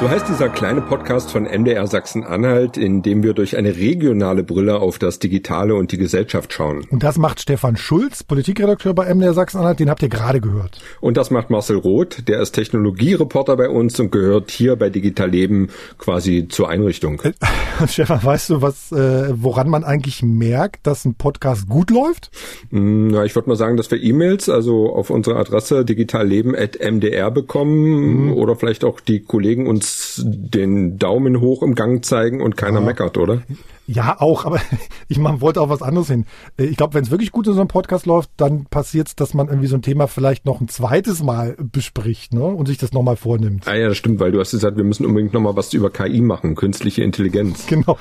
[0.00, 4.78] So heißt dieser kleine Podcast von MDR Sachsen-Anhalt, in dem wir durch eine regionale Brille
[4.78, 6.86] auf das Digitale und die Gesellschaft schauen.
[6.90, 10.78] Und das macht Stefan Schulz, Politikredakteur bei MDR Sachsen-Anhalt, den habt ihr gerade gehört.
[11.00, 15.30] Und das macht Marcel Roth, der ist Technologiereporter bei uns und gehört hier bei Digital
[15.30, 17.20] Leben quasi zur Einrichtung.
[17.22, 17.32] Äh,
[17.88, 22.30] Stefan, weißt du, was, äh, woran man eigentlich merkt, dass ein Podcast gut läuft?
[22.70, 28.26] Mm, na, ich würde mal sagen, dass wir E-Mails, also auf unsere Adresse digitalleben.mdr bekommen
[28.26, 28.32] mhm.
[28.34, 29.87] oder vielleicht auch die Kollegen uns
[30.24, 32.86] den Daumen hoch im Gang zeigen und keiner ja.
[32.86, 33.42] meckert, oder?
[33.86, 34.60] Ja, auch, aber
[35.08, 36.26] ich man wollte auch was anderes hin.
[36.56, 39.34] Ich glaube, wenn es wirklich gut in so einem Podcast läuft, dann passiert es, dass
[39.34, 42.44] man irgendwie so ein Thema vielleicht noch ein zweites Mal bespricht ne?
[42.44, 43.66] und sich das nochmal vornimmt.
[43.66, 46.20] Ah ja, das stimmt, weil du hast gesagt, wir müssen unbedingt nochmal was über KI
[46.20, 47.66] machen, künstliche Intelligenz.
[47.66, 47.98] Genau.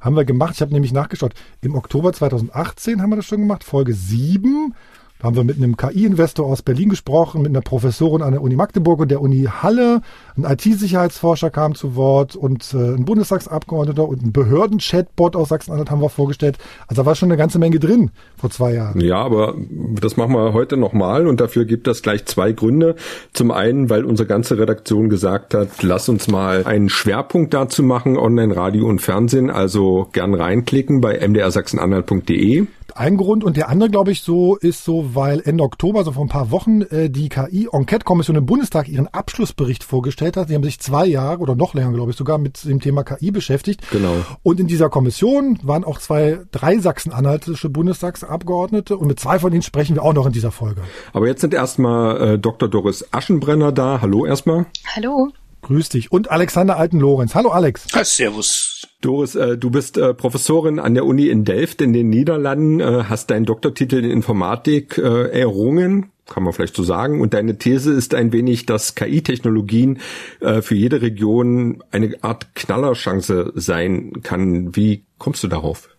[0.00, 0.52] Haben wir gemacht.
[0.56, 1.32] Ich habe nämlich nachgeschaut.
[1.62, 4.74] Im Oktober 2018 haben wir das schon gemacht, Folge 7.
[5.18, 8.56] Da haben wir mit einem KI-Investor aus Berlin gesprochen, mit einer Professorin an der Uni
[8.56, 10.02] Magdeburg und der Uni Halle.
[10.36, 16.02] Ein IT-Sicherheitsforscher kam zu Wort und äh, ein Bundestagsabgeordneter und ein Behörden-Chatbot aus Sachsen-Anhalt haben
[16.02, 16.58] wir vorgestellt.
[16.88, 19.00] Also da war schon eine ganze Menge drin vor zwei Jahren.
[19.00, 19.54] Ja, aber
[20.00, 22.96] das machen wir heute nochmal und dafür gibt es gleich zwei Gründe.
[23.32, 28.18] Zum einen, weil unsere ganze Redaktion gesagt hat, lass uns mal einen Schwerpunkt dazu machen,
[28.18, 29.48] Online-Radio und Fernsehen.
[29.48, 33.44] Also gern reinklicken bei mdrsachsenanhalt.de ein Grund.
[33.44, 36.50] Und der andere, glaube ich, so ist so, weil Ende Oktober, so vor ein paar
[36.50, 40.48] Wochen, äh, die KI-Enquete-Kommission im Bundestag ihren Abschlussbericht vorgestellt hat.
[40.48, 43.30] Sie haben sich zwei Jahre oder noch länger, glaube ich, sogar mit dem Thema KI
[43.30, 43.82] beschäftigt.
[43.90, 44.14] Genau.
[44.42, 49.62] Und in dieser Kommission waren auch zwei, drei sachsen-anhaltische Bundestagsabgeordnete und mit zwei von ihnen
[49.62, 50.82] sprechen wir auch noch in dieser Folge.
[51.12, 52.68] Aber jetzt sind erstmal äh, Dr.
[52.68, 54.00] Doris Aschenbrenner da.
[54.00, 54.66] Hallo erstmal.
[54.94, 55.30] Hallo.
[55.62, 56.12] Grüß dich.
[56.12, 57.34] Und Alexander Alten-Lorenz.
[57.34, 57.86] Hallo Alex.
[57.94, 58.73] Ja, servus.
[59.04, 63.04] Doris, äh, du bist äh, Professorin an der Uni in Delft in den Niederlanden, äh,
[63.08, 67.20] hast deinen Doktortitel in Informatik äh, errungen, kann man vielleicht so sagen.
[67.20, 70.00] Und deine These ist ein wenig, dass KI-Technologien
[70.40, 74.74] äh, für jede Region eine Art Knallerchance sein kann.
[74.74, 75.90] Wie kommst du darauf?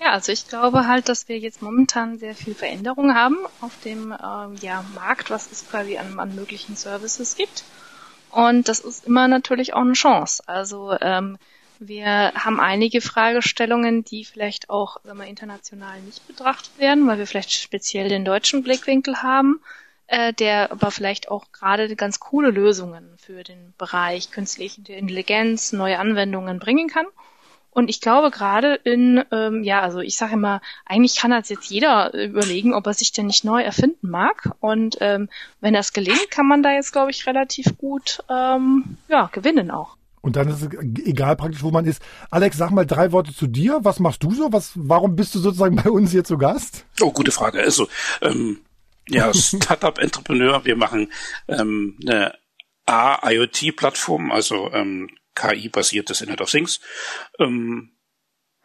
[0.00, 4.12] Ja, also ich glaube halt, dass wir jetzt momentan sehr viel Veränderung haben auf dem
[4.12, 7.64] ähm, ja, Markt, was es quasi an, an möglichen Services gibt.
[8.30, 10.42] Und das ist immer natürlich auch eine Chance.
[10.46, 11.38] Also ähm,
[11.80, 17.26] wir haben einige Fragestellungen, die vielleicht auch sagen wir, international nicht betrachtet werden, weil wir
[17.26, 19.60] vielleicht speziell den deutschen Blickwinkel haben,
[20.06, 25.98] äh, der aber vielleicht auch gerade ganz coole Lösungen für den Bereich künstliche Intelligenz, neue
[25.98, 27.06] Anwendungen bringen kann.
[27.70, 31.70] Und ich glaube gerade in, ähm, ja, also ich sage immer, eigentlich kann das jetzt
[31.70, 34.50] jeder überlegen, ob er sich denn nicht neu erfinden mag.
[34.58, 35.28] Und ähm,
[35.60, 39.97] wenn das gelingt, kann man da jetzt, glaube ich, relativ gut ähm, ja, gewinnen auch.
[40.20, 40.68] Und dann ist es
[41.04, 42.02] egal praktisch, wo man ist.
[42.30, 43.80] Alex, sag mal drei Worte zu dir.
[43.82, 44.52] Was machst du so?
[44.52, 46.84] Was, warum bist du sozusagen bei uns hier zu Gast?
[47.00, 47.60] Oh, gute Frage.
[47.60, 47.88] Also,
[48.22, 48.60] ähm,
[49.08, 50.64] ja, Startup-Entrepreneur.
[50.64, 51.12] Wir machen
[51.48, 52.34] ähm, eine
[52.86, 56.80] A-IoT-Plattform, also ähm, KI-basiertes Internet of Things.
[57.38, 57.92] Ähm,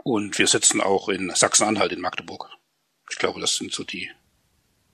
[0.04, 2.50] und wir sitzen auch in Sachsen-Anhalt in Magdeburg.
[3.10, 4.10] Ich glaube, das sind so die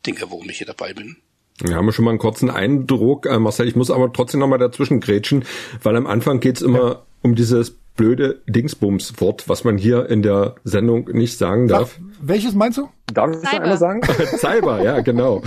[0.05, 1.21] Dinge, warum ich hier dabei bin.
[1.61, 3.67] Wir haben schon mal einen kurzen Eindruck, äh, Marcel.
[3.67, 5.43] Ich muss aber trotzdem noch mal dazwischen grätschen,
[5.83, 7.01] weil am Anfang geht's immer ja.
[7.21, 11.99] um dieses blöde Dingsbums-Wort, was man hier in der Sendung nicht sagen darf.
[11.99, 12.87] Ach, welches meinst du?
[13.13, 14.01] Darf ich das einmal sagen?
[14.37, 15.43] Cyber, ja, genau.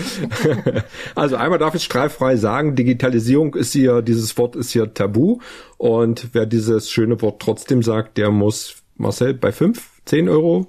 [1.14, 5.38] also einmal darf ich strahlfrei sagen, Digitalisierung ist hier, dieses Wort ist hier tabu.
[5.78, 10.66] Und wer dieses schöne Wort trotzdem sagt, der muss, Marcel, bei fünf, zehn Euro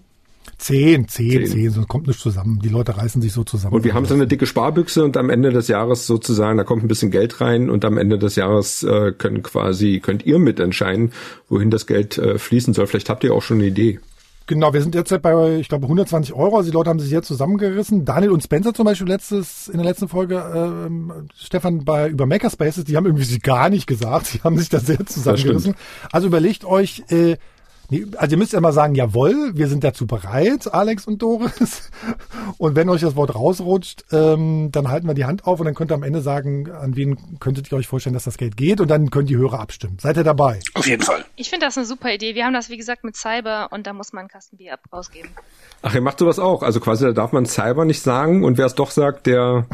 [0.57, 2.59] Zehn, zehn, zehn, sonst kommt nichts zusammen.
[2.63, 3.75] Die Leute reißen sich so zusammen.
[3.75, 6.83] Und wir haben so eine dicke Sparbüchse und am Ende des Jahres sozusagen, da kommt
[6.83, 11.11] ein bisschen Geld rein und am Ende des Jahres äh, können quasi, könnt ihr mitentscheiden,
[11.49, 12.87] wohin das Geld äh, fließen soll.
[12.87, 13.99] Vielleicht habt ihr auch schon eine Idee.
[14.45, 16.57] Genau, wir sind derzeit bei, ich glaube, 120 Euro.
[16.57, 18.03] Also die Leute haben sich jetzt zusammengerissen.
[18.03, 22.83] Daniel und Spencer zum Beispiel letztes, in der letzten Folge, äh, Stefan, bei über Makerspaces,
[22.83, 24.25] die haben irgendwie sie gar nicht gesagt.
[24.33, 25.75] Sie haben sich da sehr zusammengerissen.
[26.11, 27.37] Also überlegt euch, äh,
[27.89, 31.91] Nee, also ihr müsst ja mal sagen, jawohl, wir sind dazu bereit, Alex und Doris.
[32.57, 35.75] Und wenn euch das Wort rausrutscht, ähm, dann halten wir die Hand auf und dann
[35.75, 38.79] könnt ihr am Ende sagen, an wen könntet ihr euch vorstellen, dass das Geld geht
[38.79, 39.97] und dann können die Hörer abstimmen.
[39.99, 40.59] Seid ihr dabei?
[40.73, 41.25] Auf jeden Fall.
[41.35, 42.35] Ich finde das eine super Idee.
[42.35, 45.29] Wir haben das, wie gesagt, mit Cyber und da muss man einen Kasten Bier ausgeben.
[45.81, 46.63] Ach, ihr macht sowas auch.
[46.63, 49.67] Also quasi, da darf man Cyber nicht sagen und wer es doch sagt, der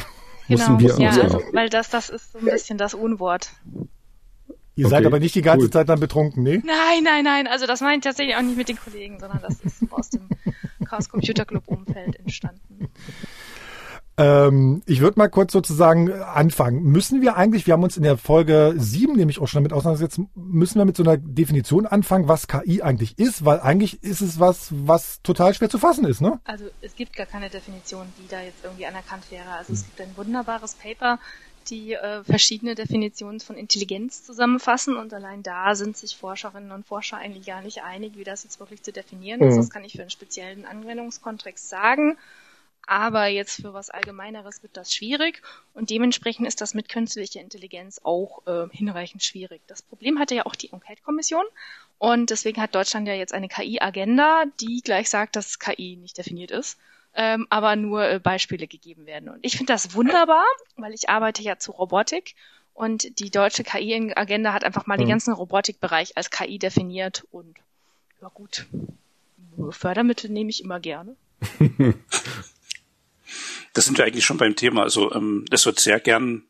[0.47, 3.51] muss genau, ein Bier ja, also, weil das, das ist so ein bisschen das Unwort.
[4.79, 5.71] Ihr okay, seid aber nicht die ganze cool.
[5.71, 6.63] Zeit dann betrunken, ne?
[6.65, 7.47] Nein, nein, nein.
[7.47, 10.21] Also das meine ich tatsächlich auch nicht mit den Kollegen, sondern das ist aus dem
[10.85, 12.87] Chaos Computer Club Umfeld entstanden.
[14.15, 16.81] Ähm, ich würde mal kurz sozusagen anfangen.
[16.83, 20.21] Müssen wir eigentlich, wir haben uns in der Folge 7 nämlich auch schon damit auseinandergesetzt,
[20.33, 24.39] müssen wir mit so einer Definition anfangen, was KI eigentlich ist, weil eigentlich ist es
[24.39, 26.39] was, was total schwer zu fassen ist, ne?
[26.45, 29.49] Also es gibt gar keine Definition, die da jetzt irgendwie anerkannt wäre.
[29.57, 31.19] Also es gibt ein wunderbares Paper,
[31.69, 37.17] die äh, verschiedene Definitionen von Intelligenz zusammenfassen und allein da sind sich Forscherinnen und Forscher
[37.17, 39.55] eigentlich gar nicht einig, wie das jetzt wirklich zu definieren ist.
[39.55, 39.59] Mhm.
[39.59, 42.17] Das kann ich für einen speziellen Anwendungskontext sagen.
[42.89, 45.43] Aber jetzt für was Allgemeineres wird das schwierig
[45.75, 49.61] und dementsprechend ist das mit künstlicher Intelligenz auch äh, hinreichend schwierig.
[49.67, 51.45] Das Problem hatte ja auch die Enquete-Kommission
[51.99, 56.49] und deswegen hat Deutschland ja jetzt eine KI-Agenda, die gleich sagt, dass KI nicht definiert
[56.49, 56.79] ist,
[57.13, 59.29] ähm, aber nur äh, Beispiele gegeben werden.
[59.29, 60.45] Und ich finde das wunderbar,
[60.75, 62.33] weil ich arbeite ja zu Robotik
[62.73, 65.01] und die deutsche KI-Agenda hat einfach mal mhm.
[65.01, 67.55] den ganzen Robotikbereich als KI definiert und
[68.19, 68.65] ja gut,
[69.69, 71.15] Fördermittel nehme ich immer gerne.
[73.73, 74.83] das sind wir eigentlich schon beim Thema.
[74.83, 76.43] Also ähm, es wird sehr gern,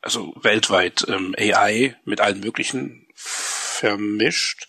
[0.00, 4.68] also weltweit ähm, AI mit allen möglichen vermischt.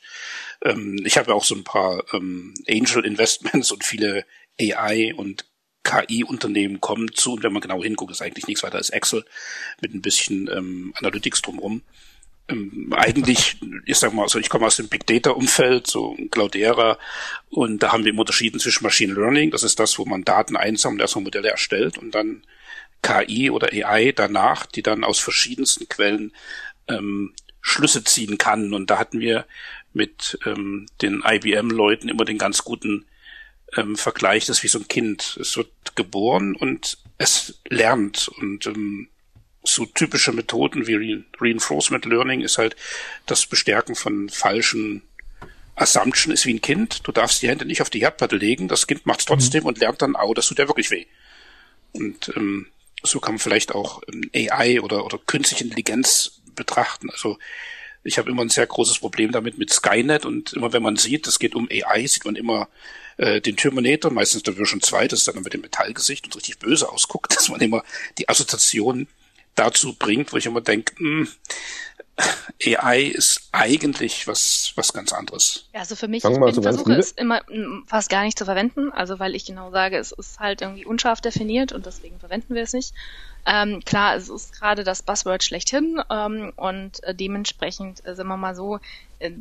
[0.64, 4.26] Ähm, ich habe ja auch so ein paar ähm, Angel Investments und viele
[4.60, 5.46] AI und
[5.84, 9.26] KI-Unternehmen kommen zu und wenn man genau hinguckt, ist eigentlich nichts weiter als Excel
[9.82, 11.82] mit ein bisschen ähm, Analytics drumherum
[12.92, 16.98] eigentlich, ich sag mal, also ich komme aus dem Big Data Umfeld, so Cloudera,
[17.50, 20.56] und da haben wir eben unterschieden zwischen Machine Learning, das ist das, wo man Daten
[20.56, 22.44] einsammelt, erstmal Modelle erstellt und dann
[23.02, 26.34] KI oder AI danach, die dann aus verschiedensten Quellen
[26.88, 28.74] ähm, Schlüsse ziehen kann.
[28.74, 29.46] Und da hatten wir
[29.94, 33.06] mit ähm, den IBM-Leuten immer den ganz guten
[33.76, 35.38] ähm, Vergleich, das ist wie so ein Kind.
[35.40, 39.10] Es wird geboren und es lernt und ähm,
[39.64, 42.76] so typische Methoden wie Reinforcement Learning ist halt
[43.26, 45.04] das Bestärken von falschen
[45.76, 47.08] Assumption ist wie ein Kind.
[47.08, 48.68] Du darfst die Hände nicht auf die Herdplatte legen.
[48.68, 49.68] Das Kind macht es trotzdem mhm.
[49.68, 51.06] und lernt dann, oh, das tut ja wirklich weh.
[51.94, 52.68] Und ähm,
[53.04, 57.10] so kann man vielleicht auch ähm, AI oder, oder künstliche Intelligenz betrachten.
[57.10, 57.38] Also
[58.04, 61.28] ich habe immer ein sehr großes Problem damit mit Skynet und immer wenn man sieht,
[61.28, 62.68] es geht um AI, sieht man immer
[63.18, 66.60] äh, den Terminator, meistens der Version 2, das ist dann mit dem Metallgesicht und richtig
[66.60, 67.84] böse ausguckt, dass man immer
[68.18, 69.08] die Assoziation
[69.62, 71.28] dazu bringt, wo ich immer denke, hm,
[72.64, 75.66] AI ist eigentlich was, was ganz anderes.
[75.74, 78.46] Ja, also für mich, ich bin, so versuche es immer hm, fast gar nicht zu
[78.46, 82.54] verwenden, also weil ich genau sage, es ist halt irgendwie unscharf definiert und deswegen verwenden
[82.54, 82.94] wir es nicht.
[83.46, 88.38] Ähm, klar, es ist gerade das Buzzword schlechthin ähm, und äh, dementsprechend, äh, sagen wir
[88.38, 88.80] mal so,
[89.20, 89.32] äh,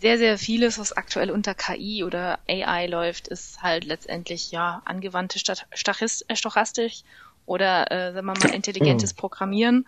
[0.00, 5.40] sehr, sehr vieles, was aktuell unter KI oder AI läuft, ist halt letztendlich ja angewandte
[5.40, 7.02] Stochastik
[7.48, 9.86] oder äh, sagen wir mal intelligentes Programmieren.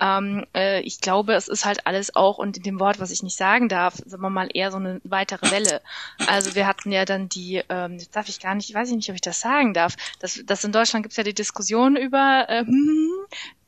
[0.00, 3.22] Ähm, äh, ich glaube, es ist halt alles auch, und in dem Wort, was ich
[3.22, 5.82] nicht sagen darf, sagen wir mal eher so eine weitere Welle.
[6.26, 9.10] Also wir hatten ja dann die, ähm, jetzt darf ich gar nicht, weiß ich nicht,
[9.10, 12.46] ob ich das sagen darf, dass, dass in Deutschland gibt es ja die Diskussion über,
[12.48, 13.10] äh, hm,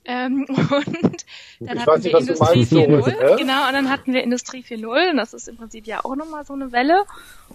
[0.04, 1.25] ähm, und
[1.60, 5.16] dann ich hatten wir nicht, Industrie 4.0, genau, und dann hatten wir Industrie 4.0 und
[5.16, 7.04] das ist im Prinzip ja auch nochmal so eine Welle.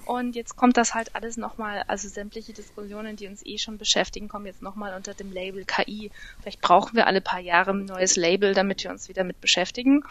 [0.05, 4.29] Und jetzt kommt das halt alles nochmal, also sämtliche Diskussionen, die uns eh schon beschäftigen,
[4.29, 6.11] kommen jetzt nochmal unter dem Label KI.
[6.39, 10.03] Vielleicht brauchen wir alle paar Jahre ein neues Label, damit wir uns wieder mit beschäftigen.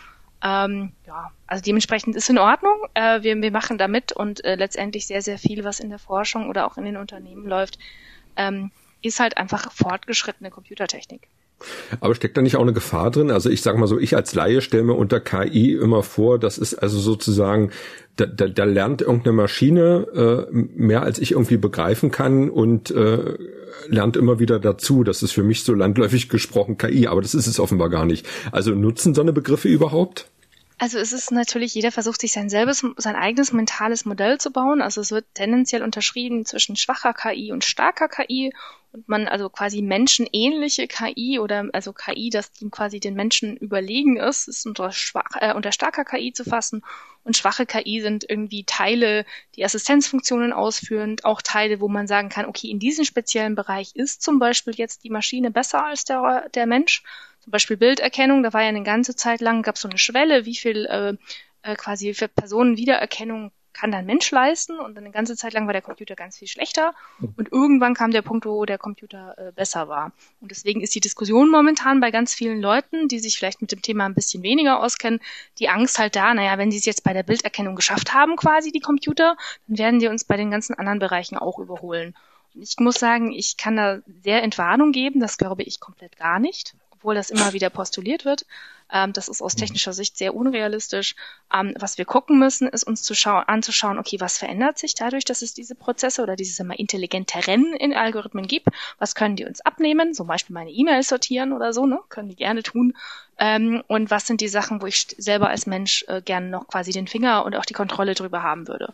[0.44, 2.77] Ähm, ja, also dementsprechend ist in Ordnung.
[2.93, 5.99] Äh, wir, wir machen da mit und äh, letztendlich sehr, sehr viel, was in der
[5.99, 7.79] Forschung oder auch in den Unternehmen läuft,
[8.37, 11.29] ähm, ist halt einfach fortgeschrittene Computertechnik.
[12.00, 13.31] Aber steckt da nicht auch eine Gefahr drin?
[13.31, 16.58] Also ich sage mal so, ich als Laie stelle mir unter KI immer vor, das
[16.58, 17.70] ist also sozusagen,
[18.17, 23.37] da, da, da lernt irgendeine Maschine äh, mehr als ich irgendwie begreifen kann und äh,
[23.89, 25.03] lernt immer wieder dazu.
[25.05, 28.27] Das ist für mich so landläufig gesprochen KI, aber das ist es offenbar gar nicht.
[28.53, 30.29] Also nutzen so eine Begriffe überhaupt?
[30.79, 34.82] Also es ist natürlich, jeder versucht sich sein selbes, sein eigenes mentales Modell zu bauen.
[34.82, 38.53] Also es wird tendenziell unterschieden zwischen schwacher KI und starker KI
[39.06, 44.67] man also quasi menschenähnliche KI oder also KI, das quasi den Menschen überlegen ist, ist
[44.67, 46.82] unter, schwach, äh, unter starker KI zu fassen.
[47.24, 49.26] Und schwache KI sind irgendwie Teile,
[49.56, 54.22] die Assistenzfunktionen ausführen, auch Teile, wo man sagen kann, okay, in diesem speziellen Bereich ist
[54.22, 57.03] zum Beispiel jetzt die Maschine besser als der, der Mensch.
[57.41, 60.46] Zum Beispiel Bilderkennung, da war ja eine ganze Zeit lang, gab es so eine Schwelle,
[60.46, 61.15] wie viel äh,
[61.62, 65.75] äh, quasi für Personen Wiedererkennung kann dann Mensch leisten und eine ganze Zeit lang war
[65.75, 66.95] der Computer ganz viel schlechter
[67.37, 70.13] und irgendwann kam der Punkt, wo der Computer äh, besser war.
[70.41, 73.83] Und deswegen ist die Diskussion momentan bei ganz vielen Leuten, die sich vielleicht mit dem
[73.83, 75.21] Thema ein bisschen weniger auskennen,
[75.59, 78.73] die Angst halt da, naja, wenn sie es jetzt bei der Bilderkennung geschafft haben, quasi
[78.73, 79.37] die Computer,
[79.69, 82.15] dann werden die uns bei den ganzen anderen Bereichen auch überholen.
[82.55, 86.39] Und ich muss sagen, ich kann da sehr Entwarnung geben, das glaube ich komplett gar
[86.39, 86.75] nicht
[87.06, 88.46] obwohl das immer wieder postuliert wird.
[88.93, 89.60] Ähm, das ist aus mhm.
[89.60, 91.15] technischer Sicht sehr unrealistisch.
[91.55, 95.25] Ähm, was wir gucken müssen, ist uns zu schauen, anzuschauen, okay, was verändert sich dadurch,
[95.25, 98.70] dass es diese Prozesse oder diese immer intelligenteren in Algorithmen gibt?
[98.98, 100.15] Was können die uns abnehmen?
[100.15, 102.01] Zum Beispiel meine E-Mails sortieren oder so, ne?
[102.08, 102.96] Können die gerne tun.
[103.39, 106.91] Ähm, und was sind die Sachen, wo ich selber als Mensch äh, gerne noch quasi
[106.91, 108.93] den Finger und auch die Kontrolle drüber haben würde?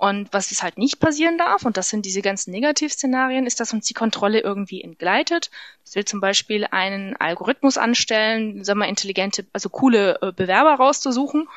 [0.00, 3.74] Und was es halt nicht passieren darf, und das sind diese ganzen Negativszenarien, ist, dass
[3.74, 5.50] uns die Kontrolle irgendwie entgleitet.
[5.84, 11.48] Das will zum Beispiel einen Algorithmus anstellen, sagen wir intelligente, also coole äh, Bewerber rauszusuchen.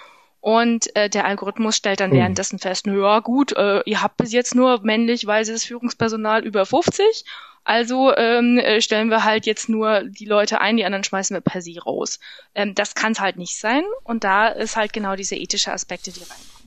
[0.41, 2.15] Und äh, der Algorithmus stellt dann mhm.
[2.15, 6.65] währenddessen fest, na ja gut, äh, ihr habt bis jetzt nur männlich weißes Führungspersonal über
[6.65, 7.23] 50.
[7.63, 11.39] Also ähm, äh, stellen wir halt jetzt nur die Leute ein, die anderen schmeißen wir
[11.39, 12.19] per se raus.
[12.55, 13.85] Ähm, das kann es halt nicht sein.
[14.03, 16.62] Und da ist halt genau diese ethische Aspekte, die rein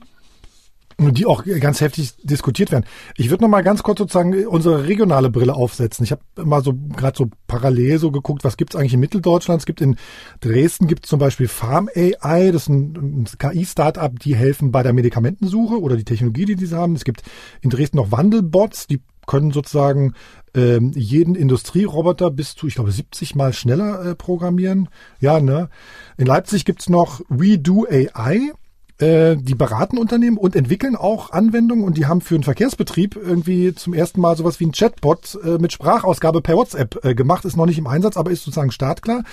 [0.99, 2.85] die auch ganz heftig diskutiert werden.
[3.15, 6.03] Ich würde noch mal ganz kurz sozusagen unsere regionale Brille aufsetzen.
[6.03, 9.61] Ich habe mal so gerade so parallel so geguckt, was gibt's eigentlich in Mitteldeutschland?
[9.61, 9.97] Es gibt in
[10.41, 14.93] Dresden gibt zum Beispiel Farm AI, das ist ein, ein KI-Startup, die helfen bei der
[14.93, 16.95] Medikamentensuche oder die Technologie, die diese haben.
[16.95, 17.21] Es gibt
[17.61, 20.13] in Dresden noch Wandelbots, die können sozusagen
[20.55, 24.89] ähm, jeden Industrieroboter bis zu, ich glaube, 70 mal schneller äh, programmieren.
[25.19, 25.69] Ja, ne?
[26.17, 28.53] In Leipzig gibt's noch WeDo AI
[28.99, 33.75] äh, die beraten Unternehmen und entwickeln auch Anwendungen und die haben für einen Verkehrsbetrieb irgendwie
[33.75, 37.57] zum ersten Mal sowas wie ein Chatbot äh, mit Sprachausgabe per WhatsApp äh, gemacht, ist
[37.57, 39.23] noch nicht im Einsatz, aber ist sozusagen startklar.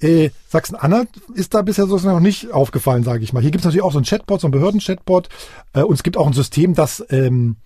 [0.00, 3.42] Äh, Sachsen-Anhalt ist da bisher sozusagen noch nicht aufgefallen, sage ich mal.
[3.42, 5.28] Hier gibt es natürlich auch so ein Chatbot, so ein Behörden-Chatbot
[5.74, 7.56] äh, und es gibt auch ein System, das ähm,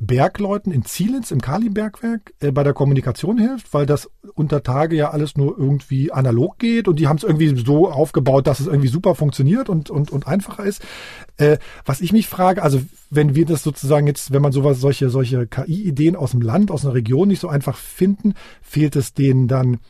[0.00, 5.10] Bergleuten in Zielitz im Kali-Bergwerk äh, bei der Kommunikation hilft, weil das unter Tage ja
[5.10, 8.88] alles nur irgendwie analog geht und die haben es irgendwie so aufgebaut, dass es irgendwie
[8.88, 10.82] super funktioniert und, und, und einfacher ist.
[11.36, 12.80] Äh, was ich mich frage, also
[13.10, 16.84] wenn wir das sozusagen jetzt, wenn man sowas, solche, solche KI-Ideen aus dem Land, aus
[16.84, 19.80] einer Region nicht so einfach finden, fehlt es denen dann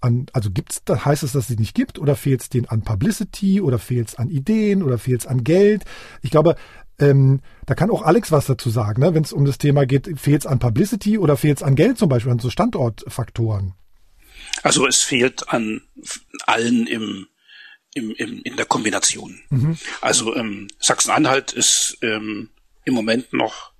[0.00, 2.66] an, also gibt's, da heißt es, dass es sie nicht gibt, oder fehlt es denen
[2.66, 5.84] an Publicity, oder fehlt es an Ideen, oder fehlt es an Geld?
[6.22, 6.56] Ich glaube,
[7.00, 9.14] ähm, da kann auch Alex was dazu sagen, ne?
[9.14, 11.98] wenn es um das Thema geht, fehlt es an Publicity oder fehlt es an Geld
[11.98, 13.74] zum Beispiel, an so Standortfaktoren?
[14.62, 15.82] Also es fehlt an
[16.46, 17.26] allen im,
[17.94, 19.40] im, im in der Kombination.
[19.50, 19.78] Mhm.
[20.00, 22.50] Also ähm, Sachsen-Anhalt ist ähm,
[22.84, 23.72] im Moment noch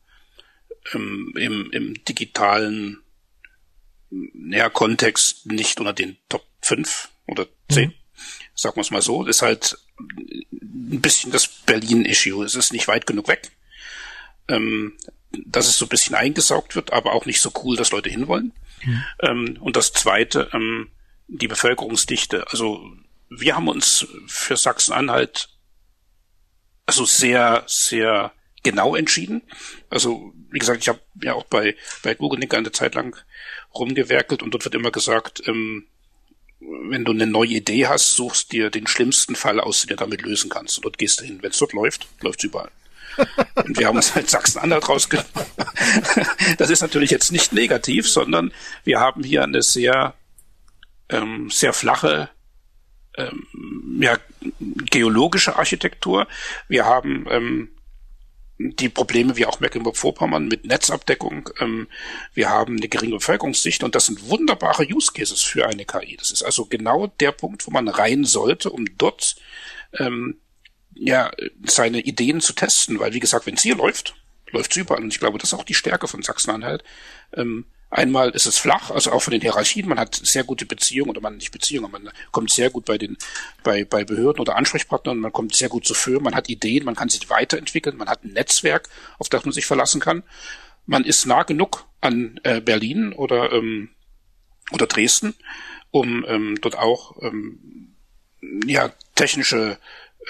[0.95, 2.99] ähm, im, im digitalen
[4.11, 7.89] näher Kontext nicht unter den Top 5 oder 10.
[7.89, 7.95] Mhm.
[8.55, 9.25] Sagen wir es mal so.
[9.27, 9.79] Ist halt
[10.73, 12.45] ein bisschen das Berlin-Issue.
[12.45, 13.51] Es ist nicht weit genug weg.
[14.49, 14.97] Ähm,
[15.33, 18.53] dass es so ein bisschen eingesaugt wird, aber auch nicht so cool, dass Leute hinwollen.
[18.85, 19.05] Mhm.
[19.21, 20.91] Ähm, und das zweite, ähm,
[21.29, 22.47] die Bevölkerungsdichte.
[22.51, 22.85] Also
[23.29, 25.49] wir haben uns für Sachsen-Anhalt
[26.87, 28.33] also sehr, sehr
[28.65, 29.43] genau entschieden.
[29.89, 33.17] Also, wie gesagt, ich habe ja auch bei, bei Google Nick eine Zeit lang
[33.75, 35.87] rumgewerkelt und dort wird immer gesagt, ähm,
[36.61, 40.23] wenn du eine neue Idee hast, suchst dir den schlimmsten Fall aus, den du damit
[40.23, 40.79] lösen kannst.
[40.79, 41.39] Und dort gehst du hin.
[41.41, 42.71] Wenn es dort läuft, läuft es überall.
[43.55, 45.31] Und wir haben uns halt Sachsen-Anhalt rausgenommen.
[46.59, 48.53] das ist natürlich jetzt nicht negativ, sondern
[48.85, 50.15] wir haben hier eine sehr,
[51.09, 52.31] ähm, sehr flache
[53.17, 53.47] ähm,
[54.01, 54.19] ja,
[54.91, 56.27] geologische Architektur.
[56.69, 57.71] Wir haben ähm,
[58.63, 61.49] die Probleme wie auch Mecklenburg-Vorpommern mit Netzabdeckung.
[61.61, 61.89] Ähm,
[62.35, 66.17] wir haben eine geringe Bevölkerungsdichte und das sind wunderbare Use Cases für eine KI.
[66.19, 69.37] Das ist also genau der Punkt, wo man rein sollte, um dort
[69.99, 70.39] ähm,
[70.95, 71.31] ja
[71.65, 73.01] seine Ideen zu testen.
[73.01, 74.15] Weil wie gesagt, wenn es hier läuft,
[74.51, 75.03] läuft es überall.
[75.03, 76.85] Und ich glaube, das ist auch die Stärke von Sachsen-Anhalt.
[77.35, 79.89] Ähm, Einmal ist es flach, also auch von den Hierarchien.
[79.89, 83.19] Man hat sehr gute Beziehungen oder man nicht Beziehungen, man kommt sehr gut bei den
[83.65, 85.19] bei bei Behörden oder Ansprechpartnern.
[85.19, 86.23] Man kommt sehr gut zu Firmen.
[86.23, 87.97] Man hat Ideen, man kann sich weiterentwickeln.
[87.97, 90.23] Man hat ein Netzwerk, auf das man sich verlassen kann.
[90.87, 93.91] Man ist nah genug an äh, Berlin oder ähm,
[94.71, 95.35] oder Dresden,
[95.91, 97.97] um ähm, dort auch ähm,
[98.67, 99.79] ja technische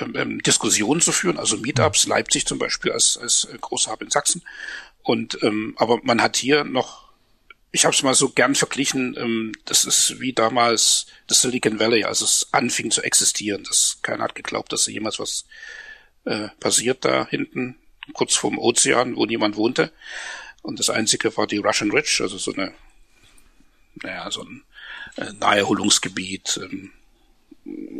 [0.01, 4.43] ähm, ähm Diskussionen zu führen, also Meetups, Leipzig zum Beispiel als, als Großhab in Sachsen.
[5.03, 7.10] Und ähm, aber man hat hier noch
[7.73, 12.05] ich habe es mal so gern verglichen, ähm, das ist wie damals das Silicon Valley,
[12.05, 13.65] als es anfing zu existieren.
[13.65, 15.47] Das, keiner hat geglaubt, dass da jemals was
[16.25, 17.77] äh, passiert da hinten,
[18.13, 19.93] kurz vorm Ozean, wo niemand wohnte.
[20.63, 22.75] Und das Einzige war die Russian Ridge, also so eine,
[24.03, 24.65] naja, so ein
[25.17, 26.61] äh, Naherholungsgebiet.
[26.63, 26.93] Ähm,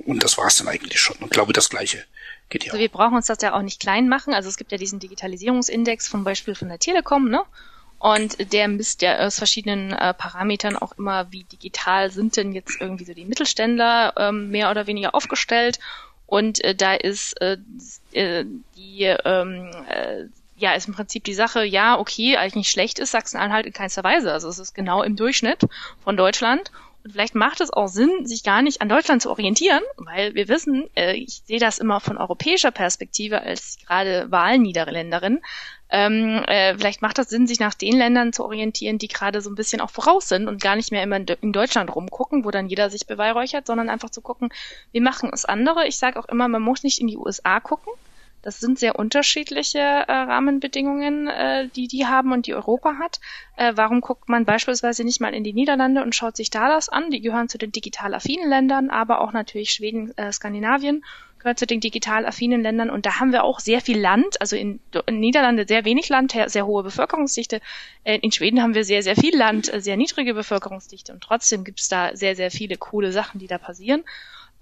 [0.05, 1.17] und das war es dann eigentlich schon.
[1.19, 2.05] Und glaube, das Gleiche
[2.49, 2.81] geht hier also.
[2.81, 4.35] Wir brauchen uns das ja auch nicht klein machen.
[4.35, 7.45] Also es gibt ja diesen Digitalisierungsindex zum Beispiel von der Telekom, ne?
[8.01, 12.81] Und der misst ja aus verschiedenen äh, Parametern auch immer, wie digital sind denn jetzt
[12.81, 15.79] irgendwie so die Mittelständler ähm, mehr oder weniger aufgestellt.
[16.27, 17.59] Und äh, da ist äh,
[18.13, 20.25] äh, die ähm, äh,
[20.57, 24.05] ja, ist im Prinzip die Sache, ja, okay, eigentlich nicht schlecht ist Sachsen-Anhalt in keinster
[24.05, 24.33] Weise.
[24.33, 25.67] Also es ist genau im Durchschnitt
[26.03, 26.71] von Deutschland.
[27.03, 30.49] Und vielleicht macht es auch Sinn, sich gar nicht an Deutschland zu orientieren, weil wir
[30.49, 35.41] wissen, äh, ich sehe das immer von europäischer Perspektive als gerade Wahlniederländerin.
[35.91, 39.51] Ähm, äh, vielleicht macht das Sinn, sich nach den Ländern zu orientieren, die gerade so
[39.51, 42.51] ein bisschen auch voraus sind und gar nicht mehr immer in, in Deutschland rumgucken, wo
[42.51, 44.51] dann jeder sich beweihräuchert, sondern einfach zu gucken,
[44.93, 45.87] wie machen es andere.
[45.87, 47.93] Ich sage auch immer, man muss nicht in die USA gucken,
[48.43, 53.21] das sind sehr unterschiedliche äh, Rahmenbedingungen, äh, die die haben und die Europa hat.
[53.57, 56.89] Äh, warum guckt man beispielsweise nicht mal in die Niederlande und schaut sich da das
[56.89, 57.11] an?
[57.11, 61.05] Die gehören zu den digital affinen Ländern, aber auch natürlich Schweden, äh, Skandinavien
[61.41, 64.57] gehört zu den digital affinen Ländern und da haben wir auch sehr viel Land, also
[64.57, 67.61] in, in Niederlande sehr wenig Land, sehr hohe Bevölkerungsdichte.
[68.05, 71.65] Äh, in Schweden haben wir sehr, sehr viel Land, äh, sehr niedrige Bevölkerungsdichte und trotzdem
[71.65, 74.05] gibt es da sehr, sehr viele coole Sachen, die da passieren.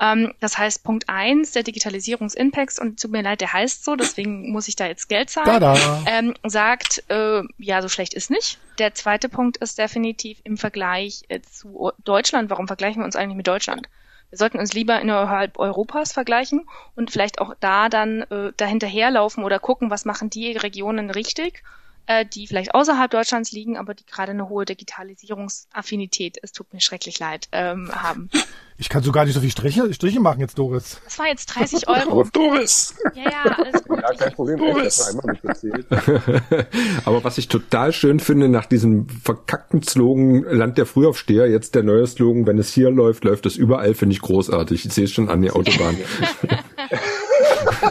[0.01, 4.53] Ähm, das heißt, Punkt eins der Digitalisierungsinpacts, und tut mir leid, der heißt so, deswegen
[4.53, 8.59] muss ich da jetzt Geld zahlen, ähm, sagt, äh, ja, so schlecht ist nicht.
[8.79, 12.51] Der zweite Punkt ist definitiv im Vergleich äh, zu Deutschland.
[12.51, 13.89] Warum vergleichen wir uns eigentlich mit Deutschland?
[14.31, 19.59] Wir sollten uns lieber innerhalb Europas vergleichen und vielleicht auch da dann äh, dahinterherlaufen oder
[19.59, 21.63] gucken, was machen die Regionen richtig
[22.09, 26.81] äh, die vielleicht außerhalb Deutschlands liegen, aber die gerade eine hohe Digitalisierungsaffinität, es tut mir
[26.81, 28.31] schrecklich leid, ähm, haben.
[28.79, 31.01] Ich kann so gar nicht so viel Striche, Striche machen jetzt, Doris.
[31.05, 32.25] Das war jetzt 30 Euro.
[32.33, 32.95] Doris!
[33.15, 34.01] Ja, ja, alles gut.
[34.01, 34.59] Ja, kein Problem.
[34.59, 35.19] Doris.
[37.05, 41.83] Aber was ich total schön finde, nach diesem verkackten Slogan Land der Frühaufsteher, jetzt der
[41.83, 44.87] neue Slogan, wenn es hier läuft, läuft es überall, finde ich großartig.
[44.87, 45.99] Ich sehe es schon an der Autobahn.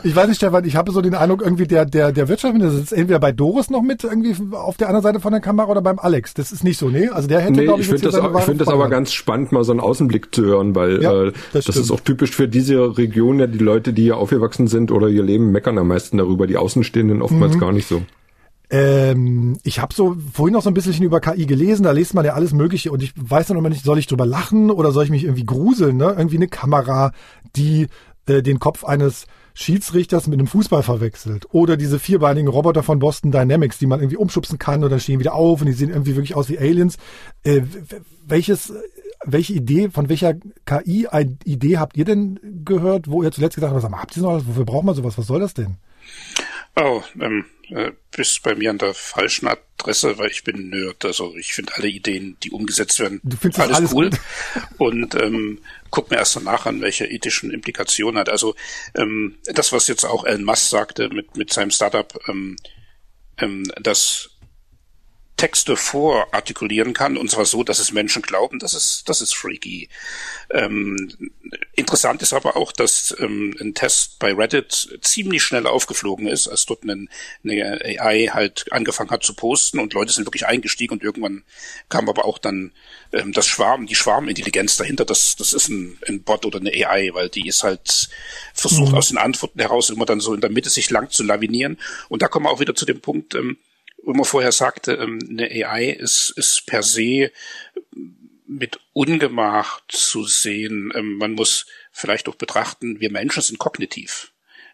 [0.03, 2.93] Ich weiß nicht, Stefan, ich habe so den Eindruck, irgendwie der, der, der Wirtschaftsminister sitzt
[2.93, 5.99] entweder bei Doris noch mit, irgendwie auf der anderen Seite von der Kamera oder beim
[5.99, 6.33] Alex.
[6.33, 7.07] Das ist nicht so, nee?
[7.09, 8.67] Also der hätte, Nee, glaube ich ich, finde hier das, auch- ich Ware find das
[8.67, 11.91] aber ganz spannend, mal so einen Außenblick zu hören, weil Ja, äh, das das, ist
[11.91, 15.51] auch typisch für diese Region, ja, die Leute, die hier aufgewachsen sind oder ihr Leben
[15.51, 17.59] meckern am meisten darüber, die Außenstehenden oftmals Mhm.
[17.59, 18.01] gar nicht so.
[18.69, 22.25] Ähm, ich habe so vorhin noch so ein bisschen über KI gelesen, da liest man
[22.25, 25.05] ja alles Mögliche und ich weiß dann immer nicht, soll ich drüber lachen oder soll
[25.05, 26.13] ich mich irgendwie gruseln, ne?
[26.17, 27.13] Irgendwie eine Kamera,
[27.55, 27.87] die
[28.27, 29.25] äh, den Kopf eines
[29.59, 31.47] Schiedsrichters mit einem Fußball verwechselt.
[31.51, 35.33] Oder diese vierbeinigen Roboter von Boston Dynamics, die man irgendwie umschubsen kann dann stehen wieder
[35.33, 36.97] auf und die sehen irgendwie wirklich aus wie Aliens.
[37.41, 37.61] Äh,
[38.23, 38.71] welches,
[39.25, 40.35] welche Idee, von welcher
[40.65, 44.63] KI-Idee habt ihr denn gehört, wo ihr zuletzt gesagt habt, habt ihr noch was, wofür
[44.63, 45.77] braucht man sowas, was soll das denn?
[46.79, 51.03] Oh, ähm, äh, bist bei mir an der falschen Adresse, weil ich bin Nerd.
[51.05, 54.09] Also ich finde alle Ideen, die umgesetzt werden, Du findest alles, alles cool.
[54.11, 54.19] gut?
[54.77, 58.29] Und ähm, guck mir erst danach an, welche ethischen Implikationen hat.
[58.29, 58.55] Also
[58.95, 62.57] ähm, das, was jetzt auch Elon Musk sagte mit, mit seinem Startup, ähm,
[63.39, 64.36] ähm, dass
[65.37, 69.87] Texte vorartikulieren kann, und zwar so, dass es Menschen glauben, das ist, das ist freaky.
[70.49, 71.31] Ähm,
[71.75, 76.65] interessant ist aber auch, dass ähm, ein Test bei Reddit ziemlich schnell aufgeflogen ist, als
[76.65, 77.07] dort eine,
[77.43, 81.43] eine AI halt angefangen hat zu posten und Leute sind wirklich eingestiegen und irgendwann
[81.87, 82.71] kam aber auch dann
[83.13, 87.11] ähm, das Schwarm, die Schwarmintelligenz dahinter, das, das ist ein, ein Bot oder eine AI,
[87.13, 88.09] weil die ist halt
[88.55, 91.77] versucht aus den Antworten heraus immer dann so in der Mitte sich lang zu lavinieren.
[92.09, 93.57] Und da kommen wir auch wieder zu dem Punkt, ähm,
[94.13, 97.31] man vorher sagte, ähm, eine AI ist, ist per se
[98.47, 100.91] mit Ungemach zu sehen.
[100.95, 104.31] Ähm, man muss vielleicht auch betrachten, wir Menschen sind kognitiv.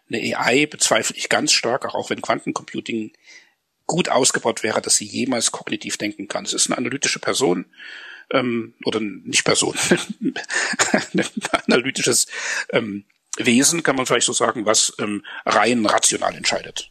[0.08, 3.12] Eine AI bezweifle ich ganz stark, auch wenn Quantencomputing
[3.86, 6.44] gut ausgebaut wäre, dass sie jemals kognitiv denken kann.
[6.44, 7.66] Es ist eine analytische Person
[8.30, 9.76] ähm, oder nicht Person,
[11.12, 11.24] ein
[11.66, 12.26] analytisches
[12.70, 13.04] ähm,
[13.36, 16.90] Wesen, kann man vielleicht so sagen, was ähm, rein rational entscheidet.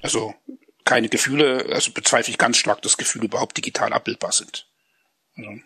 [0.00, 0.34] Also
[0.84, 4.66] keine Gefühle, also bezweifle ich ganz stark, dass Gefühle überhaupt digital abbildbar sind.
[5.36, 5.60] Also,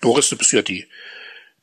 [0.00, 0.86] Doris, du bist ja die,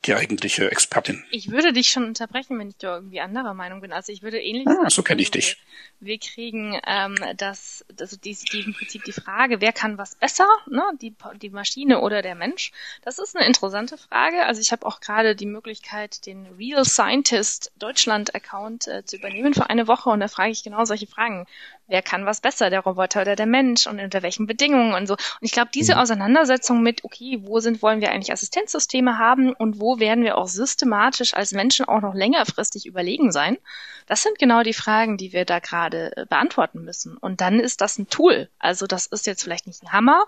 [0.04, 1.24] die eigentliche Expertin.
[1.30, 3.92] Ich würde dich schon unterbrechen, wenn ich da irgendwie anderer Meinung bin.
[3.92, 5.56] Also ich würde ähnlich Ah, so kenn ich dich.
[5.98, 10.14] Wir, wir kriegen ähm, das, also die, die im Prinzip die Frage, wer kann was
[10.14, 10.84] besser, ne?
[11.02, 12.70] die, die Maschine oder der Mensch.
[13.02, 14.46] Das ist eine interessante Frage.
[14.46, 19.52] Also ich habe auch gerade die Möglichkeit, den Real Scientist Deutschland Account äh, zu übernehmen
[19.52, 21.46] für eine Woche und da frage ich genau solche Fragen.
[21.88, 25.14] Wer kann was besser, der Roboter oder der Mensch und unter welchen Bedingungen und so.
[25.14, 26.00] Und ich glaube, diese Mhm.
[26.00, 30.48] Auseinandersetzung mit, okay, wo sind, wollen wir eigentlich Assistenzsysteme haben und wo werden wir auch
[30.48, 33.58] systematisch als Menschen auch noch längerfristig überlegen sein,
[34.06, 37.16] das sind genau die Fragen, die wir da gerade äh, beantworten müssen.
[37.16, 38.48] Und dann ist das ein Tool.
[38.58, 40.24] Also das ist jetzt vielleicht nicht ein Hammer,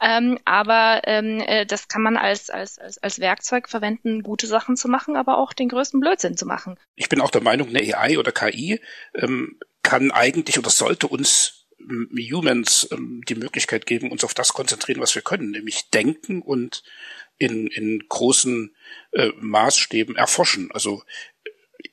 [0.00, 4.76] ähm, aber ähm, äh, das kann man als, als, als, als Werkzeug verwenden, gute Sachen
[4.76, 6.76] zu machen, aber auch den größten Blödsinn zu machen.
[6.96, 8.80] Ich bin auch der Meinung, eine AI oder KI
[9.14, 14.52] ähm, kann eigentlich oder sollte uns ähm, Humans ähm, die Möglichkeit geben, uns auf das
[14.52, 16.82] konzentrieren, was wir können, nämlich denken und
[17.38, 18.74] in, in großen
[19.12, 20.70] äh, Maßstäben erforschen.
[20.72, 21.02] Also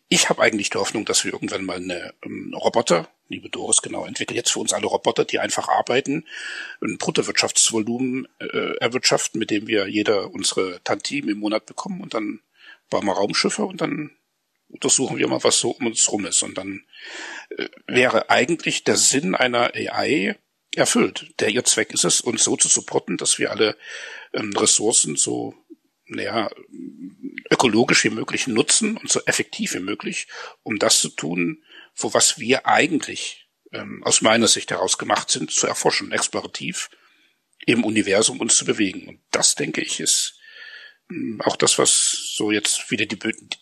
[0.09, 4.05] ich habe eigentlich die Hoffnung, dass wir irgendwann mal eine ähm, Roboter liebe Doris, genau,
[4.05, 6.25] entwickelt jetzt für uns alle Roboter, die einfach arbeiten,
[6.81, 12.41] ein Bruttowirtschaftsvolumen äh, erwirtschaften, mit dem wir jeder unsere Tantiem im Monat bekommen und dann
[12.89, 14.11] bauen wir Raumschiffe und dann
[14.69, 16.43] untersuchen wir mal, was so um uns rum ist.
[16.43, 16.85] Und dann
[17.57, 20.37] äh, wäre eigentlich der Sinn einer AI
[20.75, 21.33] erfüllt.
[21.39, 23.75] Der ihr Zweck ist es, uns so zu supporten, dass wir alle
[24.33, 25.55] ähm, Ressourcen so
[26.09, 26.49] naja,
[27.51, 30.27] ökologisch wie möglich nutzen und so effektiv wie möglich,
[30.63, 31.63] um das zu tun,
[31.95, 36.89] wo was wir eigentlich ähm, aus meiner Sicht heraus gemacht sind, zu erforschen, explorativ
[37.65, 39.07] im Universum uns zu bewegen.
[39.07, 40.38] Und das, denke ich, ist
[41.39, 43.17] auch das, was so jetzt wieder die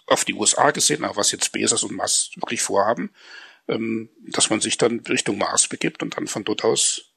[0.05, 3.11] auf die USA gesehen, auch was jetzt Bezos und Musk wirklich vorhaben,
[3.67, 7.13] ähm, dass man sich dann Richtung Mars begibt und dann von dort aus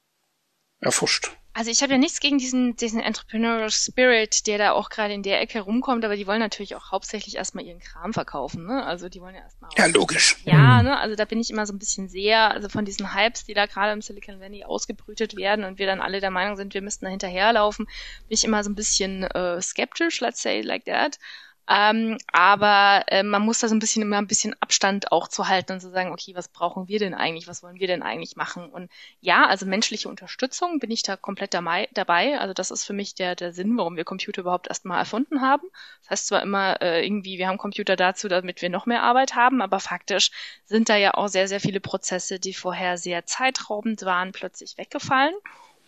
[0.79, 1.31] erforscht.
[1.53, 5.21] Also ich habe ja nichts gegen diesen, diesen Entrepreneurial Spirit, der da auch gerade in
[5.21, 8.85] der Ecke rumkommt, aber die wollen natürlich auch hauptsächlich erstmal ihren Kram verkaufen, ne?
[8.85, 9.69] Also die wollen ja erstmal.
[9.77, 10.37] Ja, logisch.
[10.45, 10.85] Ja, mhm.
[10.85, 10.99] ne?
[10.99, 13.65] Also da bin ich immer so ein bisschen sehr, also von diesen Hypes, die da
[13.65, 17.05] gerade im Silicon Valley ausgebrütet werden und wir dann alle der Meinung sind, wir müssten
[17.05, 17.93] da hinterherlaufen, bin
[18.29, 21.19] ich immer so ein bisschen äh, skeptisch, let's say like that.
[21.69, 25.47] Ähm, aber äh, man muss da so ein bisschen immer ein bisschen Abstand auch zu
[25.47, 27.47] halten und zu sagen, okay, was brauchen wir denn eigentlich?
[27.47, 28.69] Was wollen wir denn eigentlich machen?
[28.69, 32.39] Und ja, also menschliche Unterstützung bin ich da komplett dabei.
[32.39, 35.67] Also das ist für mich der, der Sinn, warum wir Computer überhaupt erstmal erfunden haben.
[36.01, 39.35] Das heißt zwar immer äh, irgendwie, wir haben Computer dazu, damit wir noch mehr Arbeit
[39.35, 40.31] haben, aber faktisch
[40.65, 45.35] sind da ja auch sehr, sehr viele Prozesse, die vorher sehr zeitraubend waren, plötzlich weggefallen.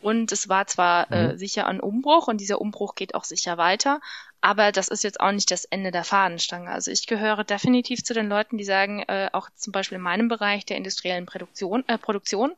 [0.03, 1.37] Und es war zwar äh, mhm.
[1.37, 4.01] sicher ein Umbruch und dieser Umbruch geht auch sicher weiter,
[4.43, 6.69] aber das ist jetzt auch nicht das Ende der Fahnenstange.
[6.69, 10.27] Also ich gehöre definitiv zu den Leuten, die sagen, äh, auch zum Beispiel in meinem
[10.27, 12.53] Bereich der industriellen Produktion, äh, Produktion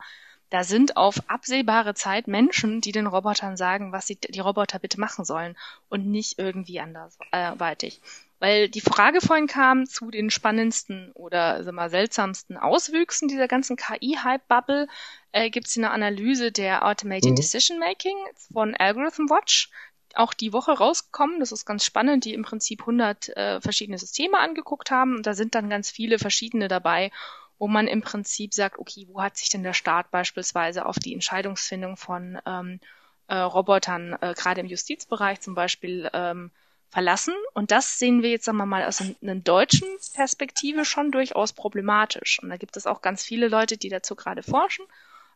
[0.49, 4.99] da sind auf absehbare Zeit Menschen, die den Robotern sagen, was sie die Roboter bitte
[4.99, 5.57] machen sollen
[5.89, 7.97] und nicht irgendwie andersweitig.
[7.97, 8.07] Äh,
[8.39, 13.75] Weil die Frage vorhin kam zu den spannendsten oder sag mal, seltsamsten Auswüchsen dieser ganzen
[13.75, 14.87] KI-Hype-Bubble,
[15.31, 17.35] äh, gibt es eine Analyse der Automated mhm.
[17.35, 18.17] Decision Making
[18.51, 19.69] von Algorithm Watch
[20.17, 21.39] auch die Woche rausgekommen.
[21.39, 25.17] Das ist ganz spannend, die im Prinzip 100 äh, verschiedene Systeme angeguckt haben.
[25.17, 27.11] Und da sind dann ganz viele verschiedene dabei,
[27.57, 31.13] wo man im Prinzip sagt, okay, wo hat sich denn der Staat beispielsweise auf die
[31.13, 32.79] Entscheidungsfindung von ähm,
[33.27, 36.51] äh, Robotern, äh, gerade im Justizbereich zum Beispiel, ähm,
[36.89, 37.33] verlassen.
[37.53, 42.39] Und das sehen wir jetzt, sagen wir mal, aus einer deutschen Perspektive schon durchaus problematisch.
[42.41, 44.85] Und da gibt es auch ganz viele Leute, die dazu gerade forschen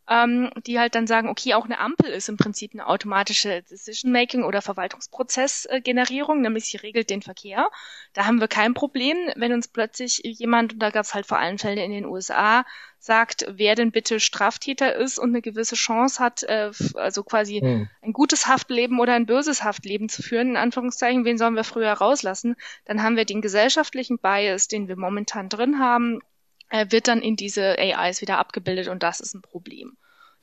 [0.09, 4.43] ähm, die halt dann sagen, okay, auch eine Ampel ist im Prinzip eine automatische Decision-Making
[4.43, 7.69] oder Verwaltungsprozessgenerierung, nämlich sie regelt den Verkehr.
[8.13, 11.37] Da haben wir kein Problem, wenn uns plötzlich jemand, und da gab es halt vor
[11.37, 12.65] allen Fällen in den USA,
[12.97, 17.89] sagt, wer denn bitte Straftäter ist und eine gewisse Chance hat, äh, also quasi hm.
[18.01, 21.93] ein gutes Haftleben oder ein böses Haftleben zu führen, in Anführungszeichen, wen sollen wir früher
[21.93, 22.55] rauslassen?
[22.85, 26.19] Dann haben wir den gesellschaftlichen Bias, den wir momentan drin haben,
[26.89, 29.97] wird dann in diese AIs wieder abgebildet und das ist ein Problem.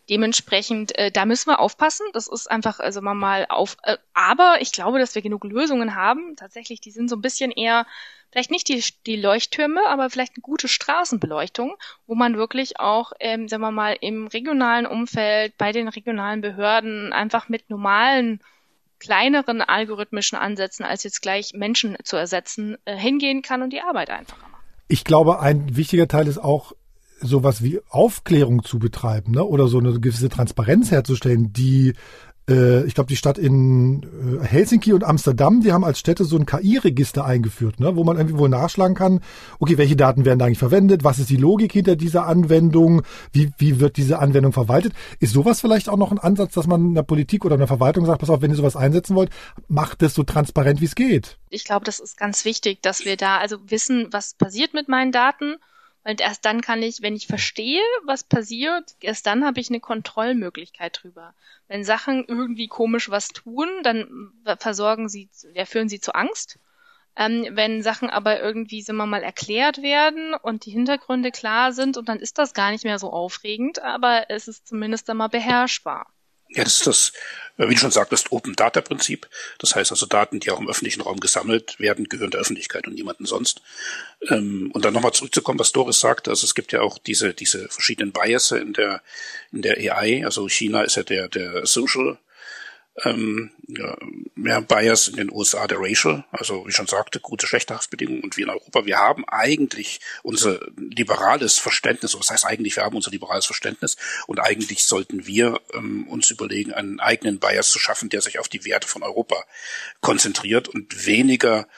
[0.08, 2.06] Dementsprechend, äh, da müssen wir aufpassen.
[2.12, 3.76] Das ist einfach, also mal mal auf.
[3.82, 6.36] Äh, aber ich glaube, dass wir genug Lösungen haben.
[6.36, 7.86] Tatsächlich, die sind so ein bisschen eher,
[8.30, 13.48] vielleicht nicht die, die Leuchttürme, aber vielleicht eine gute Straßenbeleuchtung, wo man wirklich auch, ähm,
[13.48, 18.40] sagen wir mal, im regionalen Umfeld, bei den regionalen Behörden einfach mit normalen
[19.00, 24.10] kleineren algorithmischen Ansätzen als jetzt gleich Menschen zu ersetzen, äh, hingehen kann und die Arbeit
[24.10, 24.55] einfacher macht.
[24.88, 26.72] Ich glaube, ein wichtiger Teil ist auch,
[27.20, 29.42] sowas wie Aufklärung zu betreiben, ne?
[29.42, 31.94] Oder so eine gewisse Transparenz herzustellen, die
[32.86, 34.04] ich glaube, die Stadt in
[34.40, 38.16] äh, Helsinki und Amsterdam, die haben als Städte so ein KI-Register eingeführt, ne, wo man
[38.16, 39.20] irgendwie wohl nachschlagen kann,
[39.58, 43.50] okay, welche Daten werden da eigentlich verwendet, was ist die Logik hinter dieser Anwendung, wie,
[43.58, 44.92] wie wird diese Anwendung verwaltet.
[45.18, 47.68] Ist sowas vielleicht auch noch ein Ansatz, dass man in der Politik oder in der
[47.68, 49.30] Verwaltung sagt, pass auf, wenn ihr sowas einsetzen wollt,
[49.66, 51.38] macht es so transparent, wie es geht?
[51.50, 55.10] Ich glaube, das ist ganz wichtig, dass wir da also wissen, was passiert mit meinen
[55.10, 55.56] Daten
[56.06, 59.80] und erst dann kann ich, wenn ich verstehe, was passiert, erst dann habe ich eine
[59.80, 61.34] Kontrollmöglichkeit drüber.
[61.66, 66.60] Wenn Sachen irgendwie komisch was tun, dann versorgen sie, ja, führen sie zu Angst.
[67.16, 71.96] Ähm, wenn Sachen aber irgendwie, sagen wir mal, erklärt werden und die Hintergründe klar sind
[71.96, 76.06] und dann ist das gar nicht mehr so aufregend, aber es ist zumindest einmal beherrschbar.
[76.48, 77.12] Ja, das ist das,
[77.56, 79.28] wie du schon sagtest, Open Data Prinzip.
[79.58, 82.94] Das heißt also Daten, die auch im öffentlichen Raum gesammelt werden, gehören der Öffentlichkeit und
[82.94, 83.62] niemanden sonst.
[84.28, 86.30] Ähm, und dann nochmal zurückzukommen, was Doris sagte.
[86.30, 89.02] Also es gibt ja auch diese, diese verschiedenen Biases in der,
[89.52, 90.24] in der AI.
[90.24, 92.18] Also China ist ja der, der Social
[93.04, 93.50] ähm,
[94.34, 98.36] mehr Bias in den USA der Racial, also wie schon sagte, gute, schlechte Haftbedingungen und
[98.36, 103.10] wir in Europa, wir haben eigentlich unser liberales Verständnis, was heißt eigentlich, wir haben unser
[103.10, 108.22] liberales Verständnis und eigentlich sollten wir ähm, uns überlegen, einen eigenen Bias zu schaffen, der
[108.22, 109.44] sich auf die Werte von Europa
[110.00, 111.68] konzentriert und weniger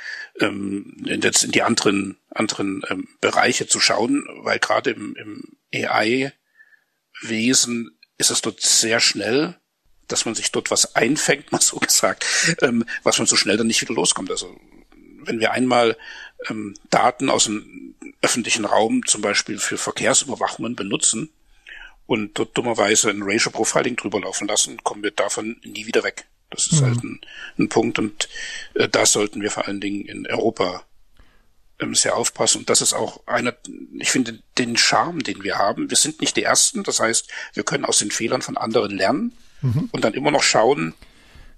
[0.40, 6.30] ähm, in, in die anderen, anderen ähm, Bereiche zu schauen, weil gerade im, im AI-Wesen
[8.18, 9.58] ist es dort sehr schnell
[10.08, 12.24] dass man sich dort was einfängt, mal so gesagt,
[12.62, 14.30] ähm, was man so schnell dann nicht wieder loskommt.
[14.30, 14.58] Also
[15.24, 15.96] wenn wir einmal
[16.48, 21.30] ähm, Daten aus dem öffentlichen Raum zum Beispiel für Verkehrsüberwachungen benutzen
[22.06, 26.26] und dort dummerweise ein Racial Profiling drüber laufen lassen, kommen wir davon nie wieder weg.
[26.50, 26.86] Das ist mhm.
[26.86, 27.20] halt ein,
[27.58, 28.28] ein, Punkt und
[28.74, 30.84] äh, da sollten wir vor allen Dingen in Europa
[31.92, 32.60] sehr aufpassen.
[32.60, 33.54] Und das ist auch einer,
[33.98, 35.90] ich finde, den Charme, den wir haben.
[35.90, 39.32] Wir sind nicht die Ersten, das heißt, wir können aus den Fehlern von anderen lernen
[39.62, 39.88] mhm.
[39.92, 40.94] und dann immer noch schauen,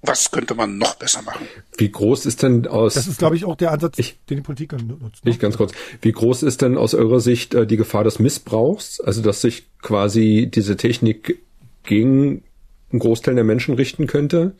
[0.03, 1.47] was könnte man noch besser machen.
[1.77, 2.95] Wie groß ist denn aus...
[2.95, 5.25] Das ist, glaube ich, auch der Ansatz, ich, den die Politik nutzt.
[5.25, 5.31] Ne?
[5.31, 5.73] Ich ganz kurz.
[6.01, 9.01] Wie groß ist denn aus eurer Sicht äh, die Gefahr des Missbrauchs?
[9.01, 11.43] Also, dass sich quasi diese Technik
[11.85, 12.45] gegen
[12.91, 14.57] einen Großteil der Menschen richten könnte?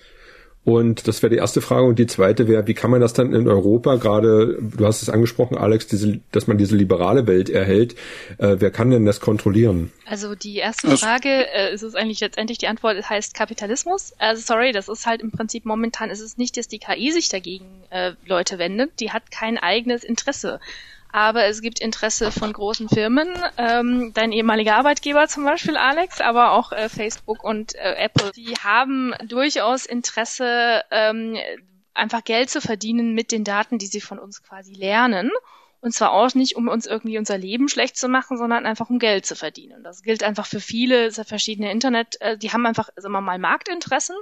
[0.63, 1.87] Und das wäre die erste Frage.
[1.87, 5.09] Und die zweite wäre, wie kann man das dann in Europa, gerade, du hast es
[5.09, 7.95] angesprochen, Alex, diese, dass man diese liberale Welt erhält,
[8.37, 9.91] äh, wer kann denn das kontrollieren?
[10.05, 14.13] Also die erste Frage äh, ist es eigentlich letztendlich, die Antwort heißt Kapitalismus.
[14.19, 17.31] Also sorry, das ist halt im Prinzip momentan, ist es nicht, dass die KI sich
[17.31, 20.61] dagegen äh, Leute wendet, die hat kein eigenes Interesse
[21.13, 26.53] aber es gibt Interesse von großen Firmen, ähm, dein ehemaliger Arbeitgeber zum Beispiel, Alex, aber
[26.53, 31.37] auch äh, Facebook und äh, Apple, die haben durchaus Interesse, ähm,
[31.95, 35.31] einfach Geld zu verdienen mit den Daten, die sie von uns quasi lernen.
[35.83, 38.99] Und zwar auch nicht, um uns irgendwie unser Leben schlecht zu machen, sondern einfach um
[38.99, 39.83] Geld zu verdienen.
[39.83, 44.17] Das gilt einfach für viele verschiedene Internet, äh, die haben einfach, sagen wir mal, Marktinteressen,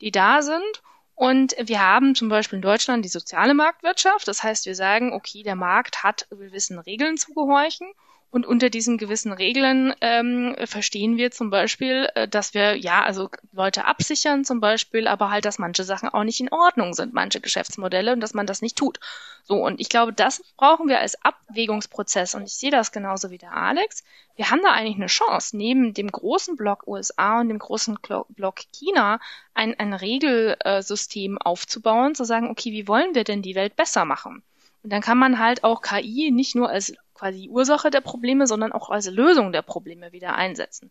[0.00, 0.82] die da sind
[1.18, 4.28] und wir haben zum Beispiel in Deutschland die soziale Marktwirtschaft.
[4.28, 7.88] Das heißt, wir sagen, okay, der Markt hat gewissen Regeln zu gehorchen
[8.30, 13.30] und unter diesen gewissen Regeln ähm, verstehen wir zum Beispiel, äh, dass wir ja also
[13.52, 17.40] Leute absichern zum Beispiel, aber halt, dass manche Sachen auch nicht in Ordnung sind, manche
[17.40, 19.00] Geschäftsmodelle und dass man das nicht tut.
[19.44, 23.38] So und ich glaube, das brauchen wir als Abwägungsprozess und ich sehe das genauso wie
[23.38, 24.04] der Alex.
[24.36, 28.56] Wir haben da eigentlich eine Chance, neben dem großen Block USA und dem großen Block
[28.72, 29.20] China
[29.54, 34.42] ein, ein Regelsystem aufzubauen, zu sagen, okay, wie wollen wir denn die Welt besser machen?
[34.82, 38.72] Und dann kann man halt auch KI nicht nur als quasi Ursache der Probleme, sondern
[38.72, 40.90] auch als Lösung der Probleme wieder einsetzen.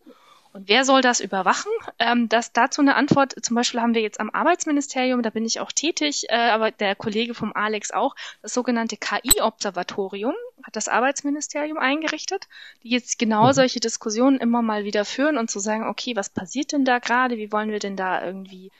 [0.52, 1.70] Und wer soll das überwachen?
[1.98, 3.34] Ähm, das dazu eine Antwort.
[3.44, 6.96] Zum Beispiel haben wir jetzt am Arbeitsministerium, da bin ich auch tätig, äh, aber der
[6.96, 12.48] Kollege vom Alex auch, das sogenannte KI-Observatorium hat das Arbeitsministerium eingerichtet,
[12.82, 13.52] die jetzt genau mhm.
[13.52, 17.36] solche Diskussionen immer mal wieder führen und zu sagen, okay, was passiert denn da gerade?
[17.36, 18.70] Wie wollen wir denn da irgendwie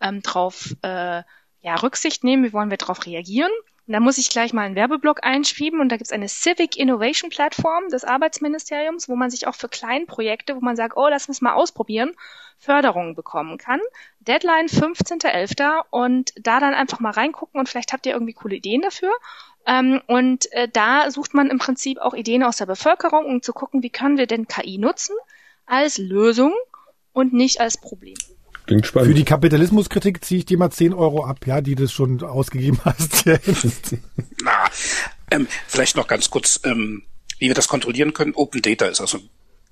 [0.00, 1.22] ähm, drauf äh,
[1.60, 2.44] ja, Rücksicht nehmen?
[2.44, 3.52] Wie wollen wir darauf reagieren?
[3.88, 6.76] Und da muss ich gleich mal einen Werbeblock einschieben und da gibt es eine Civic
[6.76, 11.26] Innovation Plattform des Arbeitsministeriums, wo man sich auch für Kleinprojekte, wo man sagt, oh, lass
[11.26, 12.12] uns mal ausprobieren,
[12.58, 13.80] Förderungen bekommen kann.
[14.20, 15.84] Deadline 15.11.
[15.88, 19.10] und da dann einfach mal reingucken und vielleicht habt ihr irgendwie coole Ideen dafür.
[19.66, 23.54] Ähm, und äh, da sucht man im Prinzip auch Ideen aus der Bevölkerung, um zu
[23.54, 25.16] gucken, wie können wir denn KI nutzen
[25.64, 26.52] als Lösung
[27.14, 28.16] und nicht als Problem.
[28.68, 29.08] Klingt spannend.
[29.08, 32.78] Für die Kapitalismuskritik ziehe ich dir mal 10 Euro ab, ja, die du schon ausgegeben
[32.84, 33.24] hast.
[34.42, 34.70] Na,
[35.30, 37.02] ähm, vielleicht noch ganz kurz, ähm,
[37.38, 38.34] wie wir das kontrollieren können.
[38.34, 39.20] Open Data ist also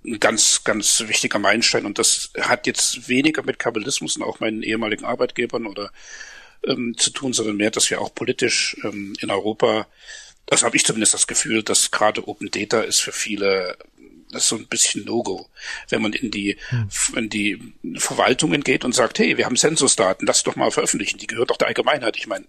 [0.07, 4.63] ein ganz, ganz wichtiger Meilenstein und das hat jetzt weniger mit Kapitalismus und auch meinen
[4.63, 5.91] ehemaligen Arbeitgebern oder
[6.67, 9.89] ähm, zu tun, sondern mehr, dass wir auch politisch ähm, in Europa,
[10.47, 13.77] das habe ich zumindest das Gefühl, dass gerade Open Data ist für viele
[14.31, 15.49] das ist so ein bisschen No-Go.
[15.89, 16.89] Wenn man in die, hm.
[17.17, 21.27] in die Verwaltungen geht und sagt, hey, wir haben Zensusdaten, lass doch mal veröffentlichen, die
[21.27, 22.17] gehört doch der Allgemeinheit.
[22.17, 22.47] Ich meine,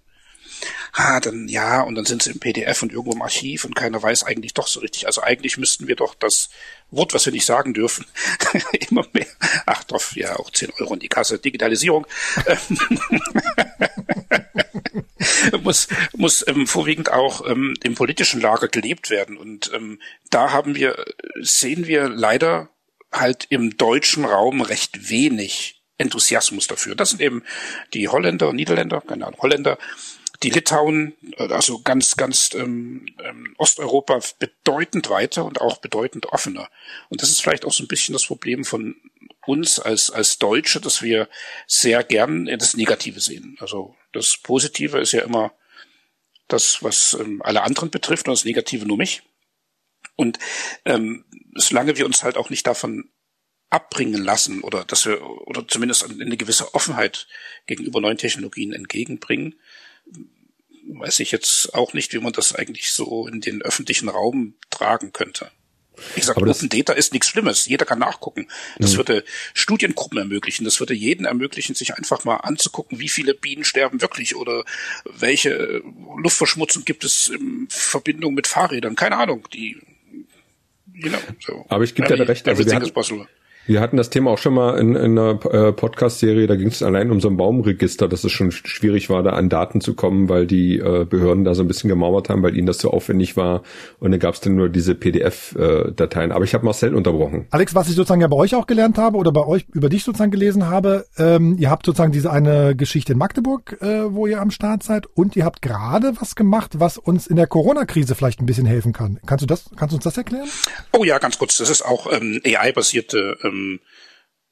[0.93, 4.01] ah, dann ja, und dann sind sie im PDF und irgendwo im Archiv und keiner
[4.01, 5.05] weiß eigentlich doch so richtig.
[5.07, 6.49] Also eigentlich müssten wir doch das
[6.91, 8.05] Wort, was wir nicht sagen dürfen,
[8.89, 9.27] immer mehr,
[9.65, 12.07] ach doch, ja, auch 10 Euro in die Kasse, Digitalisierung,
[15.61, 19.37] muss, muss ähm, vorwiegend auch ähm, im politischen Lager gelebt werden.
[19.37, 21.05] Und ähm, da haben wir,
[21.41, 22.69] sehen wir leider
[23.11, 26.95] halt im deutschen Raum recht wenig Enthusiasmus dafür.
[26.95, 27.43] Das sind eben
[27.93, 29.77] die Holländer, Niederländer, keine Ahnung, Holländer,
[30.43, 36.69] die Litauen, also ganz, ganz ähm, ähm, Osteuropa bedeutend weiter und auch bedeutend offener.
[37.09, 38.95] Und das ist vielleicht auch so ein bisschen das Problem von
[39.45, 41.27] uns als, als Deutsche, dass wir
[41.65, 43.57] sehr gern das Negative sehen.
[43.59, 45.53] Also das Positive ist ja immer
[46.47, 49.23] das, was ähm, alle anderen betrifft und das Negative nur mich.
[50.15, 50.39] Und
[50.85, 53.09] ähm, solange wir uns halt auch nicht davon
[53.69, 57.27] abbringen lassen oder dass wir oder zumindest eine gewisse Offenheit
[57.65, 59.59] gegenüber neuen Technologien entgegenbringen,
[60.89, 65.13] weiß ich jetzt auch nicht, wie man das eigentlich so in den öffentlichen Raum tragen
[65.13, 65.51] könnte.
[66.13, 67.65] Wie gesagt, Open Data ist nichts Schlimmes.
[67.65, 68.47] Jeder kann nachgucken.
[68.77, 68.97] Das mhm.
[68.97, 70.63] würde Studiengruppen ermöglichen.
[70.63, 74.63] Das würde jeden ermöglichen, sich einfach mal anzugucken, wie viele Bienen sterben wirklich oder
[75.05, 75.81] welche
[76.21, 78.95] Luftverschmutzung gibt es in Verbindung mit Fahrrädern.
[78.95, 79.47] Keine Ahnung.
[79.53, 79.77] Die,
[80.93, 81.65] you know, so.
[81.69, 82.47] Aber ich gebe dir recht.
[82.47, 82.93] Also wir hatten,
[83.67, 86.81] wir hatten das Thema auch schon mal in, in einer äh, Podcast-Serie, da ging es
[86.81, 90.29] allein um so ein Baumregister, dass es schon schwierig war, da an Daten zu kommen,
[90.29, 93.35] weil die äh, Behörden da so ein bisschen gemauert haben, weil ihnen das zu aufwendig
[93.35, 93.63] war.
[93.99, 96.31] Und dann gab es dann nur diese PDF-Dateien.
[96.31, 97.47] Aber ich habe Marcel unterbrochen.
[97.51, 100.05] Alex, was ich sozusagen ja bei euch auch gelernt habe oder bei euch über dich
[100.05, 104.39] sozusagen gelesen habe, ähm, ihr habt sozusagen diese eine Geschichte in Magdeburg, äh, wo ihr
[104.39, 108.39] am Start seid, und ihr habt gerade was gemacht, was uns in der Corona-Krise vielleicht
[108.39, 109.19] ein bisschen helfen kann.
[109.25, 110.47] Kannst du das, kannst du uns das erklären?
[110.93, 111.57] Oh ja, ganz kurz.
[111.57, 113.79] Das ist auch ähm, AI-basierte ähm, ähm,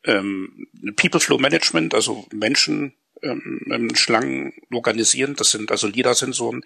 [0.05, 5.35] ähm, People Flow Management, also Menschen ähm, ähm, Schlangen organisieren.
[5.35, 6.63] Das sind also LIDAR-Sensoren,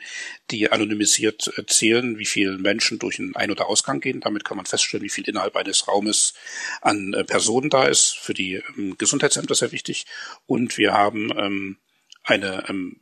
[0.51, 4.19] die anonymisiert zählen, wie viele Menschen durch einen Ein- oder Ausgang gehen.
[4.19, 6.33] Damit kann man feststellen, wie viel innerhalb eines Raumes
[6.81, 8.17] an äh, Personen da ist.
[8.17, 10.05] Für die ähm, Gesundheitsämter sehr wichtig.
[10.47, 11.77] Und wir haben ähm,
[12.29, 12.99] eine ähm,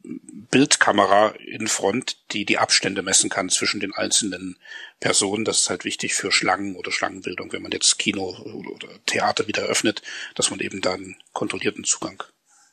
[0.49, 4.57] Bildkamera in Front, die die Abstände messen kann zwischen den einzelnen
[4.99, 5.45] Personen.
[5.45, 9.63] Das ist halt wichtig für Schlangen oder Schlangenbildung, wenn man jetzt Kino oder Theater wieder
[9.63, 10.01] öffnet,
[10.35, 12.23] dass man eben dann kontrollierten Zugang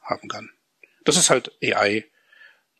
[0.03, 0.51] haben kann.
[1.05, 2.05] Das ist halt AI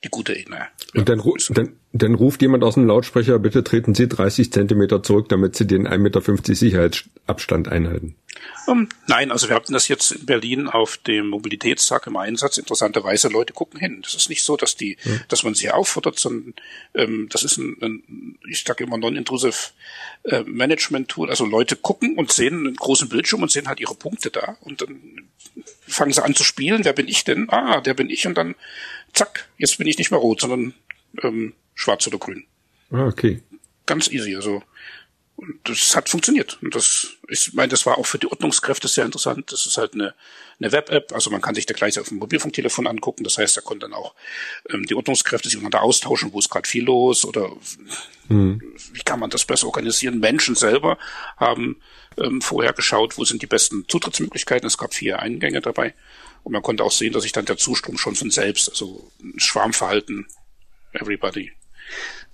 [0.05, 0.69] die gute Ebene.
[0.95, 5.29] Und dann, dann, dann ruft jemand aus dem Lautsprecher, bitte treten Sie 30 Zentimeter zurück,
[5.29, 8.14] damit Sie den 1,50 Meter Sicherheitsabstand einhalten.
[8.67, 12.59] Um, ähm, nein, also wir hatten das jetzt in Berlin auf dem Mobilitätstag im Einsatz.
[12.59, 14.01] Interessanterweise, Leute gucken hin.
[14.03, 15.12] Das ist nicht so, dass die, ja.
[15.29, 16.55] dass man sie auffordert, sondern
[16.95, 19.73] ähm, das ist ein, ein ich sage immer non-intrusive
[20.25, 21.31] äh, Management-Tool.
[21.31, 24.83] Also Leute gucken und sehen einen großen Bildschirm und sehen halt ihre Punkte da und
[24.83, 25.29] dann
[25.87, 26.85] fangen sie an zu spielen.
[26.85, 27.49] Wer bin ich denn?
[27.51, 28.55] Ah, der bin ich und dann
[29.14, 30.74] zack, jetzt bin ich nicht mehr rot, sondern
[31.22, 32.44] ähm, schwarz oder grün.
[32.90, 33.42] Ah, okay.
[33.87, 34.62] Ganz easy, also.
[35.37, 36.59] Und das hat funktioniert.
[36.62, 39.50] Und das, ich meine, das war auch für die Ordnungskräfte sehr interessant.
[39.50, 40.14] Das ist halt eine,
[40.61, 43.24] eine Web-App, also man kann sich da gleich auf dem Mobilfunktelefon angucken.
[43.24, 44.14] Das heißt, da konnten dann auch
[44.70, 47.50] ähm, die Ordnungskräfte sich untereinander austauschen, wo ist gerade viel los oder
[48.29, 48.62] mhm.
[48.92, 50.20] wie kann man das besser organisieren.
[50.20, 50.98] Menschen selber
[51.37, 51.81] haben
[52.16, 54.68] ähm, vorher geschaut, wo sind die besten Zutrittsmöglichkeiten.
[54.68, 55.94] Es gab vier Eingänge dabei.
[56.45, 60.27] Und man konnte auch sehen, dass sich dann der Zustrom schon von selbst, also Schwarmverhalten,
[60.93, 61.51] everybody,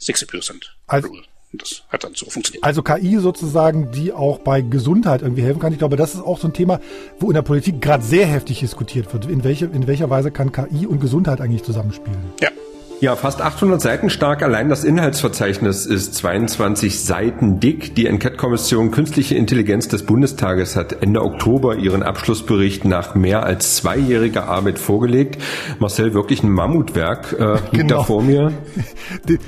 [0.01, 1.23] 60% also, Rule.
[1.53, 2.65] das hat dann so funktioniert.
[2.65, 5.73] Also KI sozusagen, die auch bei Gesundheit irgendwie helfen kann.
[5.73, 6.81] Ich glaube, das ist auch so ein Thema,
[7.19, 9.27] wo in der Politik gerade sehr heftig diskutiert wird.
[9.27, 12.33] In, welche, in welcher Weise kann KI und Gesundheit eigentlich zusammenspielen?
[12.41, 12.51] Ja.
[13.01, 14.43] Ja, fast 800 Seiten stark.
[14.43, 17.95] Allein das Inhaltsverzeichnis ist 22 Seiten dick.
[17.95, 24.49] Die Enquete-Kommission Künstliche Intelligenz des Bundestages hat Ende Oktober ihren Abschlussbericht nach mehr als zweijähriger
[24.49, 25.41] Arbeit vorgelegt.
[25.79, 27.97] Marcel, wirklich ein Mammutwerk äh, liegt genau.
[27.97, 28.53] da vor mir.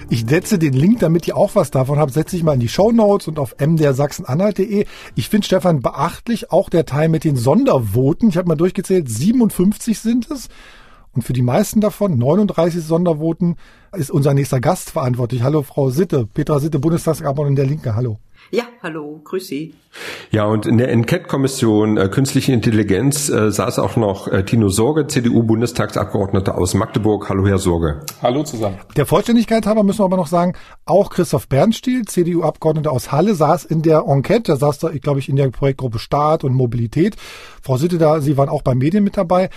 [0.09, 2.69] Ich setze den Link, damit ihr auch was davon habt, setze ich mal in die
[2.69, 4.87] Show Notes und auf mdersachsenanhalt.de.
[5.15, 8.31] Ich finde, Stefan, beachtlich auch der Teil mit den Sondervoten.
[8.31, 10.49] Ich habe mal durchgezählt, 57 sind es.
[11.15, 13.57] Und für die meisten davon, 39 Sondervoten,
[13.95, 15.43] ist unser nächster Gast verantwortlich.
[15.43, 17.95] Hallo Frau Sitte, Petra Sitte, Bundestagsabgeordnete der Linke.
[17.95, 18.19] Hallo.
[18.51, 19.75] Ja, hallo, grüß Sie.
[20.31, 25.07] Ja, und in der Enquete-Kommission äh, Künstliche Intelligenz äh, saß auch noch äh, Tino Sorge,
[25.07, 27.29] CDU-Bundestagsabgeordneter aus Magdeburg.
[27.29, 28.01] Hallo, Herr Sorge.
[28.23, 28.79] Hallo zusammen.
[28.97, 30.55] Der Vollständigkeit halber müssen wir aber noch sagen,
[30.87, 35.29] auch Christoph Bernstiel, CDU-Abgeordneter aus Halle, saß in der Enquete, der saß da, glaube ich,
[35.29, 37.17] in der Projektgruppe Staat und Mobilität.
[37.63, 39.51] Frau Sitte, da, Sie waren auch bei Medien mit dabei.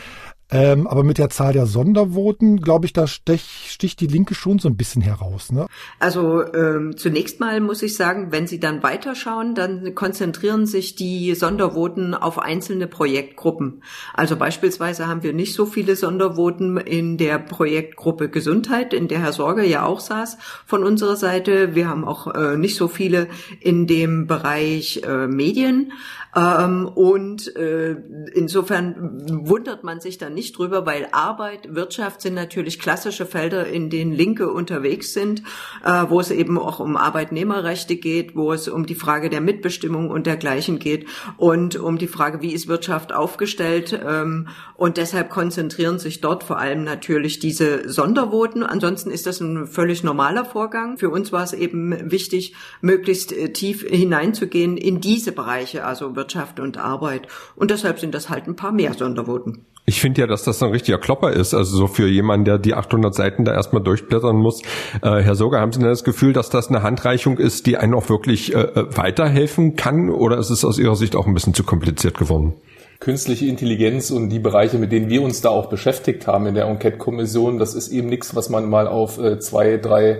[0.55, 4.57] Ähm, aber mit der Zahl der Sondervoten, glaube ich, da stech, sticht die Linke schon
[4.57, 5.51] so ein bisschen heraus.
[5.51, 5.67] Ne?
[5.99, 11.35] Also ähm, zunächst mal muss ich sagen, wenn Sie dann weiterschauen, dann konzentrieren sich die
[11.35, 13.83] Sondervoten auf einzelne Projektgruppen.
[14.13, 19.33] Also beispielsweise haben wir nicht so viele Sondervoten in der Projektgruppe Gesundheit, in der Herr
[19.33, 21.75] Sorge ja auch saß von unserer Seite.
[21.75, 23.27] Wir haben auch äh, nicht so viele
[23.59, 25.91] in dem Bereich äh, Medien.
[26.35, 27.95] Ähm, und äh,
[28.33, 33.89] insofern wundert man sich dann nicht drüber, weil Arbeit, Wirtschaft sind natürlich klassische Felder, in
[33.89, 35.43] denen Linke unterwegs sind,
[35.83, 40.09] äh, wo es eben auch um Arbeitnehmerrechte geht, wo es um die Frage der Mitbestimmung
[40.09, 43.99] und dergleichen geht und um die Frage, wie ist Wirtschaft aufgestellt.
[44.05, 48.63] Ähm, und deshalb konzentrieren sich dort vor allem natürlich diese Sondervoten.
[48.63, 50.97] Ansonsten ist das ein völlig normaler Vorgang.
[50.97, 56.59] Für uns war es eben wichtig, möglichst äh, tief hineinzugehen in diese Bereiche, also Wirtschaft
[56.59, 57.27] und Arbeit.
[57.55, 59.65] Und deshalb sind das halt ein paar mehr Sondervoten.
[59.87, 61.53] Ich finde ja, dass das ein richtiger Klopper ist.
[61.53, 64.63] Also so für jemanden, der die 800 Seiten da erstmal durchblättern muss.
[65.03, 67.93] Äh, Herr Soger, haben Sie denn das Gefühl, dass das eine Handreichung ist, die einen
[67.93, 70.09] auch wirklich äh, äh, weiterhelfen kann?
[70.09, 72.53] Oder ist es aus Ihrer Sicht auch ein bisschen zu kompliziert geworden?
[72.99, 76.65] Künstliche Intelligenz und die Bereiche, mit denen wir uns da auch beschäftigt haben in der
[76.65, 80.17] Enquete-Kommission, das ist eben nichts, was man mal auf äh, zwei, drei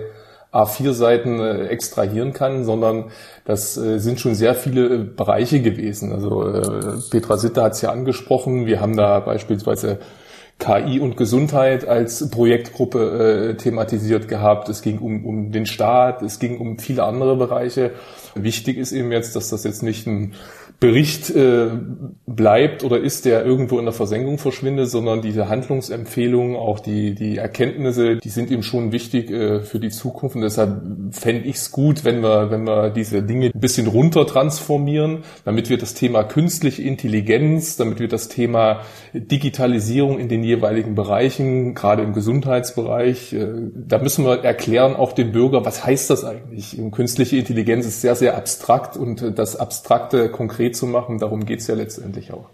[0.52, 3.10] A4-Seiten äh, extrahieren kann, sondern
[3.44, 6.12] das äh, sind schon sehr viele äh, Bereiche gewesen.
[6.12, 6.44] Also
[7.10, 8.66] Petra Sitte hat es ja angesprochen.
[8.66, 9.98] Wir haben da beispielsweise
[10.58, 14.68] KI und Gesundheit als Projektgruppe äh, thematisiert gehabt.
[14.70, 17.92] Es ging um, um den Staat, es ging um viele andere Bereiche.
[18.34, 20.32] Wichtig ist eben jetzt, dass das jetzt nicht ein
[20.78, 21.70] Bericht äh,
[22.26, 27.38] bleibt oder ist, der irgendwo in der Versenkung verschwindet, sondern diese Handlungsempfehlungen, auch die, die
[27.38, 30.36] Erkenntnisse, die sind eben schon wichtig äh, für die Zukunft.
[30.36, 34.26] Und deshalb fände ich es gut, wenn wir, wenn wir diese Dinge ein bisschen runter
[34.26, 38.82] transformieren, damit wir das Thema künstliche Intelligenz, damit wir das Thema
[39.14, 45.32] Digitalisierung in den jeweiligen Bereichen, gerade im Gesundheitsbereich, äh, da müssen wir erklären, auch dem
[45.32, 46.78] Bürger, was heißt das eigentlich?
[46.92, 51.18] Künstliche Intelligenz ist sehr, sehr abstrakt und das Abstrakte konkret konkret zu machen.
[51.18, 52.46] Darum geht's ja letztendlich auch.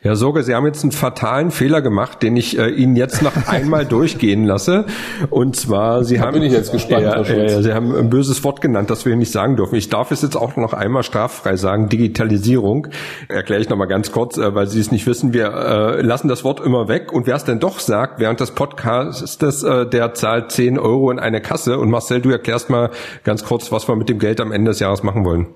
[0.00, 3.32] Herr Sorge, Sie haben jetzt einen fatalen Fehler gemacht, den ich äh, Ihnen jetzt noch
[3.46, 4.86] einmal durchgehen lasse.
[5.30, 8.42] Und zwar, Sie da haben, bin ich jetzt gespannt, äh, äh, Sie haben ein böses
[8.42, 9.76] Wort genannt, das wir nicht sagen dürfen.
[9.76, 12.88] Ich darf es jetzt auch noch einmal straffrei sagen: Digitalisierung.
[13.28, 15.32] Erkläre ich noch mal ganz kurz, äh, weil Sie es nicht wissen.
[15.32, 17.12] Wir äh, lassen das Wort immer weg.
[17.12, 21.20] Und wer es denn doch sagt während des Podcasts, äh, der zahlt 10 Euro in
[21.20, 21.78] eine Kasse.
[21.78, 22.90] Und Marcel, du erklärst mal
[23.22, 25.46] ganz kurz, was wir mit dem Geld am Ende des Jahres machen wollen.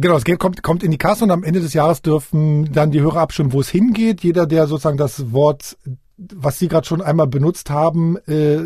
[0.00, 2.92] Genau, das Geld kommt, kommt in die Kasse und am Ende des Jahres dürfen dann
[2.92, 4.22] die Hörer abstimmen, wo es hingeht.
[4.22, 5.76] Jeder, der sozusagen das Wort,
[6.16, 8.60] was Sie gerade schon einmal benutzt haben, äh,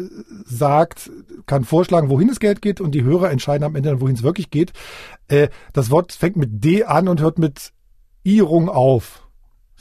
[0.44, 1.10] sagt,
[1.46, 4.50] kann vorschlagen, wohin das Geld geht und die Hörer entscheiden am Ende, wohin es wirklich
[4.50, 4.72] geht.
[5.28, 7.72] Äh, das Wort fängt mit D an und hört mit
[8.24, 9.26] Irung auf.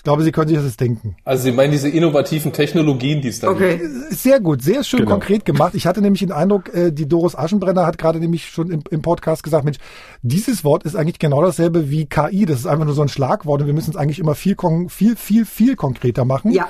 [0.01, 1.15] Ich glaube, Sie können sich das jetzt denken.
[1.25, 3.77] Also Sie meinen diese innovativen Technologien, die es da okay.
[3.77, 4.13] gibt?
[4.13, 5.11] Sehr gut, sehr schön genau.
[5.11, 5.75] konkret gemacht.
[5.75, 9.03] Ich hatte nämlich den Eindruck, äh, die Doris Aschenbrenner hat gerade nämlich schon im, im,
[9.03, 9.77] Podcast gesagt, Mensch,
[10.23, 12.47] dieses Wort ist eigentlich genau dasselbe wie KI.
[12.47, 14.55] Das ist einfach nur so ein Schlagwort und wir müssen es eigentlich immer viel,
[14.89, 16.49] viel, viel, viel konkreter machen.
[16.49, 16.67] Ja.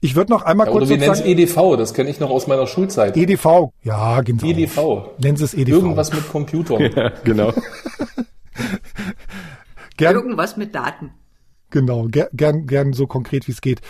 [0.00, 0.84] Ich würde noch einmal ja, kurz.
[0.84, 3.14] Oder wir nennen es EDV, das kenne ich noch aus meiner Schulzeit.
[3.14, 4.42] EDV, ja, genau.
[4.42, 4.78] EDV.
[5.18, 5.74] Nennen Sie es EDV.
[5.74, 6.80] Irgendwas mit Computern.
[6.96, 7.52] Ja, genau.
[9.98, 11.10] Irgendwas mit Daten.
[11.70, 13.80] Genau, ger gern, gern so konkret wie es geht.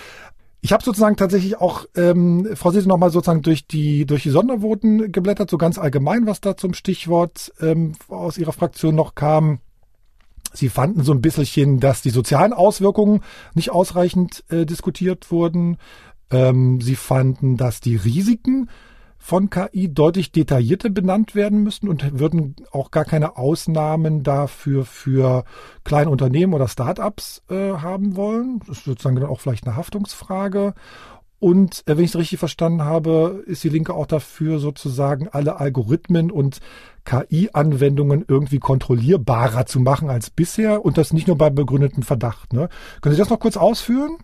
[0.63, 5.11] Ich habe sozusagen tatsächlich auch, ähm, Frau Sitte, nochmal sozusagen durch die, durch die Sondervoten
[5.11, 9.61] geblättert, so ganz allgemein, was da zum Stichwort ähm, aus Ihrer Fraktion noch kam.
[10.53, 13.23] Sie fanden so ein bisschen, dass die sozialen Auswirkungen
[13.55, 15.79] nicht ausreichend äh, diskutiert wurden.
[16.31, 18.69] Ähm, sie fanden, dass die Risiken
[19.23, 25.45] von KI deutlich detaillierter benannt werden müssen und würden auch gar keine Ausnahmen dafür für
[25.85, 28.61] kleine Unternehmen oder Startups äh, haben wollen.
[28.67, 30.75] Das ist sozusagen dann auch vielleicht eine Haftungsfrage.
[31.39, 35.61] Und äh, wenn ich es richtig verstanden habe, ist die Linke auch dafür, sozusagen alle
[35.61, 36.61] Algorithmen und
[37.05, 42.55] KI-Anwendungen irgendwie kontrollierbarer zu machen als bisher und das nicht nur bei begründetem Verdacht.
[42.55, 42.71] Ne?
[43.03, 44.17] Können Sie das noch kurz ausführen?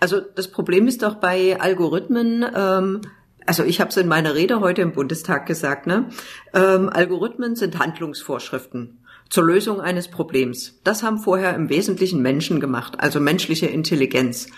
[0.00, 3.02] Also das Problem ist doch bei Algorithmen, ähm,
[3.46, 6.08] also ich habe es in meiner Rede heute im Bundestag gesagt, ne?
[6.54, 8.98] Ähm, Algorithmen sind Handlungsvorschriften
[9.32, 10.78] zur Lösung eines Problems.
[10.84, 14.48] Das haben vorher im Wesentlichen Menschen gemacht, also menschliche Intelligenz.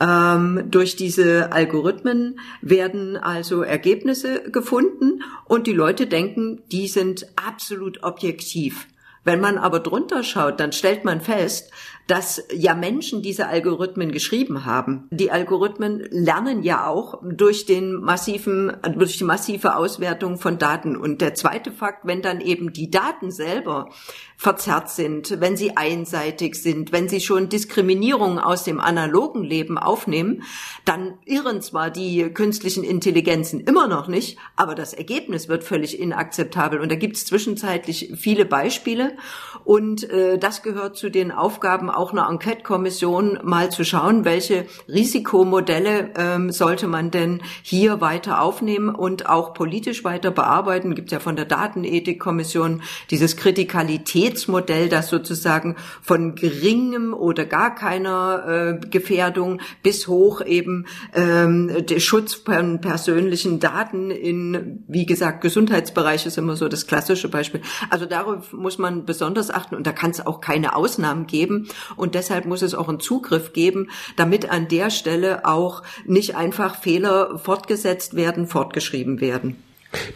[0.00, 8.02] Ähm, durch diese Algorithmen werden also Ergebnisse gefunden und die Leute denken, die sind absolut
[8.02, 8.86] objektiv.
[9.24, 11.72] Wenn man aber drunter schaut, dann stellt man fest,
[12.08, 15.06] dass ja Menschen diese Algorithmen geschrieben haben.
[15.10, 20.96] Die Algorithmen lernen ja auch durch den massiven, durch die massive Auswertung von Daten.
[20.96, 23.90] Und der zweite Fakt, wenn dann eben die Daten selber
[24.38, 30.44] verzerrt sind, wenn sie einseitig sind, wenn sie schon Diskriminierung aus dem analogen Leben aufnehmen,
[30.84, 36.80] dann irren zwar die künstlichen Intelligenzen immer noch nicht, aber das Ergebnis wird völlig inakzeptabel.
[36.80, 39.16] Und da gibt es zwischenzeitlich viele Beispiele.
[39.64, 46.10] Und äh, das gehört zu den Aufgaben auch einer Enquete-Kommission, mal zu schauen, welche Risikomodelle
[46.16, 50.94] ähm, sollte man denn hier weiter aufnehmen und auch politisch weiter bearbeiten.
[50.94, 58.78] Gibt ja von der Datenethikkommission dieses Kritikalität Qualitätsmodell, das sozusagen von geringem oder gar keiner
[58.82, 66.26] äh, Gefährdung bis hoch eben ähm, der Schutz von persönlichen Daten in, wie gesagt, Gesundheitsbereich
[66.26, 67.60] ist immer so das klassische Beispiel.
[67.90, 72.14] Also darauf muss man besonders achten und da kann es auch keine Ausnahmen geben und
[72.14, 77.38] deshalb muss es auch einen Zugriff geben, damit an der Stelle auch nicht einfach Fehler
[77.38, 79.56] fortgesetzt werden, fortgeschrieben werden.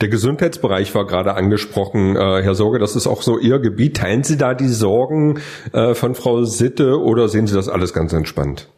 [0.00, 3.96] Der Gesundheitsbereich war gerade angesprochen, äh, Herr Sorge, das ist auch so Ihr Gebiet.
[3.96, 5.40] Teilen Sie da die Sorgen
[5.72, 8.68] äh, von Frau Sitte oder sehen Sie das alles ganz entspannt?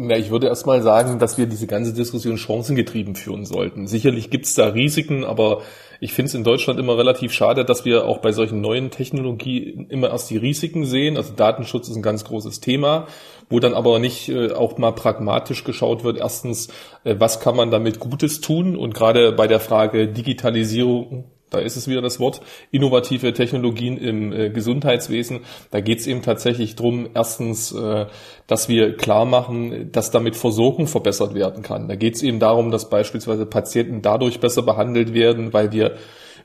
[0.00, 3.88] Na, ich würde erstmal sagen, dass wir diese ganze Diskussion chancengetrieben führen sollten.
[3.88, 5.62] Sicherlich gibt's da Risiken, aber
[5.98, 9.88] ich finde es in Deutschland immer relativ schade, dass wir auch bei solchen neuen Technologien
[9.90, 11.16] immer erst die Risiken sehen.
[11.16, 13.08] Also Datenschutz ist ein ganz großes Thema,
[13.50, 16.18] wo dann aber nicht äh, auch mal pragmatisch geschaut wird.
[16.18, 16.68] Erstens,
[17.02, 18.76] äh, was kann man damit Gutes tun?
[18.76, 22.40] Und gerade bei der Frage Digitalisierung da ist es wieder das Wort,
[22.70, 25.40] innovative Technologien im äh, Gesundheitswesen.
[25.70, 28.06] Da geht es eben tatsächlich drum, erstens, äh,
[28.46, 31.88] dass wir klar machen, dass damit Versorgung verbessert werden kann.
[31.88, 35.96] Da geht es eben darum, dass beispielsweise Patienten dadurch besser behandelt werden, weil wir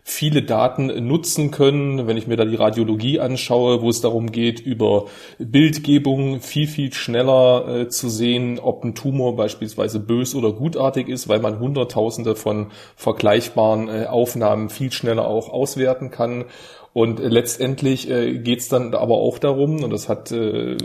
[0.04, 2.08] viele Daten nutzen können.
[2.08, 5.06] Wenn ich mir da die Radiologie anschaue, wo es darum geht, über
[5.39, 11.30] Bildgebung viel, viel schneller äh, zu sehen, ob ein Tumor beispielsweise bös oder gutartig ist,
[11.30, 16.45] weil man Hunderttausende von vergleichbaren äh, Aufnahmen viel schneller auch auswerten kann.
[16.93, 20.78] Und letztendlich äh, geht es dann aber auch darum, und das hat äh,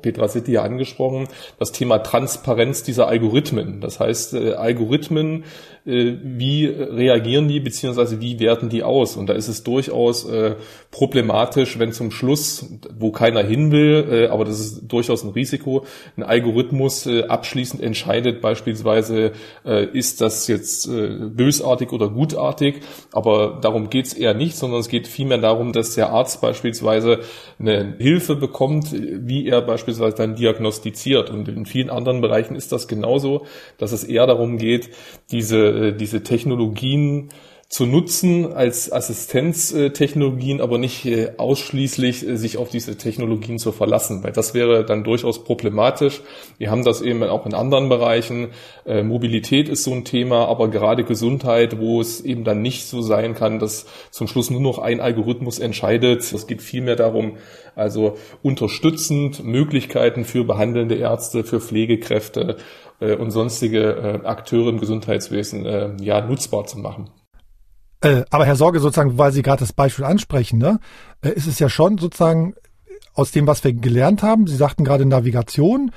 [0.00, 1.26] Petra Sitti ja angesprochen,
[1.58, 3.80] das Thema Transparenz dieser Algorithmen.
[3.80, 5.42] Das heißt, äh, Algorithmen
[5.84, 9.16] wie reagieren die beziehungsweise wie werten die aus?
[9.16, 10.56] Und da ist es durchaus äh,
[10.90, 12.66] problematisch, wenn zum Schluss,
[12.98, 17.82] wo keiner hin will, äh, aber das ist durchaus ein Risiko, ein Algorithmus äh, abschließend
[17.82, 19.32] entscheidet, beispielsweise
[19.64, 22.80] äh, ist das jetzt äh, bösartig oder gutartig,
[23.12, 27.20] aber darum geht's eher nicht, sondern es geht vielmehr darum, dass der Arzt beispielsweise
[27.58, 31.30] eine Hilfe bekommt, wie er beispielsweise dann diagnostiziert.
[31.30, 33.46] Und in vielen anderen Bereichen ist das genauso,
[33.78, 34.90] dass es eher darum geht,
[35.30, 37.30] diese äh, diese Technologien
[37.70, 44.24] zu nutzen als Assistenztechnologien, aber nicht äh, ausschließlich äh, sich auf diese Technologien zu verlassen,
[44.24, 46.20] weil das wäre dann durchaus problematisch.
[46.58, 48.48] Wir haben das eben auch in anderen Bereichen.
[48.84, 53.34] Mobilität ist so ein Thema, aber gerade Gesundheit, wo es eben dann nicht so sein
[53.34, 56.20] kann, dass zum Schluss nur noch ein Algorithmus entscheidet.
[56.32, 57.36] Es geht vielmehr darum,
[57.76, 62.56] also unterstützend Möglichkeiten für behandelnde Ärzte, für Pflegekräfte
[63.00, 67.10] äh, und sonstige äh, Akteure im Gesundheitswesen äh, ja nutzbar zu machen.
[68.02, 70.80] Äh, aber Herr Sorge, sozusagen, weil Sie gerade das Beispiel ansprechen, ne,
[71.22, 72.54] äh, ist es ja schon sozusagen
[73.14, 74.46] aus dem, was wir gelernt haben.
[74.46, 75.92] Sie sagten gerade Navigation.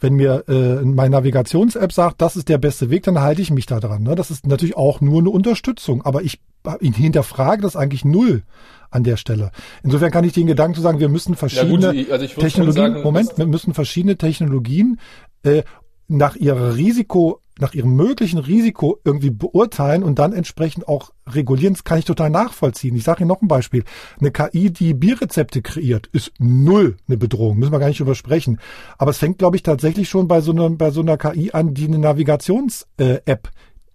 [0.00, 3.66] Wenn mir äh, meine Navigations-App sagt, das ist der beste Weg, dann halte ich mich
[3.66, 4.04] da dran.
[4.04, 4.14] Ne?
[4.14, 6.38] Das ist natürlich auch nur eine Unterstützung, aber ich
[6.80, 8.44] hinterfrage das eigentlich null
[8.90, 9.50] an der Stelle.
[9.82, 13.02] Insofern kann ich den Gedanken zu sagen, wir müssen verschiedene ja gut, also Technologien, sagen,
[13.02, 15.00] Moment, wir müssen verschiedene Technologien
[15.42, 15.62] äh,
[16.06, 21.84] nach ihrer Risiko, nach ihrem möglichen Risiko irgendwie beurteilen und dann entsprechend auch regulieren, das
[21.84, 22.96] kann ich total nachvollziehen.
[22.96, 23.84] Ich sage Ihnen noch ein Beispiel.
[24.20, 28.58] Eine KI, die Bierrezepte kreiert, ist null eine Bedrohung, müssen wir gar nicht drüber sprechen.
[28.96, 31.74] Aber es fängt, glaube ich, tatsächlich schon bei so einer, bei so einer KI an,
[31.74, 33.50] die eine Navigations-App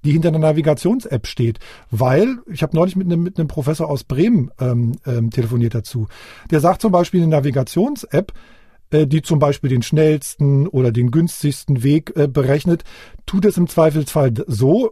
[0.05, 1.59] die hinter einer Navigations-App steht.
[1.89, 6.07] Weil, ich habe neulich mit einem, mit einem Professor aus Bremen ähm, ähm, telefoniert dazu.
[6.51, 8.35] Der sagt zum Beispiel, eine Navigations-App äh,
[8.93, 12.83] die zum Beispiel den schnellsten oder den günstigsten Weg äh, berechnet,
[13.25, 14.91] tut es im Zweifelsfall so,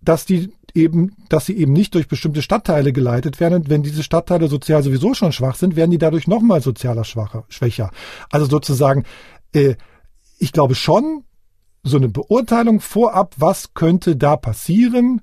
[0.00, 3.54] dass die eben, dass sie eben nicht durch bestimmte Stadtteile geleitet werden.
[3.54, 7.44] Und wenn diese Stadtteile sozial sowieso schon schwach sind, werden die dadurch nochmal sozialer schwacher,
[7.48, 7.90] schwächer.
[8.30, 9.04] Also sozusagen,
[9.52, 9.74] äh,
[10.38, 11.24] ich glaube schon,
[11.82, 15.22] so eine Beurteilung vorab, was könnte da passieren,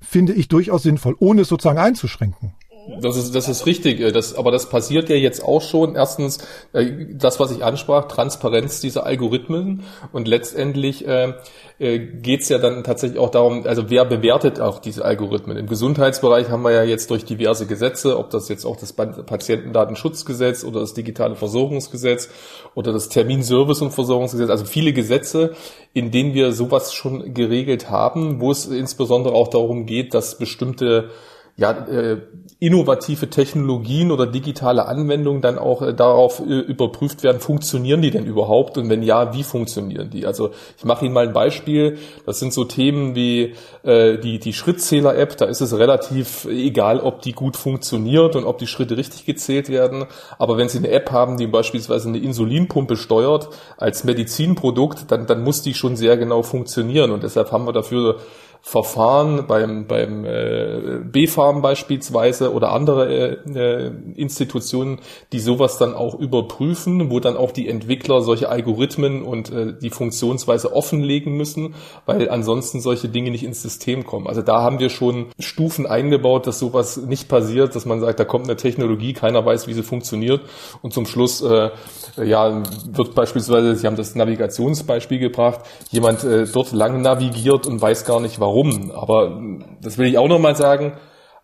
[0.00, 2.54] finde ich durchaus sinnvoll, ohne es sozusagen einzuschränken.
[3.00, 4.00] Das ist, das ist richtig.
[4.00, 5.94] Äh, das, aber das passiert ja jetzt auch schon.
[5.94, 6.38] Erstens,
[6.72, 9.84] äh, das, was ich ansprach, Transparenz dieser Algorithmen.
[10.12, 11.34] Und letztendlich äh,
[11.78, 15.56] äh, geht es ja dann tatsächlich auch darum, also wer bewertet auch diese Algorithmen.
[15.56, 20.64] Im Gesundheitsbereich haben wir ja jetzt durch diverse Gesetze, ob das jetzt auch das Patientendatenschutzgesetz
[20.64, 22.28] oder das digitale Versorgungsgesetz
[22.74, 25.54] oder das Terminservice- und Versorgungsgesetz, also viele Gesetze,
[25.94, 31.10] in denen wir sowas schon geregelt haben, wo es insbesondere auch darum geht, dass bestimmte
[31.56, 32.20] ja, äh,
[32.58, 38.24] innovative Technologien oder digitale Anwendungen dann auch äh, darauf äh, überprüft werden, funktionieren die denn
[38.24, 40.26] überhaupt und wenn ja, wie funktionieren die?
[40.26, 41.98] Also ich mache Ihnen mal ein Beispiel.
[42.26, 45.36] Das sind so Themen wie die, die Schrittzähler-App.
[45.36, 49.68] Da ist es relativ egal, ob die gut funktioniert und ob die Schritte richtig gezählt
[49.68, 50.06] werden.
[50.38, 55.42] Aber wenn Sie eine App haben, die beispielsweise eine Insulinpumpe steuert als Medizinprodukt, dann, dann
[55.42, 57.10] muss die schon sehr genau funktionieren.
[57.10, 58.20] Und deshalb haben wir dafür
[58.66, 65.00] Verfahren beim, beim äh, B-Farm beispielsweise oder andere äh, äh, Institutionen,
[65.32, 69.90] die sowas dann auch überprüfen, wo dann auch die Entwickler solche Algorithmen und äh, die
[69.90, 71.74] Funktionsweise offenlegen müssen,
[72.06, 74.26] weil ansonsten solche Dinge nicht ins System kommen.
[74.26, 78.24] Also da haben wir schon Stufen eingebaut, dass sowas nicht passiert, dass man sagt, da
[78.24, 80.40] kommt eine Technologie, keiner weiß, wie sie funktioniert
[80.80, 81.68] und zum Schluss äh,
[82.16, 85.60] ja wird beispielsweise, Sie haben das Navigationsbeispiel gebracht,
[85.90, 88.90] jemand äh, dort lang navigiert und weiß gar nicht warum warum.
[88.92, 89.40] Aber
[89.80, 90.92] das will ich auch nochmal sagen.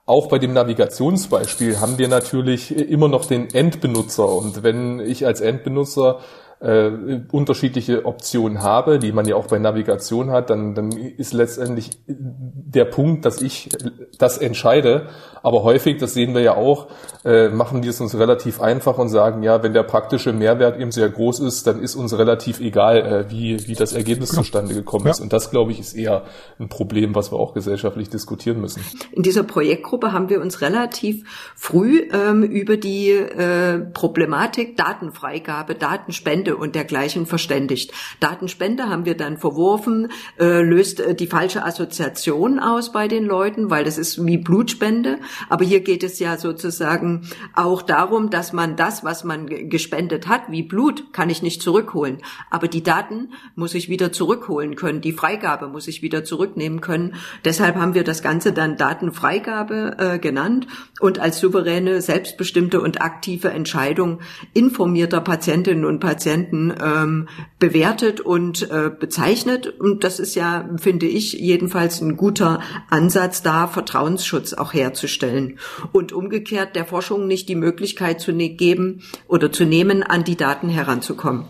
[0.06, 4.28] Auch bei dem Navigationsbeispiel haben wir natürlich immer noch den Endbenutzer.
[4.28, 6.20] Und wenn ich als Endbenutzer
[6.61, 11.90] äh, unterschiedliche Optionen habe, die man ja auch bei Navigation hat, dann, dann ist letztendlich
[12.06, 13.70] der Punkt, dass ich
[14.18, 15.08] das entscheide.
[15.42, 16.88] Aber häufig, das sehen wir ja auch,
[17.24, 20.92] äh, machen die es uns relativ einfach und sagen, ja, wenn der praktische Mehrwert eben
[20.92, 24.42] sehr groß ist, dann ist uns relativ egal, äh, wie, wie das Ergebnis genau.
[24.42, 25.12] zustande gekommen ja.
[25.12, 25.20] ist.
[25.20, 26.24] Und das, glaube ich, ist eher
[26.58, 28.84] ein Problem, was wir auch gesellschaftlich diskutieren müssen.
[29.12, 31.24] In dieser Projektgruppe haben wir uns relativ
[31.56, 37.92] früh ähm, über die äh, Problematik Datenfreigabe, Datenspende Spende und dergleichen verständigt.
[38.18, 43.70] Datenspende haben wir dann verworfen, äh, löst äh, die falsche Assoziation aus bei den Leuten,
[43.70, 45.18] weil das ist wie Blutspende.
[45.48, 50.51] Aber hier geht es ja sozusagen auch darum, dass man das, was man gespendet hat,
[50.51, 52.18] wie Blut, kann ich nicht zurückholen.
[52.51, 55.01] Aber die Daten muss ich wieder zurückholen können.
[55.01, 57.14] Die Freigabe muss ich wieder zurücknehmen können.
[57.44, 60.66] Deshalb haben wir das Ganze dann Datenfreigabe äh, genannt
[61.01, 64.20] und als souveräne, selbstbestimmte und aktive Entscheidung
[64.55, 67.28] informierter Patientinnen und Patienten Patienten ähm,
[67.59, 69.66] bewertet und äh, bezeichnet.
[69.66, 75.59] Und das ist ja, finde ich, jedenfalls ein guter Ansatz, da Vertrauensschutz auch herzustellen.
[75.93, 80.36] Und umgekehrt der Forschung nicht die Möglichkeit zu ne-, geben oder zu nehmen, an die
[80.36, 81.45] Daten heranzukommen.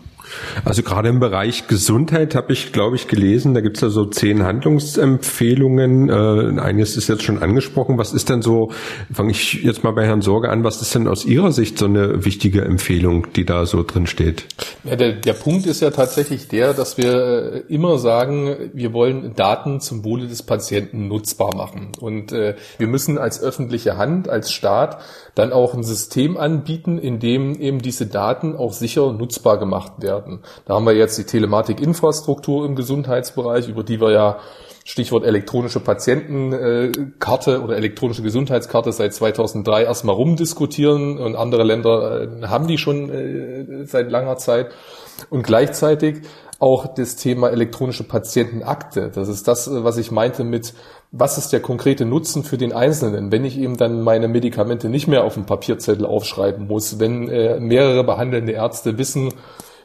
[0.65, 4.05] Also gerade im Bereich Gesundheit habe ich, glaube ich, gelesen, da gibt es ja so
[4.05, 6.09] zehn Handlungsempfehlungen.
[6.09, 7.97] Äh, eines ist jetzt schon angesprochen.
[7.97, 8.71] Was ist denn so,
[9.11, 11.85] fange ich jetzt mal bei Herrn Sorge an, was ist denn aus Ihrer Sicht so
[11.85, 14.45] eine wichtige Empfehlung, die da so drin steht?
[14.83, 19.33] Ja, der, der Punkt ist ja tatsächlich der, dass wir äh, immer sagen, wir wollen
[19.35, 21.91] Daten zum Wohle des Patienten nutzbar machen.
[21.99, 24.99] Und äh, wir müssen als öffentliche Hand, als Staat
[25.35, 30.20] dann auch ein System anbieten, in dem eben diese Daten auch sicher nutzbar gemacht werden.
[30.65, 34.39] Da haben wir jetzt die Telematikinfrastruktur im Gesundheitsbereich, über die wir ja
[34.83, 42.67] Stichwort elektronische Patientenkarte oder elektronische Gesundheitskarte seit 2003 erstmal rumdiskutieren und andere Länder äh, haben
[42.67, 44.71] die schon äh, seit langer Zeit.
[45.29, 46.21] Und gleichzeitig
[46.57, 49.11] auch das Thema elektronische Patientenakte.
[49.13, 50.73] Das ist das, was ich meinte mit,
[51.11, 55.07] was ist der konkrete Nutzen für den Einzelnen, wenn ich eben dann meine Medikamente nicht
[55.07, 59.33] mehr auf dem Papierzettel aufschreiben muss, wenn äh, mehrere behandelnde Ärzte wissen,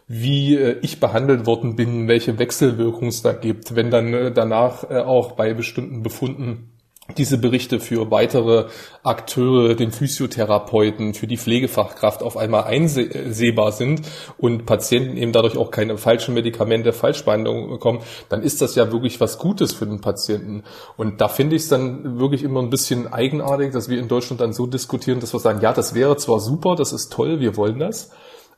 [0.06, 4.88] wie äh, ich behandelt worden bin, welche Wechselwirkung es da gibt, wenn dann äh, danach
[4.90, 6.72] äh, auch bei bestimmten Befunden
[7.16, 8.66] diese Berichte für weitere
[9.02, 14.02] Akteure, den Physiotherapeuten, für die Pflegefachkraft auf einmal einsehbar sind
[14.38, 19.20] und Patienten eben dadurch auch keine falschen Medikamente, Falschbehandlungen bekommen, dann ist das ja wirklich
[19.20, 20.64] was Gutes für den Patienten.
[20.96, 24.40] Und da finde ich es dann wirklich immer ein bisschen eigenartig, dass wir in Deutschland
[24.40, 27.56] dann so diskutieren, dass wir sagen, ja, das wäre zwar super, das ist toll, wir
[27.56, 28.10] wollen das,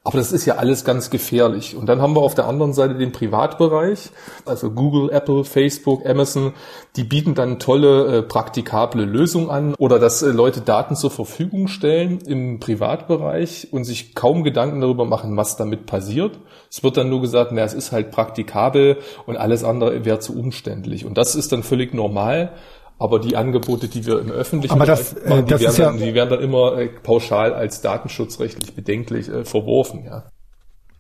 [0.05, 1.77] aber das ist ja alles ganz gefährlich.
[1.77, 4.11] Und dann haben wir auf der anderen Seite den Privatbereich,
[4.47, 6.55] also Google, Apple, Facebook, Amazon,
[6.97, 11.69] die bieten dann tolle, äh, praktikable Lösungen an oder dass äh, Leute Daten zur Verfügung
[11.69, 16.39] stellen im Privatbereich und sich kaum Gedanken darüber machen, was damit passiert.
[16.71, 20.39] Es wird dann nur gesagt, na, es ist halt praktikabel und alles andere wäre zu
[20.39, 21.05] umständlich.
[21.05, 22.53] Und das ist dann völlig normal.
[22.99, 25.85] Aber die Angebote, die wir im öffentlichen Aber das, Bereich machen, die, das werden ja
[25.85, 30.05] dann, die werden dann immer äh, pauschal als datenschutzrechtlich bedenklich äh, verworfen.
[30.05, 30.25] Ja.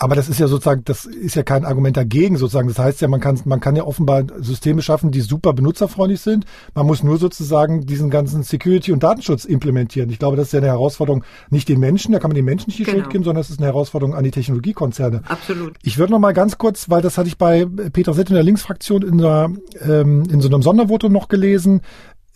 [0.00, 2.68] Aber das ist ja sozusagen, das ist ja kein Argument dagegen sozusagen.
[2.68, 6.44] Das heißt ja, man kann, man kann ja offenbar Systeme schaffen, die super benutzerfreundlich sind.
[6.74, 10.08] Man muss nur sozusagen diesen ganzen Security und Datenschutz implementieren.
[10.10, 12.68] Ich glaube, das ist ja eine Herausforderung nicht den Menschen, da kann man den Menschen
[12.68, 12.98] nicht die genau.
[12.98, 15.22] Schuld geben, sondern es ist eine Herausforderung an die Technologiekonzerne.
[15.26, 15.74] Absolut.
[15.82, 18.44] Ich würde noch mal ganz kurz, weil das hatte ich bei Peter Sett in der
[18.44, 19.50] Linksfraktion in, der,
[19.84, 21.80] ähm, in so einem Sondervotum noch gelesen.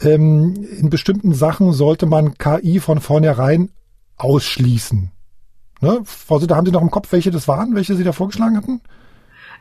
[0.01, 3.71] Ähm, in bestimmten Sachen sollte man KI von vornherein
[4.17, 5.12] ausschließen.
[5.83, 6.01] Ne?
[6.05, 8.81] Frau Sitter, haben Sie noch im Kopf, welche das waren, welche Sie da vorgeschlagen hatten?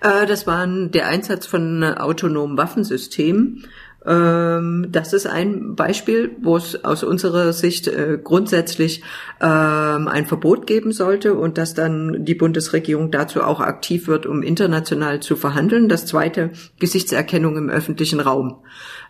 [0.01, 3.65] Äh, das waren der Einsatz von autonomen Waffensystemen.
[4.05, 9.03] Ähm, das ist ein Beispiel, wo es aus unserer Sicht äh, grundsätzlich
[9.39, 14.41] ähm, ein Verbot geben sollte und dass dann die Bundesregierung dazu auch aktiv wird, um
[14.41, 15.87] international zu verhandeln.
[15.87, 18.63] Das zweite, Gesichtserkennung im öffentlichen Raum.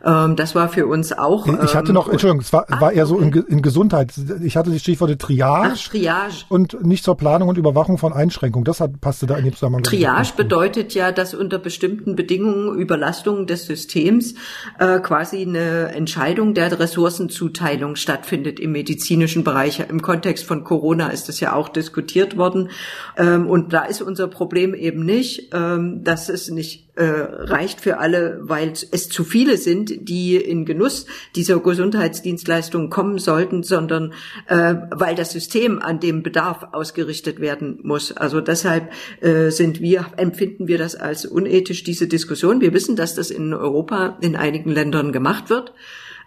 [0.04, 1.48] Ähm, das war für uns auch.
[1.64, 4.12] ich hatte noch, ähm, Entschuldigung, es war, ach, war eher so in, in, Gesundheit.
[4.44, 8.66] Ich hatte die Stichworte Triage, ach, Triage und nicht zur Planung und Überwachung von Einschränkungen.
[8.66, 9.84] Das hat, passte da in dem Zusammenhang.
[9.84, 14.34] Triage bedeutet ja, dass unter bestimmten Bedingungen Überlastungen des Systems
[14.80, 19.82] äh, quasi eine Entscheidung der Ressourcenzuteilung stattfindet im medizinischen Bereich.
[19.88, 22.70] Im Kontext von Corona ist das ja auch diskutiert worden.
[23.18, 28.00] Ähm, und da ist unser Problem eben nicht, ähm, dass es nicht äh, reicht für
[28.00, 34.14] alle, weil es zu viele sind, die in Genuss dieser Gesundheitsdienstleistungen kommen sollten, sondern
[34.48, 38.12] äh, weil das System an dem Bedarf ausgerichtet werden muss.
[38.12, 42.62] Also deshalb äh, sind wir, empfinden wir das als unethisch, diese Diskussion.
[42.62, 45.74] Wir wissen, dass das in Europa in einigen Ländern gemacht wird.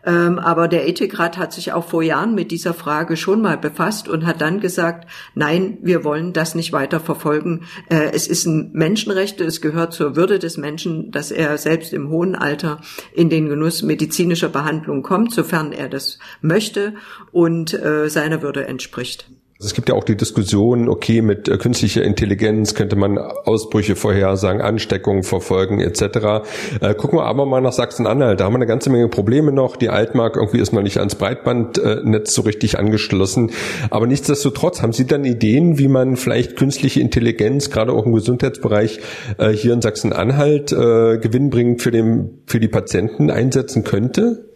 [0.07, 4.09] Ähm, aber der Ethikrat hat sich auch vor Jahren mit dieser Frage schon mal befasst
[4.09, 7.65] und hat dann gesagt, nein, wir wollen das nicht weiter verfolgen.
[7.89, 12.11] Äh, es ist ein Menschenrecht, es gehört zur Würde des Menschen, dass er selbst im
[12.11, 12.81] hohen Alter
[13.15, 16.95] in den Genuss medizinischer Behandlung kommt, sofern er das möchte
[17.33, 19.31] und äh, seiner Würde entspricht.
[19.65, 24.61] Es gibt ja auch die Diskussion, okay, mit äh, künstlicher Intelligenz könnte man Ausbrüche vorhersagen,
[24.61, 26.47] Ansteckungen verfolgen etc.
[26.81, 28.41] Äh, gucken wir aber mal nach Sachsen-Anhalt.
[28.41, 29.77] Da haben wir eine ganze Menge Probleme noch.
[29.77, 33.51] Die Altmark irgendwie ist noch nicht ans Breitbandnetz so richtig angeschlossen.
[33.91, 39.01] Aber nichtsdestotrotz, haben Sie dann Ideen, wie man vielleicht künstliche Intelligenz, gerade auch im Gesundheitsbereich,
[39.39, 44.51] äh, hier in Sachsen-Anhalt äh, gewinnbringend für, den, für die Patienten einsetzen könnte?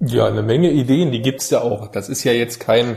[0.00, 1.88] Ja, eine Menge Ideen, die gibt's ja auch.
[1.88, 2.96] Das ist ja jetzt kein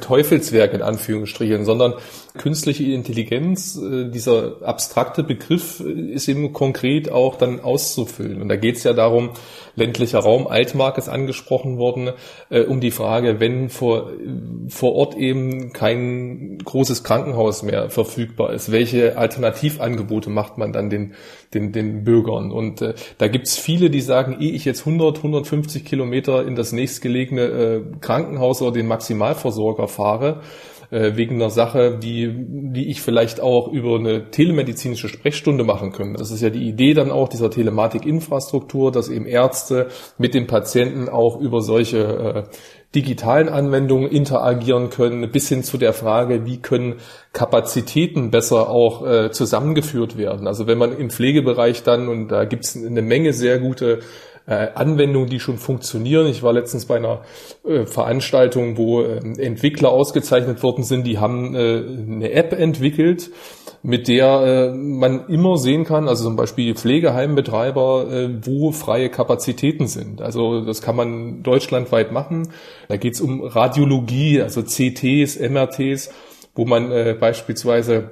[0.00, 1.94] Teufelswerk in Anführungsstrichen, sondern
[2.38, 8.40] künstliche Intelligenz, äh, dieser abstrakte Begriff äh, ist eben konkret auch dann auszufüllen.
[8.40, 9.30] Und da geht es ja darum,
[9.74, 12.10] ländlicher Raum, Altmark ist angesprochen worden,
[12.48, 14.10] äh, um die Frage, wenn vor,
[14.68, 21.14] vor Ort eben kein großes Krankenhaus mehr verfügbar ist, welche Alternativangebote macht man dann den,
[21.54, 22.50] den, den Bürgern?
[22.50, 26.72] Und äh, da gibt's viele, die sagen, ehe ich jetzt 100, 150 Kilometer in das
[26.72, 30.40] nächstgelegene äh, Krankenhaus oder den Maximalversorger fahre,
[30.92, 36.18] äh, wegen einer Sache, die, die ich vielleicht auch über eine telemedizinische Sprechstunde machen könnte.
[36.18, 39.88] Das ist ja die Idee dann auch dieser Telematikinfrastruktur, dass eben Ärzte
[40.18, 42.56] mit den Patienten auch über solche äh,
[42.94, 46.96] digitalen Anwendungen interagieren können, bis hin zu der Frage, wie können
[47.32, 50.46] Kapazitäten besser auch äh, zusammengeführt werden.
[50.46, 54.00] Also wenn man im Pflegebereich dann, und da gibt es eine Menge sehr gute
[54.46, 56.26] äh, Anwendungen, die schon funktionieren.
[56.26, 57.22] Ich war letztens bei einer
[57.64, 63.30] äh, Veranstaltung, wo äh, Entwickler ausgezeichnet worden sind, die haben äh, eine App entwickelt,
[63.82, 70.22] mit der äh, man immer sehen kann, also zum Beispiel Pflegeheimbetreiber, wo freie Kapazitäten sind.
[70.22, 72.48] Also das kann man deutschlandweit machen.
[72.88, 76.10] Da geht es um Radiologie, also CTs, MRTs,
[76.54, 78.10] wo man beispielsweise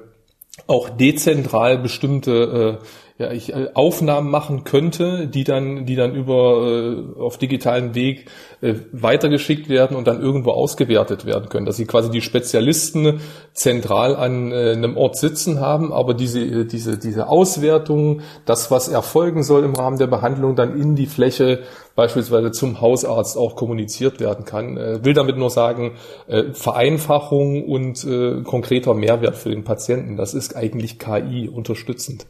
[0.67, 2.79] auch dezentral bestimmte
[3.21, 8.25] ja, ich äh, Aufnahmen machen könnte, die dann, die dann über äh, auf digitalen Weg
[8.61, 13.21] äh, weitergeschickt werden und dann irgendwo ausgewertet werden können, dass sie quasi die Spezialisten
[13.53, 18.87] zentral an äh, einem Ort sitzen haben, aber diese äh, diese diese Auswertung, das was
[18.87, 21.59] erfolgen soll im Rahmen der Behandlung, dann in die Fläche
[21.95, 24.77] beispielsweise zum Hausarzt auch kommuniziert werden kann.
[24.77, 25.91] Äh, will damit nur sagen,
[26.27, 30.17] äh, Vereinfachung und äh, konkreter Mehrwert für den Patienten.
[30.17, 32.25] Das ist eigentlich KI unterstützend.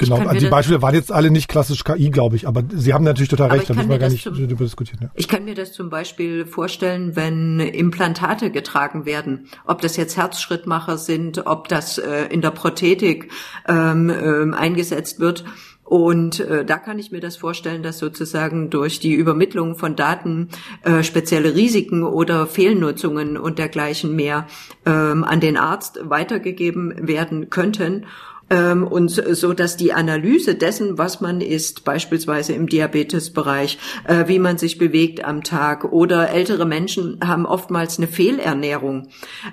[0.00, 3.04] Genau, also die Beispiele waren jetzt alle nicht klassisch KI, glaube ich, aber Sie haben
[3.04, 5.00] natürlich total recht, da müssen wir gar nicht darüber diskutieren.
[5.02, 5.10] Ja.
[5.14, 10.96] Ich kann mir das zum Beispiel vorstellen, wenn Implantate getragen werden, ob das jetzt Herzschrittmacher
[10.96, 13.30] sind, ob das äh, in der Prothetik
[13.68, 15.44] ähm, äh, eingesetzt wird.
[15.90, 20.48] Und äh, da kann ich mir das vorstellen, dass sozusagen durch die Übermittlung von Daten
[20.84, 24.46] äh, spezielle Risiken oder Fehlnutzungen und dergleichen mehr
[24.86, 28.06] ähm, an den Arzt weitergegeben werden könnten ähm,
[28.50, 33.78] und so, dass die Analyse dessen, was man isst, beispielsweise im Diabetesbereich,
[34.08, 39.08] äh, wie man sich bewegt am Tag oder ältere Menschen haben oftmals eine Fehlernährung,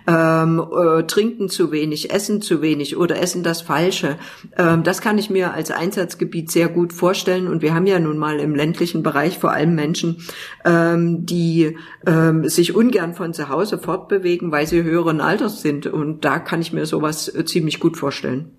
[0.07, 4.17] ähm, äh, trinken zu wenig, essen zu wenig oder essen das Falsche.
[4.57, 8.17] Ähm, das kann ich mir als Einsatzgebiet sehr gut vorstellen und wir haben ja nun
[8.17, 10.17] mal im ländlichen Bereich vor allem Menschen,
[10.65, 16.25] ähm, die ähm, sich ungern von zu Hause fortbewegen, weil sie höheren Alters sind und
[16.25, 18.51] da kann ich mir sowas äh, ziemlich gut vorstellen.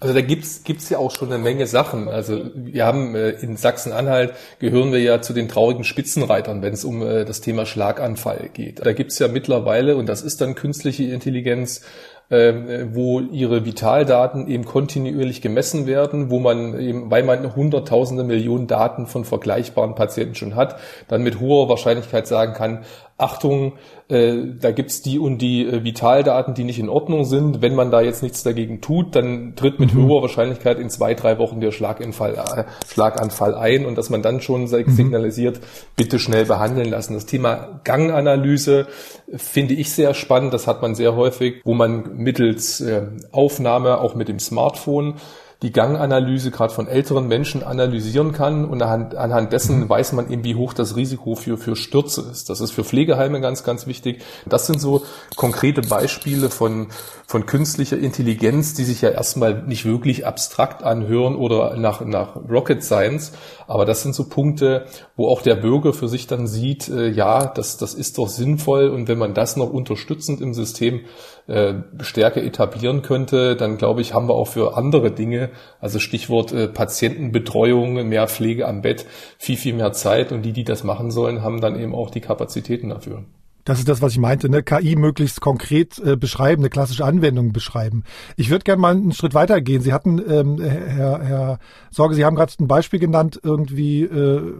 [0.00, 2.08] Also da gibt's gibt's ja auch schon eine Menge Sachen.
[2.08, 6.84] Also wir haben äh, in Sachsen-Anhalt gehören wir ja zu den traurigen Spitzenreitern, wenn es
[6.84, 8.84] um äh, das Thema Schlaganfall geht.
[8.84, 11.82] Da gibt's ja mittlerweile, und das ist dann künstliche Intelligenz,
[12.30, 19.06] wo ihre Vitaldaten eben kontinuierlich gemessen werden, wo man eben, weil man hunderttausende Millionen Daten
[19.06, 20.76] von vergleichbaren Patienten schon hat,
[21.08, 22.84] dann mit hoher Wahrscheinlichkeit sagen kann,
[23.20, 23.72] Achtung,
[24.08, 27.60] äh, da gibt's die und die äh, Vitaldaten, die nicht in Ordnung sind.
[27.60, 30.06] Wenn man da jetzt nichts dagegen tut, dann tritt mit mhm.
[30.06, 34.40] hoher Wahrscheinlichkeit in zwei, drei Wochen der Schlaganfall, äh, Schlaganfall ein und dass man dann
[34.40, 34.66] schon mhm.
[34.66, 35.58] signalisiert,
[35.96, 37.14] bitte schnell behandeln lassen.
[37.14, 38.86] Das Thema Ganganalyse
[39.34, 40.54] finde ich sehr spannend.
[40.54, 43.02] Das hat man sehr häufig, wo man mittels äh,
[43.32, 45.14] Aufnahme auch mit dem Smartphone
[45.62, 49.88] die Ganganalyse gerade von älteren Menschen analysieren kann und anhand, anhand dessen mhm.
[49.88, 52.48] weiß man eben, wie hoch das Risiko für, für Stürze ist.
[52.48, 54.22] Das ist für Pflegeheime ganz, ganz wichtig.
[54.46, 55.02] Das sind so
[55.34, 56.88] konkrete Beispiele von,
[57.28, 62.82] von künstlicher Intelligenz, die sich ja erstmal nicht wirklich abstrakt anhören oder nach, nach Rocket
[62.82, 63.32] Science.
[63.66, 67.44] Aber das sind so Punkte, wo auch der Bürger für sich dann sieht, äh, ja,
[67.44, 68.88] das, das ist doch sinnvoll.
[68.88, 71.02] Und wenn man das noch unterstützend im System
[71.48, 75.50] äh, stärker etablieren könnte, dann glaube ich, haben wir auch für andere Dinge.
[75.80, 79.04] Also Stichwort äh, Patientenbetreuung, mehr Pflege am Bett,
[79.36, 80.32] viel, viel mehr Zeit.
[80.32, 83.24] Und die, die das machen sollen, haben dann eben auch die Kapazitäten dafür.
[83.68, 84.62] Das ist das, was ich meinte, ne?
[84.62, 88.02] KI möglichst konkret äh, beschreiben, eine klassische Anwendung beschreiben.
[88.36, 89.82] Ich würde gerne mal einen Schritt weiter gehen.
[89.82, 91.58] Sie hatten, ähm, Herr, Herr
[91.90, 94.54] Sorge, Sie haben gerade ein Beispiel genannt, irgendwie, äh,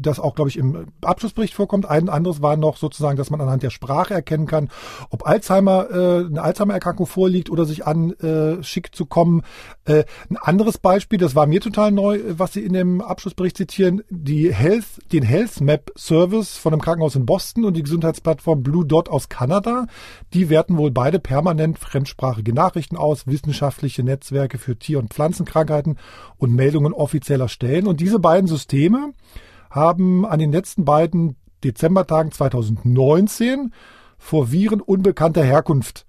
[0.00, 1.86] das auch, glaube ich, im Abschlussbericht vorkommt.
[1.86, 4.68] Ein anderes war noch sozusagen, dass man anhand der Sprache erkennen kann,
[5.10, 9.42] ob Alzheimer, äh, eine Alzheimer-Erkrankung vorliegt oder sich anschickt äh, zu kommen.
[9.84, 14.02] Äh, ein anderes Beispiel, das war mir total neu, was Sie in dem Abschlussbericht zitieren,
[14.10, 18.62] die Health, den Health Map Service von einem Krankenhaus in Boston und die Gesundheitsplattform Plattform
[18.62, 19.86] Blue Dot aus Kanada.
[20.32, 25.98] Die werten wohl beide permanent fremdsprachige Nachrichten aus, wissenschaftliche Netzwerke für Tier- und Pflanzenkrankheiten
[26.38, 27.86] und Meldungen offizieller Stellen.
[27.86, 29.12] Und diese beiden Systeme
[29.70, 33.72] haben an den letzten beiden Dezembertagen 2019
[34.18, 36.06] vor Viren unbekannter Herkunft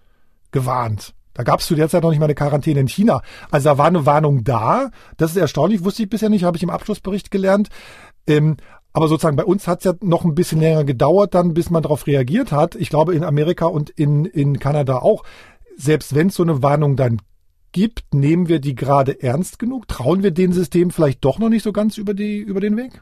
[0.51, 1.13] gewarnt.
[1.33, 3.21] Da gab es zu der Zeit noch nicht mal eine Quarantäne in China.
[3.51, 4.91] Also da war eine Warnung da.
[5.17, 7.69] Das ist erstaunlich, wusste ich bisher nicht, habe ich im Abschlussbericht gelernt.
[8.27, 8.57] Ähm,
[8.93, 11.83] aber sozusagen bei uns hat es ja noch ein bisschen länger gedauert, dann, bis man
[11.83, 12.75] darauf reagiert hat.
[12.75, 15.23] Ich glaube in Amerika und in, in Kanada auch.
[15.77, 17.21] Selbst wenn es so eine Warnung dann
[17.71, 19.87] gibt, nehmen wir die gerade ernst genug?
[19.87, 23.01] Trauen wir den System vielleicht doch noch nicht so ganz über, die, über den Weg?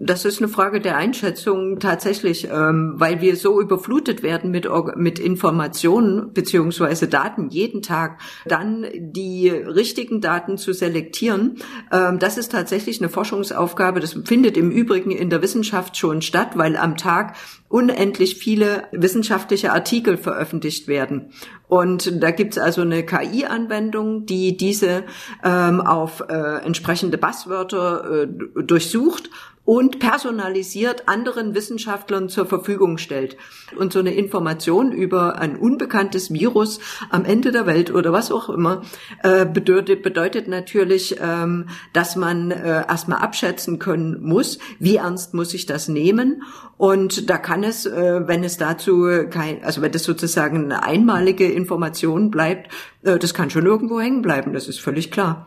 [0.00, 5.18] Das ist eine Frage der Einschätzung tatsächlich, ähm, weil wir so überflutet werden mit, mit
[5.18, 11.56] Informationen beziehungsweise Daten jeden Tag, dann die richtigen Daten zu selektieren.
[11.90, 13.98] Ähm, das ist tatsächlich eine Forschungsaufgabe.
[13.98, 17.34] Das findet im Übrigen in der Wissenschaft schon statt, weil am Tag
[17.68, 21.32] unendlich viele wissenschaftliche Artikel veröffentlicht werden.
[21.68, 25.04] Und da gibt's also eine KI-Anwendung, die diese
[25.44, 28.28] ähm, auf äh, entsprechende Basswörter äh,
[28.62, 29.30] durchsucht
[29.68, 33.36] und personalisiert anderen Wissenschaftlern zur Verfügung stellt.
[33.76, 38.48] Und so eine Information über ein unbekanntes Virus am Ende der Welt oder was auch
[38.48, 38.80] immer
[39.22, 45.52] äh, bedeutet, bedeutet natürlich, ähm, dass man äh, erstmal abschätzen können muss, wie ernst muss
[45.52, 46.44] ich das nehmen.
[46.78, 51.44] Und da kann es, äh, wenn es dazu kein, also wenn das sozusagen eine einmalige
[51.58, 55.46] Information bleibt, äh, das kann schon irgendwo hängen bleiben, das ist völlig klar.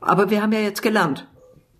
[0.00, 1.28] Aber wir haben ja jetzt gelernt.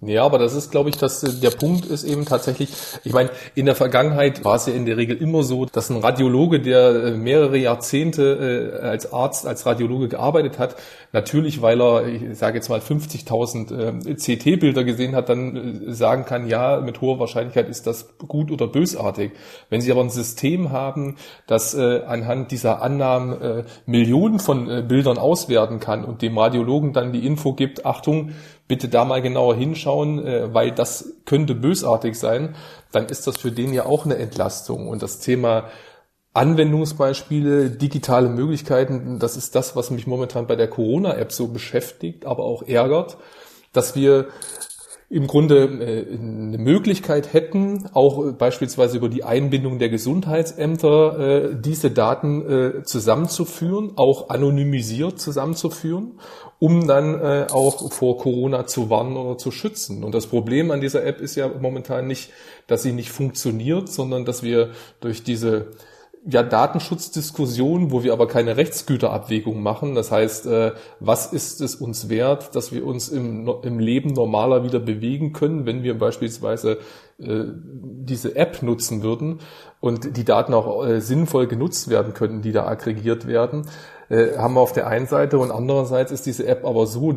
[0.00, 2.68] Ja, aber das ist, glaube ich, dass äh, der Punkt ist eben tatsächlich,
[3.02, 5.96] ich meine, in der Vergangenheit war es ja in der Regel immer so, dass ein
[5.96, 10.76] Radiologe, der äh, mehrere Jahrzehnte äh, als Arzt, als Radiologe gearbeitet hat,
[11.12, 16.80] natürlich, weil er, ich sage jetzt mal, 50.000 CT-Bilder gesehen hat, dann sagen kann, ja,
[16.80, 19.32] mit hoher Wahrscheinlichkeit ist das gut oder bösartig.
[19.68, 26.04] Wenn Sie aber ein System haben, das anhand dieser Annahmen Millionen von Bildern auswerten kann
[26.04, 28.32] und dem Radiologen dann die Info gibt, Achtung,
[28.68, 32.54] bitte da mal genauer hinschauen, äh, weil das könnte bösartig sein,
[32.92, 34.86] dann ist das für den ja auch eine Entlastung.
[34.88, 35.68] Und das Thema
[36.34, 42.44] Anwendungsbeispiele, digitale Möglichkeiten, das ist das, was mich momentan bei der Corona-App so beschäftigt, aber
[42.44, 43.16] auch ärgert,
[43.72, 44.28] dass wir
[45.10, 51.90] im Grunde äh, eine Möglichkeit hätten, auch beispielsweise über die Einbindung der Gesundheitsämter äh, diese
[51.90, 56.20] Daten äh, zusammenzuführen, auch anonymisiert zusammenzuführen,
[56.58, 60.02] um dann auch vor Corona zu warnen oder zu schützen.
[60.02, 62.30] Und das Problem an dieser App ist ja momentan nicht,
[62.66, 65.68] dass sie nicht funktioniert, sondern dass wir durch diese
[66.26, 69.94] ja, Datenschutzdiskussion, wo wir aber keine Rechtsgüterabwägung machen.
[69.94, 74.64] Das heißt, äh, was ist es uns wert, dass wir uns im, im Leben normaler
[74.64, 76.78] wieder bewegen können, wenn wir beispielsweise
[77.18, 79.40] äh, diese App nutzen würden
[79.80, 83.66] und die Daten auch äh, sinnvoll genutzt werden können, die da aggregiert werden,
[84.08, 87.14] äh, haben wir auf der einen Seite und andererseits ist diese App aber so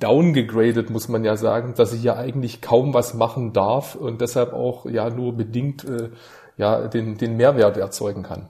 [0.00, 4.52] downgegradet, muss man ja sagen, dass ich ja eigentlich kaum was machen darf und deshalb
[4.52, 6.10] auch ja nur bedingt äh,
[6.56, 8.48] ja, den, den Mehrwert erzeugen kann.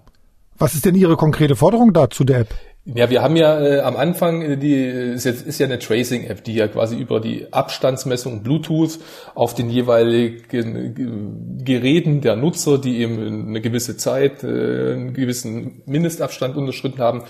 [0.59, 2.55] Was ist denn Ihre konkrete Forderung dazu der App?
[2.85, 6.43] Ja, wir haben ja äh, am Anfang, äh, die ist, jetzt, ist ja eine Tracing-App,
[6.43, 8.99] die ja quasi über die Abstandsmessung Bluetooth
[9.37, 16.57] auf den jeweiligen Geräten der Nutzer, die eben eine gewisse Zeit, äh, einen gewissen Mindestabstand
[16.57, 17.22] unterschritten haben,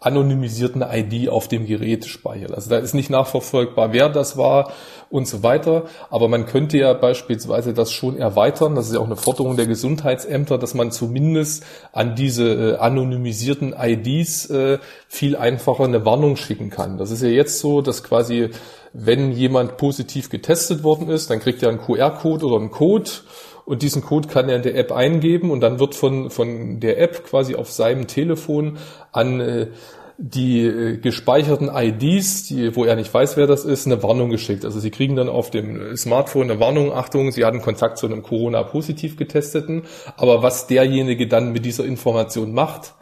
[0.00, 2.52] anonymisierten ID auf dem Gerät speichert.
[2.54, 4.72] Also da ist nicht nachverfolgbar, wer das war
[5.10, 5.84] und so weiter.
[6.08, 8.74] Aber man könnte ja beispielsweise das schon erweitern.
[8.74, 13.74] Das ist ja auch eine Forderung der Gesundheitsämter, dass man zumindest an diese äh, anonymisierten
[13.78, 16.96] IDs äh, viel einfacher eine Warnung schicken kann.
[16.96, 18.50] Das ist ja jetzt so, dass quasi,
[18.94, 23.10] wenn jemand positiv getestet worden ist, dann kriegt er einen QR-Code oder einen Code
[23.70, 27.00] und diesen Code kann er in der App eingeben und dann wird von, von der
[27.00, 28.78] App quasi auf seinem Telefon
[29.12, 29.66] an äh,
[30.18, 34.64] die äh, gespeicherten IDs, die, wo er nicht weiß, wer das ist, eine Warnung geschickt.
[34.64, 38.24] Also sie kriegen dann auf dem Smartphone eine Warnung, Achtung, sie hatten Kontakt zu einem
[38.24, 39.84] Corona-positiv getesteten.
[40.16, 42.94] Aber was derjenige dann mit dieser Information macht,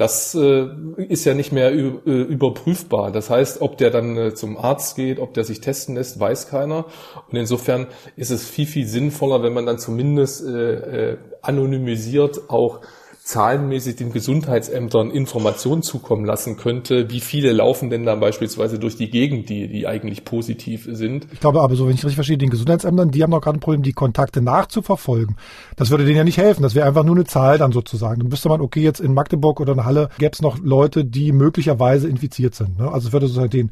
[0.00, 3.12] das äh, ist ja nicht mehr äh, überprüfbar.
[3.12, 6.48] Das heißt, ob der dann äh, zum Arzt geht, ob der sich testen lässt, weiß
[6.48, 6.86] keiner.
[7.30, 7.86] Und insofern
[8.16, 12.80] ist es viel, viel sinnvoller, wenn man dann zumindest äh, äh, anonymisiert auch
[13.22, 19.10] zahlenmäßig den Gesundheitsämtern Informationen zukommen lassen könnte, wie viele laufen denn dann beispielsweise durch die
[19.10, 21.28] Gegend, die, die eigentlich positiv sind.
[21.32, 23.60] Ich glaube aber so, wenn ich richtig verstehe, den Gesundheitsämtern, die haben noch gerade ein
[23.60, 25.36] Problem, die Kontakte nachzuverfolgen.
[25.76, 26.62] Das würde denen ja nicht helfen.
[26.62, 28.20] Das wäre einfach nur eine Zahl dann sozusagen.
[28.20, 31.32] Dann wüsste man, okay, jetzt in Magdeburg oder in Halle gäbe es noch Leute, die
[31.32, 32.78] möglicherweise infiziert sind.
[32.78, 32.90] Ne?
[32.90, 33.70] Also es würde sozusagen den,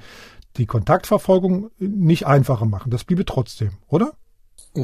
[0.56, 2.90] die Kontaktverfolgung nicht einfacher machen.
[2.90, 4.12] Das bliebe trotzdem, oder?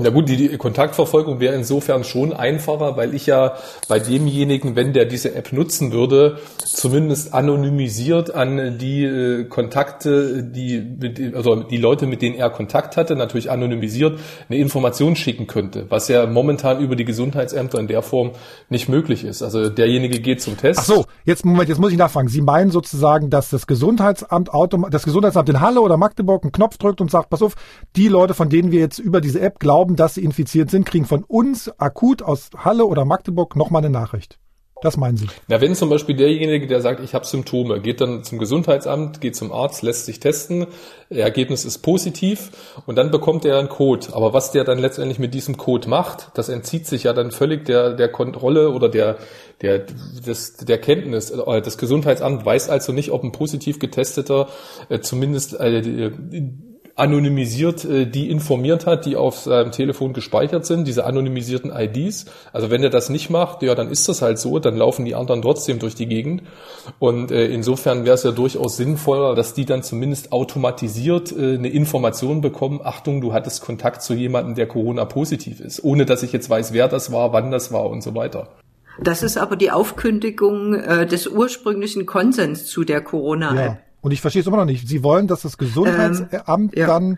[0.02, 3.54] Na gut, die, die Kontaktverfolgung wäre insofern schon einfacher, weil ich ja
[3.88, 10.80] bei demjenigen, wenn der diese App nutzen würde, zumindest anonymisiert an die äh, Kontakte, die
[10.80, 14.18] mit, also die Leute, mit denen er Kontakt hatte, natürlich anonymisiert
[14.48, 18.32] eine Information schicken könnte, was ja momentan über die Gesundheitsämter in der Form
[18.68, 19.42] nicht möglich ist.
[19.42, 20.80] Also derjenige geht zum Test.
[20.80, 22.28] Ach so, jetzt Moment, jetzt muss ich nachfragen.
[22.28, 24.50] Sie meinen sozusagen, dass das Gesundheitsamt
[24.90, 27.54] das Gesundheitsamt in Halle oder Magdeburg einen Knopf drückt und sagt, pass auf,
[27.96, 30.86] die Leute, von denen wir jetzt über diese App glauben, glauben, dass sie infiziert sind,
[30.86, 34.38] kriegen von uns akut aus Halle oder Magdeburg nochmal eine Nachricht.
[34.82, 35.28] Das meinen Sie?
[35.48, 39.34] Na, wenn zum Beispiel derjenige, der sagt, ich habe Symptome, geht dann zum Gesundheitsamt, geht
[39.34, 40.66] zum Arzt, lässt sich testen,
[41.08, 42.50] Ergebnis ist positiv
[42.84, 44.08] und dann bekommt er einen Code.
[44.12, 47.64] Aber was der dann letztendlich mit diesem Code macht, das entzieht sich ja dann völlig
[47.64, 49.16] der, der Kontrolle oder der,
[49.62, 51.32] der, des, der Kenntnis.
[51.32, 54.48] Das Gesundheitsamt weiß also nicht, ob ein positiv getesteter
[54.90, 56.10] äh, zumindest äh,
[56.96, 62.26] anonymisiert äh, die informiert hat, die auf seinem Telefon gespeichert sind, diese anonymisierten IDs.
[62.52, 65.14] Also wenn er das nicht macht, ja, dann ist das halt so, dann laufen die
[65.14, 66.42] anderen trotzdem durch die Gegend.
[66.98, 71.68] Und äh, insofern wäre es ja durchaus sinnvoller, dass die dann zumindest automatisiert äh, eine
[71.68, 76.48] Information bekommen, Achtung, du hattest Kontakt zu jemandem, der Corona-positiv ist, ohne dass ich jetzt
[76.48, 78.48] weiß, wer das war, wann das war und so weiter.
[79.02, 83.56] Das ist aber die Aufkündigung äh, des ursprünglichen Konsens zu der Corona-App.
[83.56, 83.78] Ja.
[84.04, 84.86] Und ich verstehe es immer noch nicht.
[84.86, 86.86] Sie wollen, dass das Gesundheitsamt ähm, ja.
[86.86, 87.16] dann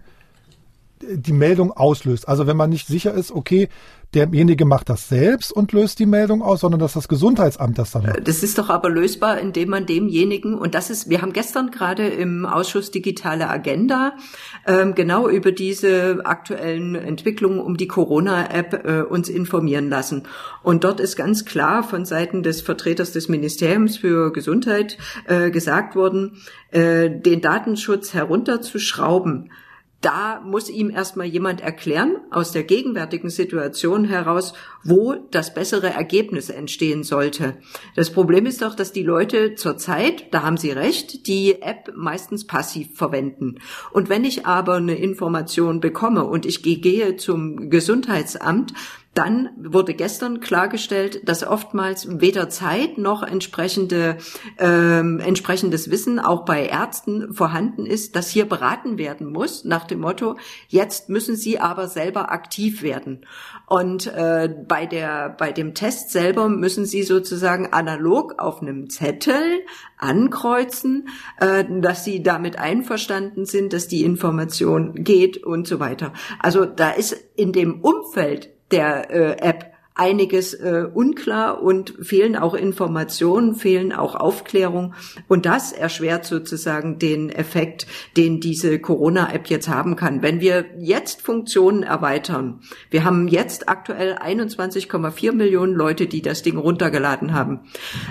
[1.02, 2.28] die Meldung auslöst.
[2.28, 3.68] Also wenn man nicht sicher ist, okay,
[4.16, 8.06] derjenige macht das selbst und löst die Meldung aus, sondern dass das Gesundheitsamt das dann
[8.06, 8.26] macht.
[8.26, 12.08] Das ist doch aber lösbar, indem man demjenigen, und das ist, wir haben gestern gerade
[12.08, 14.14] im Ausschuss Digitale Agenda
[14.66, 20.22] ähm, genau über diese aktuellen Entwicklungen um die Corona-App äh, uns informieren lassen.
[20.62, 24.96] Und dort ist ganz klar von Seiten des Vertreters des Ministeriums für Gesundheit
[25.26, 26.38] äh, gesagt worden,
[26.70, 29.50] äh, den Datenschutz herunterzuschrauben
[30.02, 34.52] da muss ihm erstmal jemand erklären, aus der gegenwärtigen Situation heraus,
[34.84, 37.56] wo das bessere Ergebnis entstehen sollte.
[37.94, 42.46] Das Problem ist doch, dass die Leute zurzeit, da haben Sie recht, die App meistens
[42.46, 43.56] passiv verwenden.
[43.90, 48.74] Und wenn ich aber eine Information bekomme und ich gehe zum Gesundheitsamt,
[49.16, 54.18] dann wurde gestern klargestellt, dass oftmals weder Zeit noch entsprechende,
[54.58, 60.00] ähm, entsprechendes Wissen auch bei Ärzten vorhanden ist, dass hier beraten werden muss nach dem
[60.00, 60.36] Motto,
[60.68, 63.24] jetzt müssen Sie aber selber aktiv werden.
[63.66, 69.62] Und äh, bei, der, bei dem Test selber müssen Sie sozusagen analog auf einem Zettel
[69.96, 71.08] ankreuzen,
[71.40, 76.12] äh, dass Sie damit einverstanden sind, dass die Information geht und so weiter.
[76.38, 82.54] Also da ist in dem Umfeld der äh, App einiges äh, unklar und fehlen auch
[82.54, 84.94] Informationen, fehlen auch Aufklärung.
[85.26, 87.86] Und das erschwert sozusagen den Effekt,
[88.16, 90.20] den diese Corona-App jetzt haben kann.
[90.20, 96.58] Wenn wir jetzt Funktionen erweitern, wir haben jetzt aktuell 21,4 Millionen Leute, die das Ding
[96.58, 97.60] runtergeladen haben,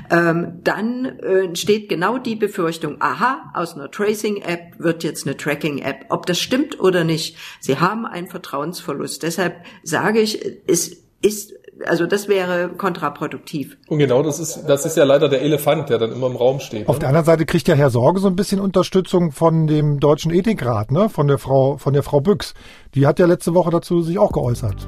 [0.09, 6.05] ähm, dann äh, steht genau die Befürchtung, aha, aus einer Tracing-App wird jetzt eine Tracking-App.
[6.09, 9.21] Ob das stimmt oder nicht, sie haben einen Vertrauensverlust.
[9.21, 11.53] Deshalb sage ich, es ist
[11.85, 13.77] also das wäre kontraproduktiv.
[13.87, 16.59] Und genau das ist, das ist ja leider der Elefant, der dann immer im Raum
[16.59, 16.87] steht.
[16.87, 16.99] Auf ne?
[17.01, 20.91] der anderen Seite kriegt ja Herr Sorge so ein bisschen Unterstützung von dem Deutschen Ethikrat,
[20.91, 21.09] ne?
[21.09, 22.53] Von der Frau, von der Frau Büchs.
[22.93, 24.87] Die hat ja letzte Woche dazu sich auch geäußert.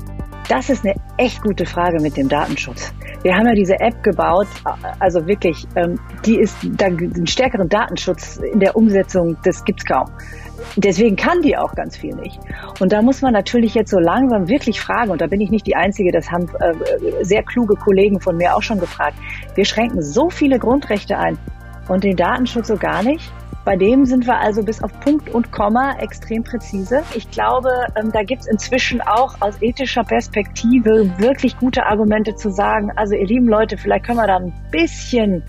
[0.50, 2.94] Das ist eine echt gute Frage mit dem Datenschutz.
[3.22, 4.48] Wir haben ja diese App gebaut,
[5.00, 10.06] also wirklich, ähm, die ist, da einen stärkeren Datenschutz in der Umsetzung, das gibt's kaum.
[10.76, 12.40] Deswegen kann die auch ganz viel nicht.
[12.80, 15.66] Und da muss man natürlich jetzt so langsam wirklich fragen, und da bin ich nicht
[15.66, 19.18] die Einzige, das haben äh, sehr kluge Kollegen von mir auch schon gefragt.
[19.56, 21.38] Wir schränken so viele Grundrechte ein
[21.88, 23.32] und den Datenschutz so gar nicht.
[23.68, 27.04] Bei dem sind wir also bis auf Punkt und Komma extrem präzise.
[27.16, 32.50] Ich glaube, ähm, da gibt es inzwischen auch aus ethischer Perspektive wirklich gute Argumente zu
[32.50, 35.44] sagen, also ihr lieben Leute, vielleicht können wir da ein bisschen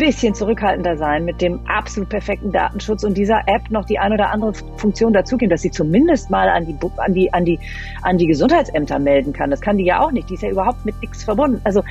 [0.00, 4.30] bisschen zurückhaltender sein mit dem absolut perfekten Datenschutz und dieser App noch die ein oder
[4.30, 7.60] andere Funktion dazugeben, dass sie zumindest mal an die, an die, an die,
[8.00, 9.50] an die Gesundheitsämter melden kann.
[9.50, 10.30] Das kann die ja auch nicht.
[10.30, 11.60] Die ist ja überhaupt mit nichts verbunden.
[11.64, 11.82] Also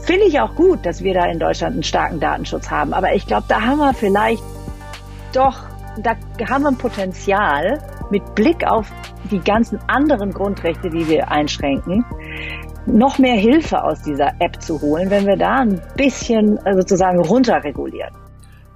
[0.00, 2.92] Finde ich auch gut, dass wir da in Deutschland einen starken Datenschutz haben.
[2.92, 4.42] Aber ich glaube, da haben wir vielleicht
[5.32, 5.60] doch,
[6.02, 6.16] da
[6.48, 7.78] haben wir ein Potenzial
[8.10, 8.90] mit Blick auf
[9.30, 12.04] die ganzen anderen Grundrechte, die wir einschränken,
[12.86, 17.20] noch mehr Hilfe aus dieser App zu holen, wenn wir da ein bisschen äh, sozusagen
[17.20, 18.14] runterregulieren.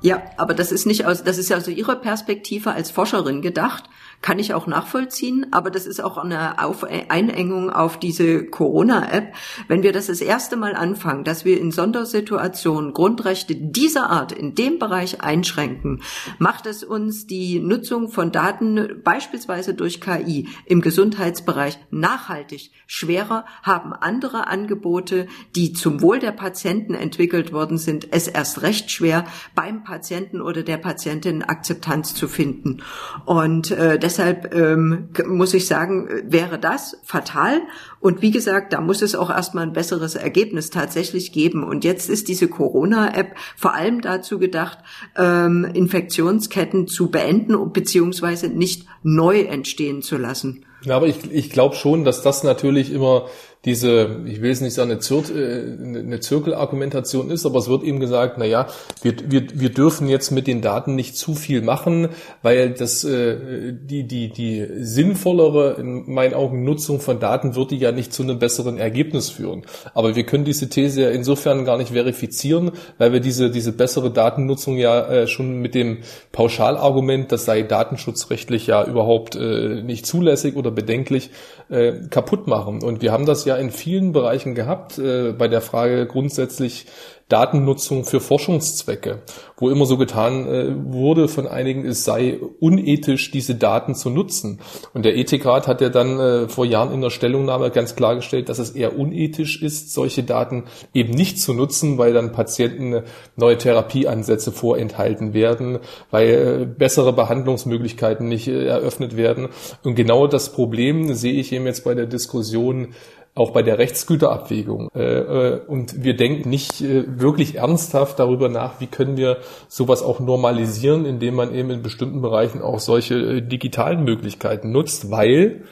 [0.02, 3.84] Ja, aber das ist nicht aus, das ist ja aus Ihrer Perspektive als Forscherin gedacht
[4.22, 9.34] kann ich auch nachvollziehen, aber das ist auch eine auf Einengung auf diese Corona-App.
[9.68, 14.54] Wenn wir das das erste Mal anfangen, dass wir in Sondersituationen Grundrechte dieser Art in
[14.54, 16.02] dem Bereich einschränken,
[16.38, 23.92] macht es uns die Nutzung von Daten beispielsweise durch KI im Gesundheitsbereich nachhaltig schwerer, haben
[23.92, 29.84] andere Angebote, die zum Wohl der Patienten entwickelt worden sind, es erst recht schwer, beim
[29.84, 32.82] Patienten oder der Patientin Akzeptanz zu finden.
[33.24, 37.60] Und äh, deshalb ähm, muss ich sagen, wäre das fatal.
[37.98, 41.64] Und wie gesagt, da muss es auch erstmal ein besseres Ergebnis tatsächlich geben.
[41.64, 44.78] Und jetzt ist diese Corona-App vor allem dazu gedacht,
[45.16, 50.64] ähm, Infektionsketten zu beenden beziehungsweise nicht neu entstehen zu lassen.
[50.82, 53.26] Ja, aber ich, ich glaube schon, dass das natürlich immer
[53.64, 57.82] diese, ich will es nicht sagen, eine, Zir äh, eine Zirkelargumentation ist, aber es wird
[57.82, 58.68] eben gesagt, na ja,
[59.02, 62.10] wir, wir, wir dürfen jetzt mit den Daten nicht zu viel machen,
[62.42, 67.78] weil das äh, die, die, die sinnvollere, in meinen Augen, Nutzung von Daten wird die
[67.78, 69.62] ja nicht zu einem besseren Ergebnis führen.
[69.94, 74.12] Aber wir können diese These ja insofern gar nicht verifizieren, weil wir diese, diese bessere
[74.12, 75.98] Datennutzung ja äh, schon mit dem
[76.30, 81.30] Pauschalargument, das sei datenschutzrechtlich ja überhaupt äh, nicht zulässig oder bedenklich,
[81.68, 82.82] äh, kaputt machen.
[82.82, 86.86] Und wir haben das ja in vielen Bereichen gehabt, äh, bei der Frage grundsätzlich
[87.28, 89.22] Datennutzung für Forschungszwecke,
[89.56, 94.60] wo immer so getan äh, wurde von einigen, es sei unethisch, diese Daten zu nutzen.
[94.94, 98.60] Und der Ethikrat hat ja dann äh, vor Jahren in der Stellungnahme ganz klargestellt, dass
[98.60, 103.02] es eher unethisch ist, solche Daten eben nicht zu nutzen, weil dann Patienten
[103.34, 105.80] neue Therapieansätze vorenthalten werden,
[106.12, 109.48] weil äh, bessere Behandlungsmöglichkeiten nicht äh, eröffnet werden.
[109.82, 112.94] Und genau das Problem sehe ich eben jetzt bei der Diskussion
[113.36, 114.88] auch bei der Rechtsgüterabwägung.
[114.94, 119.36] Äh, äh, und wir denken nicht äh, wirklich ernsthaft darüber nach, wie können wir
[119.68, 125.64] sowas auch normalisieren, indem man eben in bestimmten Bereichen auch solche digitalen Möglichkeiten nutzt, weil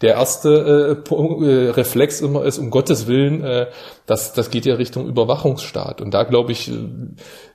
[0.00, 3.66] der erste Reflex immer ist, um Gottes Willen,
[4.06, 6.00] das, das geht ja Richtung Überwachungsstaat.
[6.00, 6.72] Und da, glaube ich,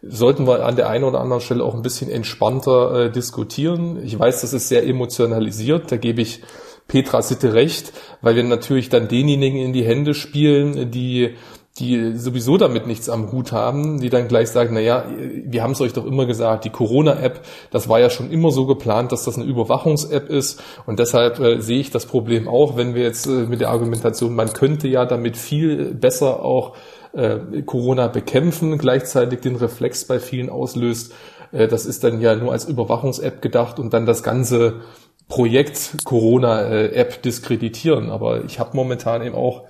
[0.04, 3.98] sollten wir an der einen oder anderen Stelle auch ein bisschen entspannter diskutieren.
[4.06, 6.44] Ich weiß, das ist sehr emotionalisiert, da gebe ich
[6.88, 11.36] Petra Sitte recht, weil wir natürlich dann denjenigen in die Hände spielen, die
[11.80, 15.06] die sowieso damit nichts am Hut haben, die dann gleich sagen, na ja,
[15.44, 18.66] wir haben es euch doch immer gesagt, die Corona-App, das war ja schon immer so
[18.66, 20.64] geplant, dass das eine Überwachungs-App ist.
[20.86, 24.36] Und deshalb äh, sehe ich das Problem auch, wenn wir jetzt äh, mit der Argumentation,
[24.36, 26.78] man könnte ja damit viel besser auch
[27.12, 31.14] äh, Corona bekämpfen, gleichzeitig den Reflex bei vielen auslöst,
[31.52, 34.82] äh, das ist dann ja nur als Überwachungs-App gedacht und dann das Ganze
[35.28, 38.10] Projekt Corona-App diskreditieren.
[38.10, 39.64] Aber ich habe momentan eben auch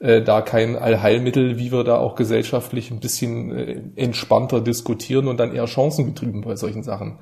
[0.00, 5.38] äh, da kein Allheilmittel, wie wir da auch gesellschaftlich ein bisschen äh, entspannter diskutieren und
[5.38, 7.18] dann eher chancengetrieben bei solchen Sachen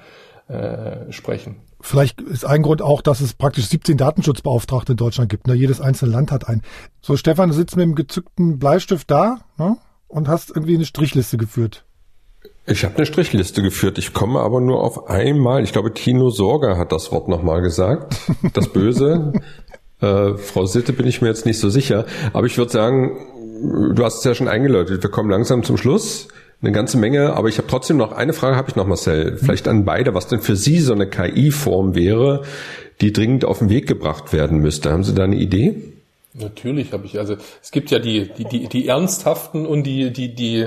[0.49, 1.57] äh, sprechen.
[1.81, 5.47] Vielleicht ist ein Grund auch, dass es praktisch 17 Datenschutzbeauftragte in Deutschland gibt.
[5.47, 5.55] Ne?
[5.55, 6.63] Jedes einzelne Land hat einen.
[7.01, 9.77] So, Stefan, du sitzt mit dem gezückten Bleistift da ne?
[10.07, 11.85] und hast irgendwie eine Strichliste geführt.
[12.71, 13.97] Ich habe eine Strichliste geführt.
[13.97, 15.65] Ich komme aber nur auf einmal.
[15.65, 18.15] Ich glaube, Tino Sorger hat das Wort nochmal gesagt.
[18.53, 19.33] Das Böse.
[20.01, 22.05] äh, Frau Sitte bin ich mir jetzt nicht so sicher.
[22.35, 23.17] Aber ich würde sagen,
[23.95, 25.03] du hast es ja schon eingeläutet.
[25.03, 26.29] Wir kommen langsam zum Schluss.
[26.61, 29.39] Eine ganze Menge, aber ich habe trotzdem noch eine Frage, habe ich noch, Marcel.
[29.39, 32.43] Vielleicht an beide, was denn für Sie so eine KI-Form wäre,
[33.01, 34.91] die dringend auf den Weg gebracht werden müsste.
[34.91, 35.77] Haben Sie da eine Idee?
[36.35, 37.19] Natürlich habe ich.
[37.19, 40.67] Also es gibt ja die, die, die, die ernsthaften und die, die, die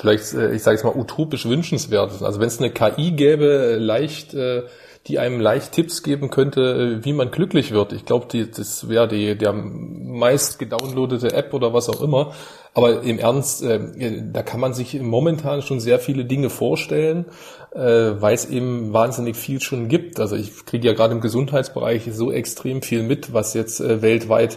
[0.00, 2.22] vielleicht, äh, ich sage jetzt mal, utopisch wünschenswert.
[2.22, 4.62] Also wenn es eine KI gäbe, leicht, äh,
[5.06, 7.92] die einem leicht Tipps geben könnte, äh, wie man glücklich wird.
[7.92, 12.32] Ich glaube, das wäre die der meist gedownloadete App oder was auch immer.
[12.72, 17.24] Aber im Ernst, da kann man sich momentan schon sehr viele Dinge vorstellen,
[17.72, 20.20] weil es eben wahnsinnig viel schon gibt.
[20.20, 24.56] Also ich kriege ja gerade im Gesundheitsbereich so extrem viel mit, was jetzt weltweit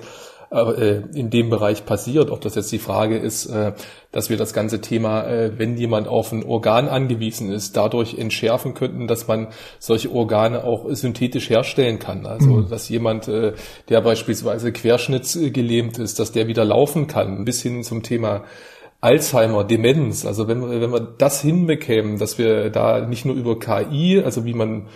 [1.14, 2.30] in dem Bereich passiert.
[2.30, 3.74] Ob das jetzt die Frage ist, äh,
[4.12, 8.74] dass wir das ganze Thema, äh, wenn jemand auf ein Organ angewiesen ist, dadurch entschärfen
[8.74, 9.48] könnten, dass man
[9.80, 12.26] solche Organe auch synthetisch herstellen kann.
[12.26, 12.70] Also mhm.
[12.70, 18.44] dass jemand, der beispielsweise querschnittsgelähmt ist, dass der wieder laufen kann, bis hin zum Thema
[19.04, 20.26] Alzheimer, Demenz.
[20.26, 24.54] Also wenn, wenn wir das hinbekämen, dass wir da nicht nur über KI, also wie
[24.54, 24.88] man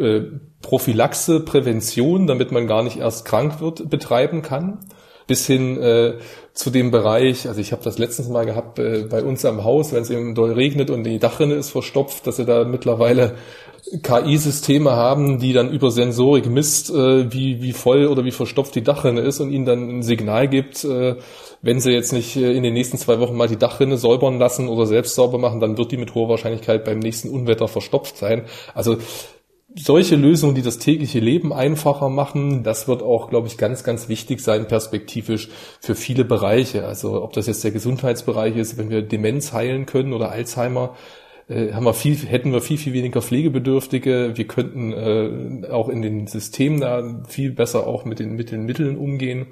[0.00, 0.22] äh,
[0.62, 4.78] Prophylaxe, Prävention, damit man gar nicht erst krank wird, betreiben kann,
[5.26, 6.14] bis hin äh,
[6.52, 9.92] zu dem Bereich, also ich habe das letztens mal gehabt äh, bei uns am Haus,
[9.92, 13.36] wenn es eben doll regnet und die Dachrinne ist verstopft, dass wir da mittlerweile
[14.02, 18.82] KI-Systeme haben, die dann über Sensorik misst, äh, wie, wie voll oder wie verstopft die
[18.82, 21.16] Dachrinne ist und ihnen dann ein Signal gibt, äh,
[21.62, 24.68] wenn sie jetzt nicht äh, in den nächsten zwei Wochen mal die Dachrinne säubern lassen
[24.68, 28.44] oder selbst sauber machen, dann wird die mit hoher Wahrscheinlichkeit beim nächsten Unwetter verstopft sein.
[28.74, 28.98] Also
[29.76, 34.08] solche Lösungen, die das tägliche Leben einfacher machen, das wird auch, glaube ich, ganz, ganz
[34.08, 35.48] wichtig sein, perspektivisch
[35.80, 36.86] für viele Bereiche.
[36.86, 40.96] Also ob das jetzt der Gesundheitsbereich ist, wenn wir Demenz heilen können oder Alzheimer,
[41.48, 44.32] äh, haben wir viel, hätten wir viel, viel weniger Pflegebedürftige.
[44.34, 48.64] Wir könnten äh, auch in den Systemen da viel besser auch mit den, mit den
[48.64, 49.48] Mitteln umgehen.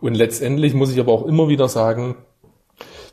[0.00, 2.16] Und letztendlich muss ich aber auch immer wieder sagen,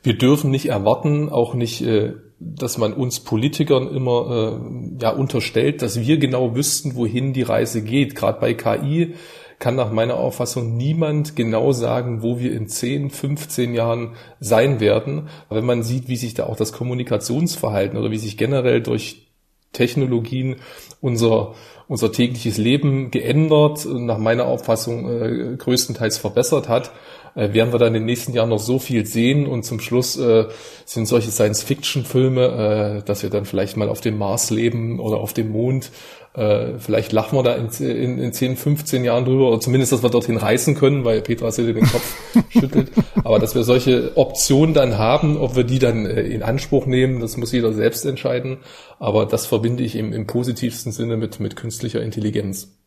[0.03, 5.81] wir dürfen nicht erwarten, auch nicht, äh, dass man uns Politikern immer äh, ja unterstellt,
[5.81, 8.13] dass wir genau wüssten, wohin die Reise geht.
[8.15, 9.15] Gerade bei KI
[9.59, 15.29] kann nach meiner Auffassung niemand genau sagen, wo wir in 10, 15 Jahren sein werden.
[15.49, 19.27] wenn man sieht, wie sich da auch das Kommunikationsverhalten oder wie sich generell durch
[19.71, 20.57] Technologien
[20.99, 21.55] unser,
[21.87, 26.91] unser tägliches Leben geändert, nach meiner Auffassung äh, größtenteils verbessert hat,
[27.35, 30.17] äh, werden wir dann in den nächsten Jahren noch so viel sehen und zum Schluss
[30.17, 30.45] äh,
[30.85, 35.33] sind solche Science-Fiction-Filme, äh, dass wir dann vielleicht mal auf dem Mars leben oder auf
[35.33, 35.91] dem Mond
[36.35, 40.01] äh, vielleicht lachen wir da in, in, in 10, 15 Jahren drüber, oder zumindest, dass
[40.01, 42.15] wir dorthin reisen können, weil Petra Sitte den Kopf
[42.49, 42.91] schüttelt.
[43.23, 47.19] Aber dass wir solche Optionen dann haben, ob wir die dann äh, in Anspruch nehmen,
[47.19, 48.57] das muss jeder selbst entscheiden.
[48.97, 52.82] Aber das verbinde ich im, im positivsten Sinne mit, mit künstlicher Intelligenz.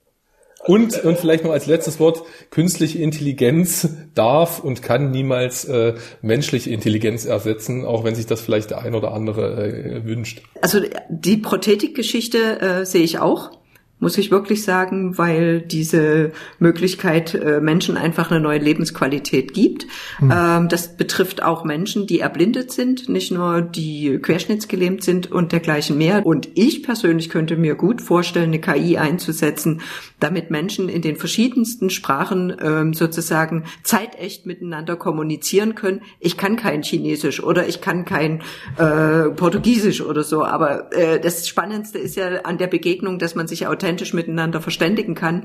[0.66, 6.70] Und, und vielleicht noch als letztes Wort, künstliche Intelligenz darf und kann niemals äh, menschliche
[6.70, 10.42] Intelligenz ersetzen, auch wenn sich das vielleicht der ein oder andere äh, wünscht.
[10.60, 13.52] Also die Prothetikgeschichte äh, sehe ich auch
[13.98, 19.86] muss ich wirklich sagen, weil diese Möglichkeit äh, Menschen einfach eine neue Lebensqualität gibt.
[20.20, 20.32] Mhm.
[20.34, 25.96] Ähm, das betrifft auch Menschen, die erblindet sind, nicht nur die querschnittsgelähmt sind und dergleichen
[25.96, 26.26] mehr.
[26.26, 29.80] Und ich persönlich könnte mir gut vorstellen, eine KI einzusetzen,
[30.20, 36.02] damit Menschen in den verschiedensten Sprachen ähm, sozusagen zeitecht miteinander kommunizieren können.
[36.20, 38.42] Ich kann kein Chinesisch oder ich kann kein
[38.76, 43.46] äh, Portugiesisch oder so, aber äh, das Spannendste ist ja an der Begegnung, dass man
[43.46, 45.44] sich authentisch authentisch miteinander verständigen kann.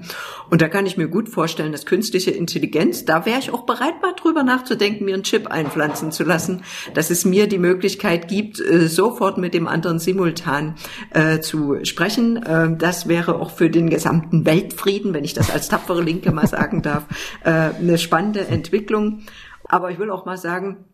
[0.50, 4.02] Und da kann ich mir gut vorstellen, dass künstliche Intelligenz, da wäre ich auch bereit,
[4.02, 6.64] mal drüber nachzudenken, mir einen Chip einpflanzen zu lassen,
[6.96, 10.76] dass es mir die Möglichkeit gibt, äh, sofort mit dem anderen simultan
[11.12, 12.38] äh, zu sprechen.
[12.38, 16.48] Äh, das wäre auch für den gesamten Weltfrieden, wenn ich das als tapfere Linke mal
[16.48, 17.06] sagen darf,
[17.44, 19.22] äh, eine spannende Entwicklung.
[19.66, 20.86] Aber ich will auch mal sagen,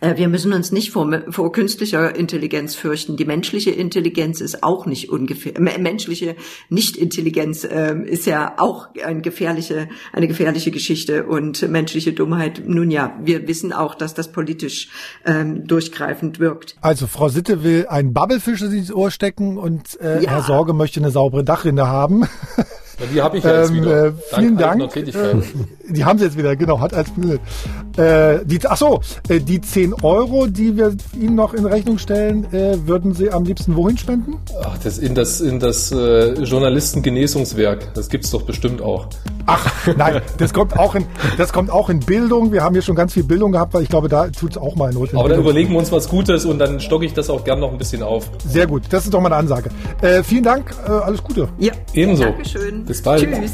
[0.00, 3.16] wir müssen uns nicht vor, vor künstlicher Intelligenz fürchten.
[3.16, 6.36] Die menschliche Intelligenz ist auch nicht ungefähr, menschliche
[6.68, 12.62] Nicht-Intelligenz äh, ist ja auch eine gefährliche, eine gefährliche Geschichte und menschliche Dummheit.
[12.66, 14.88] Nun ja, wir wissen auch, dass das politisch
[15.26, 16.76] ähm, durchgreifend wirkt.
[16.80, 20.30] Also Frau Sitte will einen Bubblefisch ins Ohr stecken und äh, ja.
[20.30, 22.26] Herr Sorge möchte eine saubere Dachrinne haben.
[23.12, 24.06] Die habe ich ja jetzt ähm, wieder.
[24.06, 24.92] Äh, vielen Dank.
[25.90, 27.10] Die haben sie jetzt wieder, genau, hat als
[27.96, 32.44] äh, die, ach so, äh, die 10 Euro, die wir Ihnen noch in Rechnung stellen,
[32.52, 34.36] äh, würden Sie am liebsten wohin spenden?
[34.62, 37.94] Ach, das in das in das äh, Journalistengenesungswerk.
[37.94, 39.08] Das gibt's doch bestimmt auch.
[39.46, 41.06] Ach, nein, das kommt auch in
[41.36, 42.52] das kommt auch in Bildung.
[42.52, 44.92] Wir haben hier schon ganz viel Bildung gehabt, weil ich glaube, da tut's auch mal
[44.92, 45.14] Not.
[45.14, 47.72] Aber dann überlegen wir uns was Gutes und dann stocke ich das auch gern noch
[47.72, 48.30] ein bisschen auf.
[48.46, 49.70] Sehr gut, das ist doch mal eine Ansage.
[50.02, 51.48] Äh, vielen Dank, äh, alles Gute.
[51.58, 52.24] Ja, ebenso.
[52.24, 52.84] Dankeschön.
[52.84, 53.22] Bis bald.
[53.22, 53.52] Tschüss.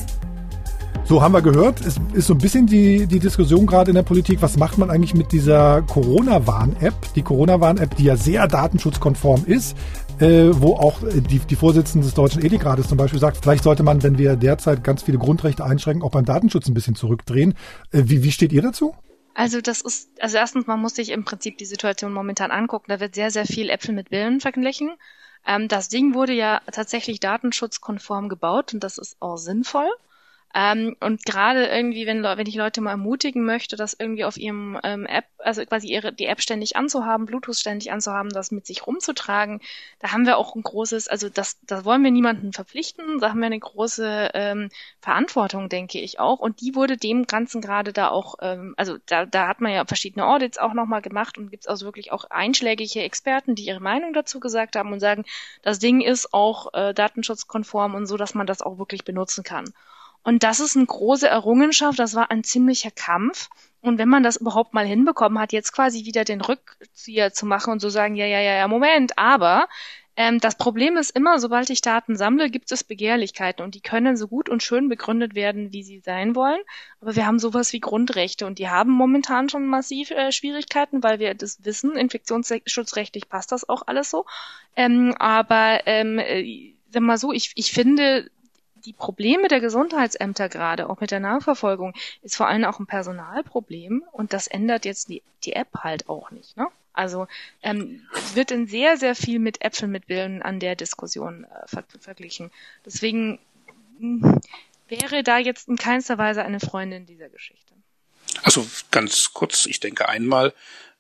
[1.08, 4.02] So haben wir gehört, es ist so ein bisschen die, die Diskussion gerade in der
[4.02, 6.94] Politik, was macht man eigentlich mit dieser Corona-Warn-App?
[7.14, 9.76] Die Corona-Warn-App, die ja sehr datenschutzkonform ist,
[10.18, 14.02] äh, wo auch die, die Vorsitzende des Deutschen Ethikrates zum Beispiel sagt, vielleicht sollte man,
[14.02, 17.54] wenn wir derzeit ganz viele Grundrechte einschränken, auch beim Datenschutz ein bisschen zurückdrehen.
[17.92, 18.96] Äh, wie, wie steht ihr dazu?
[19.32, 22.86] Also das ist, also erstens, man muss sich im Prinzip die Situation momentan angucken.
[22.88, 24.90] Da wird sehr, sehr viel Äpfel mit Birnen verglichen.
[25.46, 29.88] Ähm, das Ding wurde ja tatsächlich datenschutzkonform gebaut und das ist auch sinnvoll.
[30.58, 34.80] Ähm, und gerade irgendwie, wenn, wenn ich Leute mal ermutigen möchte, das irgendwie auf ihrem
[34.84, 38.86] ähm, App, also quasi ihre, die App ständig anzuhaben, Bluetooth ständig anzuhaben, das mit sich
[38.86, 39.60] rumzutragen,
[39.98, 43.40] da haben wir auch ein großes, also das, das wollen wir niemanden verpflichten, da haben
[43.40, 44.70] wir eine große ähm,
[45.00, 46.38] Verantwortung, denke ich auch.
[46.38, 49.84] Und die wurde dem Ganzen gerade da auch, ähm, also da, da hat man ja
[49.84, 53.80] verschiedene Audits auch nochmal gemacht und gibt es also wirklich auch einschlägige Experten, die ihre
[53.80, 55.26] Meinung dazu gesagt haben und sagen,
[55.60, 59.74] das Ding ist auch äh, datenschutzkonform und so, dass man das auch wirklich benutzen kann.
[60.26, 63.48] Und das ist eine große Errungenschaft, das war ein ziemlicher Kampf.
[63.80, 67.72] Und wenn man das überhaupt mal hinbekommen hat, jetzt quasi wieder den Rückzieher zu machen
[67.74, 69.68] und zu sagen, ja, ja, ja, ja, Moment, aber
[70.18, 74.16] Ähm, das Problem ist immer, sobald ich Daten sammle, gibt es Begehrlichkeiten und die können
[74.16, 76.60] so gut und schön begründet werden, wie sie sein wollen.
[77.00, 81.18] Aber wir haben sowas wie Grundrechte und die haben momentan schon massiv äh, Schwierigkeiten, weil
[81.18, 84.24] wir das wissen, infektionsschutzrechtlich passt das auch alles so.
[84.74, 88.30] Ähm, aber ähm, äh, sag mal so, ich, ich finde,
[88.86, 91.92] die Probleme der Gesundheitsämter gerade, auch mit der Nachverfolgung,
[92.22, 96.30] ist vor allem auch ein Personalproblem und das ändert jetzt die, die App halt auch
[96.30, 96.56] nicht.
[96.56, 96.68] Ne?
[96.92, 97.26] Also
[97.62, 101.84] ähm, wird in sehr, sehr viel mit Äpfeln mit Birnen an der Diskussion äh, ver
[102.00, 102.50] verglichen.
[102.86, 103.38] Deswegen
[103.98, 104.40] mh, hm,
[104.88, 107.74] wäre da jetzt in keinster Weise eine Freundin dieser Geschichte.
[108.42, 110.54] Also ganz kurz, ich denke einmal,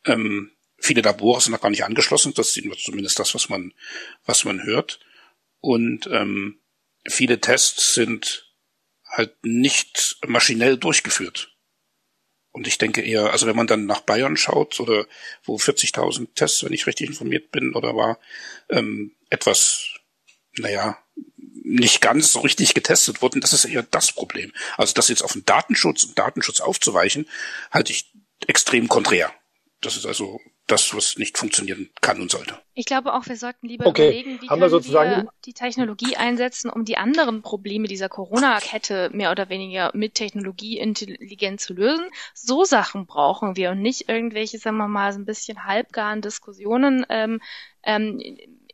[0.04, 3.72] ähm, viele Labore sind noch gar nicht angeschlossen, das ist zumindest das, was man,
[4.24, 5.00] was man hört.
[5.60, 6.58] Und ähm,
[7.08, 8.52] viele Tests sind
[9.08, 11.56] halt nicht maschinell durchgeführt.
[12.52, 15.06] Und ich denke eher, also wenn man dann nach Bayern schaut oder
[15.44, 18.18] wo 40.000 Tests, wenn ich richtig informiert bin oder war,
[18.70, 19.90] ähm, etwas,
[20.56, 20.98] naja,
[21.62, 24.52] nicht ganz so richtig getestet wurden, das ist eher das Problem.
[24.78, 27.28] Also das jetzt auf den Datenschutz und Datenschutz aufzuweichen,
[27.70, 28.10] halte ich
[28.46, 29.34] extrem konträr.
[29.86, 32.58] Das ist also das, was nicht funktionieren kann und sollte.
[32.74, 34.08] Ich glaube auch, wir sollten lieber okay.
[34.08, 39.30] überlegen, wie Haben wir, wir die Technologie einsetzen, um die anderen Probleme dieser Corona-Kette mehr
[39.30, 42.06] oder weniger mit Technologie intelligent zu lösen.
[42.34, 47.06] So Sachen brauchen wir und nicht irgendwelche, sagen wir mal, so ein bisschen halbgaren Diskussionen
[47.08, 47.40] ähm,
[47.84, 48.20] ähm,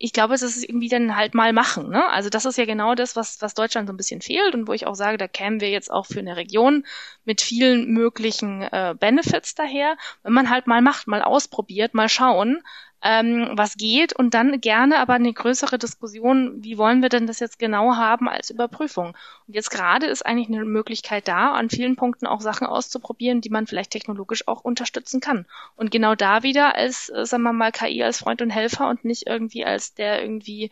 [0.02, 1.88] ich glaube, es ist irgendwie dann halt mal machen.
[1.88, 2.08] Ne?
[2.10, 4.72] Also das ist ja genau das, was, was Deutschland so ein bisschen fehlt und wo
[4.72, 6.84] ich auch sage, da kämen wir jetzt auch für eine Region
[7.24, 12.58] mit vielen möglichen äh, Benefits daher, wenn man halt mal macht, mal ausprobiert, mal schauen,
[13.02, 17.40] ähm, was geht und dann gerne aber eine größere Diskussion, wie wollen wir denn das
[17.40, 19.16] jetzt genau haben als Überprüfung.
[19.48, 23.50] Und jetzt gerade ist eigentlich eine Möglichkeit da, an vielen Punkten auch Sachen auszuprobieren, die
[23.50, 25.46] man vielleicht technologisch auch unterstützen kann.
[25.74, 29.04] Und genau da wieder als, äh, sagen wir mal, KI als Freund und Helfer und
[29.04, 30.70] nicht irgendwie als der irgendwie,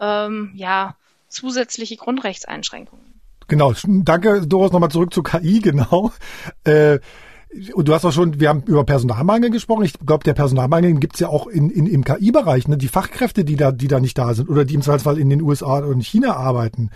[0.00, 0.96] ähm, ja,
[1.28, 3.04] zusätzliche Grundrechtseinschränkungen.
[3.46, 6.12] Genau, danke Doris, nochmal zurück zu KI, genau.
[6.64, 6.98] Äh,
[7.74, 9.84] und du hast auch schon, wir haben über Personalmangel gesprochen.
[9.84, 12.78] Ich glaube, der Personalmangel gibt's ja auch in, in, im KI-Bereich, ne?
[12.78, 15.42] die Fachkräfte, die da, die da nicht da sind oder die im Zweifelsfall in den
[15.42, 16.90] USA in China arbeiten.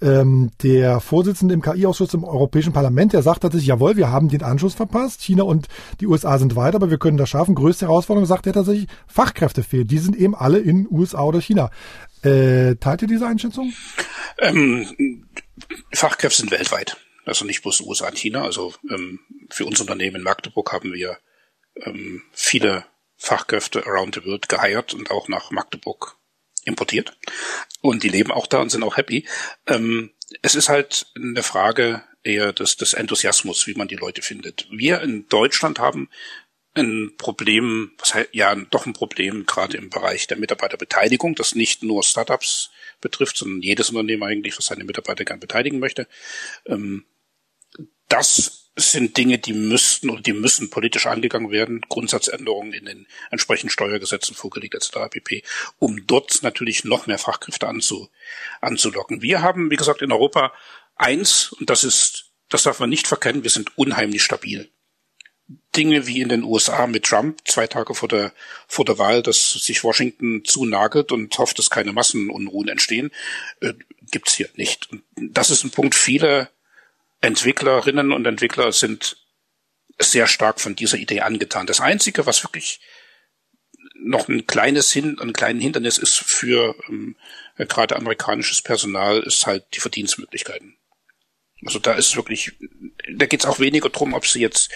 [0.00, 4.42] Ähm, der Vorsitzende im KI-Ausschuss im Europäischen Parlament, der sagt tatsächlich, jawohl, wir haben den
[4.42, 5.20] Anschluss verpasst.
[5.20, 5.66] China und
[6.00, 7.54] die USA sind weiter, aber wir können das schaffen.
[7.54, 9.86] Größte Herausforderung, sagt er tatsächlich, Fachkräfte fehlen.
[9.86, 11.70] Die sind eben alle in USA oder China.
[12.22, 13.72] Äh, teilt ihr diese Einschätzung?
[14.38, 14.86] Ähm,
[15.92, 16.96] Fachkräfte sind weltweit.
[17.26, 18.42] Also nicht bloß USA und China.
[18.42, 19.20] Also ähm,
[19.50, 21.18] für unser Unternehmen in Magdeburg haben wir
[21.76, 22.84] ähm, viele
[23.16, 26.16] Fachkräfte around the world geheiert und auch nach Magdeburg
[26.64, 27.16] importiert.
[27.80, 29.26] Und die leben auch da und sind auch happy.
[29.66, 30.10] Ähm,
[30.42, 34.66] es ist halt eine Frage eher des, des Enthusiasmus, wie man die Leute findet.
[34.70, 36.08] Wir in Deutschland haben
[36.74, 41.82] ein Problem, was heißt, ja, doch ein Problem, gerade im Bereich der Mitarbeiterbeteiligung, das nicht
[41.82, 42.70] nur Startups
[43.00, 46.06] betrifft, sondern jedes Unternehmen eigentlich, was seine Mitarbeiter gern beteiligen möchte.
[46.66, 47.04] Ähm,
[48.08, 53.70] das sind Dinge, die müssten oder die müssen politisch angegangen werden, Grundsatzänderungen in den entsprechenden
[53.70, 55.10] Steuergesetzen vorgelegt etc.
[55.10, 55.42] pp,
[55.78, 58.08] um dort natürlich noch mehr Fachkräfte anzu,
[58.60, 59.22] anzulocken.
[59.22, 60.52] Wir haben, wie gesagt, in Europa
[60.96, 64.70] eins, und das ist, das darf man nicht verkennen, wir sind unheimlich stabil.
[65.74, 68.32] Dinge wie in den USA mit Trump zwei Tage vor der,
[68.68, 73.10] vor der Wahl, dass sich Washington zunagelt und hofft, dass keine Massenunruhen entstehen,
[73.60, 73.74] äh,
[74.10, 74.90] gibt's hier nicht.
[74.90, 76.50] Und das ist ein Punkt, viele
[77.20, 79.16] Entwicklerinnen und Entwickler sind
[79.98, 81.66] sehr stark von dieser Idee angetan.
[81.66, 82.80] Das Einzige, was wirklich
[84.02, 87.16] noch ein kleines Hin ein kleines Hindernis ist für ähm,
[87.56, 90.76] gerade amerikanisches Personal, ist halt die Verdienstmöglichkeiten.
[91.66, 92.52] Also da ist wirklich,
[93.14, 94.70] da geht es auch weniger drum, ob sie jetzt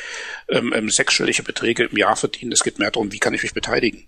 [0.49, 2.53] ähm, ähm, sechsstellige Beträge im Jahr verdienen.
[2.53, 4.07] Es geht mehr darum, wie kann ich mich beteiligen.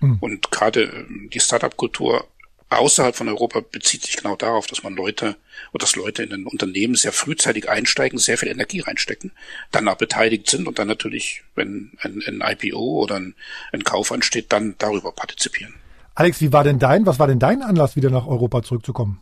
[0.00, 0.18] Mhm.
[0.20, 2.28] Und gerade ähm, die Startup-Kultur
[2.70, 5.36] außerhalb von Europa bezieht sich genau darauf, dass man Leute
[5.72, 9.32] oder dass Leute in ein Unternehmen sehr frühzeitig einsteigen, sehr viel Energie reinstecken,
[9.70, 13.34] dann auch beteiligt sind und dann natürlich, wenn ein, ein IPO oder ein,
[13.72, 15.74] ein Kauf ansteht, dann darüber partizipieren.
[16.14, 19.20] Alex, wie war denn dein, was war denn dein Anlass, wieder nach Europa zurückzukommen?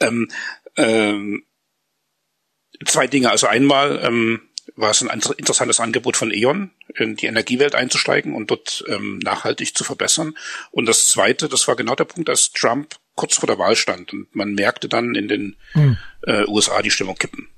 [0.00, 0.28] Ähm,
[0.76, 1.44] ähm,
[2.86, 3.30] zwei Dinge.
[3.30, 4.40] Also einmal ähm,
[4.76, 9.76] war es ein interessantes Angebot von E.ON, in die Energiewelt einzusteigen und dort ähm, nachhaltig
[9.76, 10.36] zu verbessern.
[10.70, 14.12] Und das Zweite, das war genau der Punkt, dass Trump kurz vor der Wahl stand
[14.12, 15.98] und man merkte dann in den hm.
[16.22, 17.48] äh, USA die Stimmung kippen.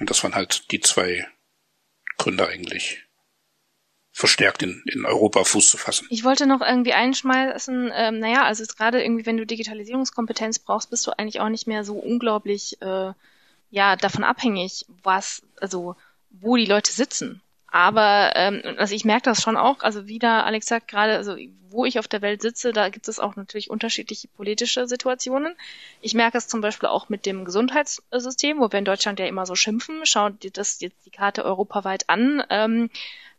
[0.00, 1.26] Und das waren halt die zwei
[2.18, 3.06] Gründe eigentlich
[4.12, 6.06] verstärkt in, in Europa Fuß zu fassen.
[6.08, 11.06] Ich wollte noch irgendwie einschmeißen, ähm, naja, also gerade irgendwie, wenn du Digitalisierungskompetenz brauchst, bist
[11.06, 13.12] du eigentlich auch nicht mehr so unglaublich äh,
[13.68, 15.96] ja davon abhängig, was, also
[16.40, 17.42] wo die Leute sitzen.
[17.68, 21.36] Aber ähm, also ich merke das schon auch, also wie da Alex sagt gerade, also
[21.68, 25.54] wo ich auf der Welt sitze, da gibt es auch natürlich unterschiedliche politische Situationen.
[26.00, 29.44] Ich merke es zum Beispiel auch mit dem Gesundheitssystem, wo wir in Deutschland ja immer
[29.44, 30.06] so schimpfen.
[30.06, 32.42] Schaut dir das jetzt die Karte europaweit an.
[32.48, 32.88] Ähm,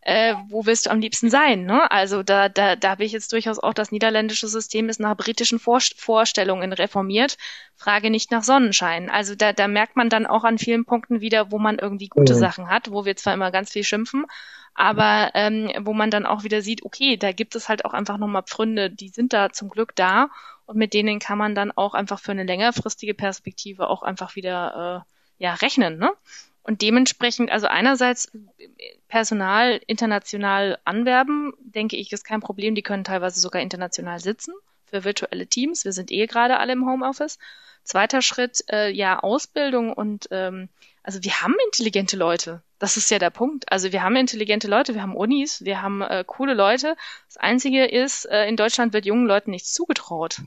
[0.08, 1.66] äh, wo willst du am liebsten sein?
[1.66, 1.92] Ne?
[1.92, 5.60] Also da, da, da habe ich jetzt durchaus auch das niederländische System ist nach britischen
[5.60, 7.38] Vor Vorstellungen reformiert.
[7.76, 9.10] Frage nicht nach Sonnenschein.
[9.10, 12.36] Also da, da merkt man dann auch an vielen Punkten wieder, wo man irgendwie gute
[12.36, 12.40] mhm.
[12.40, 14.26] Sachen hat, wo wir zwar immer ganz viel schimpfen,
[14.76, 18.18] aber ähm, wo man dann auch wieder sieht, okay, da gibt es halt auch einfach
[18.18, 20.30] nochmal Pfründe, die sind da zum Glück da
[20.66, 25.04] und mit denen kann man dann auch einfach für eine längerfristige Perspektive auch einfach wieder
[25.06, 25.98] äh, ja rechnen.
[25.98, 26.12] Ne?
[26.68, 28.30] Und dementsprechend, also einerseits
[29.08, 32.76] Personal international anwerben, denke ich, ist kein Problem.
[32.76, 34.54] Die können teilweise sogar international sitzen
[34.86, 35.86] für virtuelle Teams.
[35.86, 37.40] Wir sind eh gerade alle im Homeoffice.
[37.84, 40.68] Zweiter Schritt, äh, ja, Ausbildung und ähm,
[41.04, 42.62] also wir haben intelligente Leute.
[42.80, 43.72] Das ist ja der Punkt.
[43.72, 46.98] Also wir haben intelligente Leute, wir haben Unis, wir haben äh, coole Leute.
[47.28, 50.42] Das Einzige ist, äh, in Deutschland wird jungen Leuten nichts zugetraut.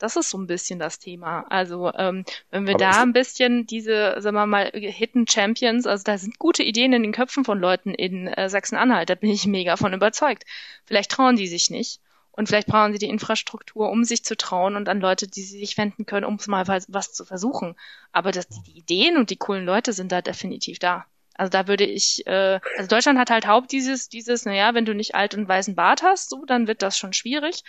[0.00, 1.44] Das ist so ein bisschen das Thema.
[1.48, 6.02] Also ähm, wenn wir Aber da ein bisschen diese, sagen wir mal, Hidden Champions, also
[6.02, 9.46] da sind gute Ideen in den Köpfen von Leuten in äh, Sachsen-Anhalt, da bin ich
[9.46, 10.44] mega von überzeugt.
[10.84, 12.00] Vielleicht trauen die sich nicht.
[12.32, 15.58] Und vielleicht brauchen sie die Infrastruktur, um sich zu trauen und an Leute, die sie
[15.58, 17.76] sich wenden können, um mal was zu versuchen.
[18.12, 21.04] Aber das, die Ideen und die coolen Leute sind da definitiv da.
[21.34, 24.94] Also da würde ich, äh, also Deutschland hat halt Haupt dieses, dieses, naja, wenn du
[24.94, 27.62] nicht alt und weißen Bart hast, so, dann wird das schon schwierig.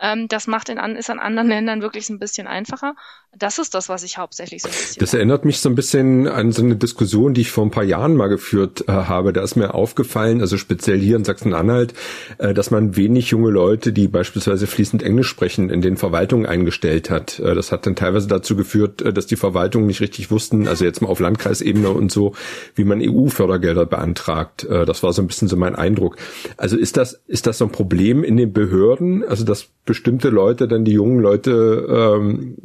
[0.00, 2.94] Ähm, das macht in, ist an anderen Ländern wirklich ein bisschen einfacher.
[3.36, 5.00] Das ist das, was ich hauptsächlich so ein bisschen.
[5.00, 7.84] Das erinnert mich so ein bisschen an so eine Diskussion, die ich vor ein paar
[7.84, 9.32] Jahren mal geführt äh, habe.
[9.32, 11.94] Da ist mir aufgefallen, also speziell hier in Sachsen-Anhalt,
[12.38, 17.10] äh, dass man wenig junge Leute, die beispielsweise fließend Englisch sprechen, in den Verwaltungen eingestellt
[17.10, 17.38] hat.
[17.38, 20.84] Äh, das hat dann teilweise dazu geführt, äh, dass die Verwaltungen nicht richtig wussten, also
[20.84, 22.34] jetzt mal auf Landkreisebene und so,
[22.74, 24.64] wie man EU-Fördergelder beantragt.
[24.64, 26.16] Äh, das war so ein bisschen so mein Eindruck.
[26.56, 29.24] Also ist das, ist das so ein Problem in den Behörden?
[29.24, 32.58] Also dass bestimmte Leute dann die jungen Leute ähm,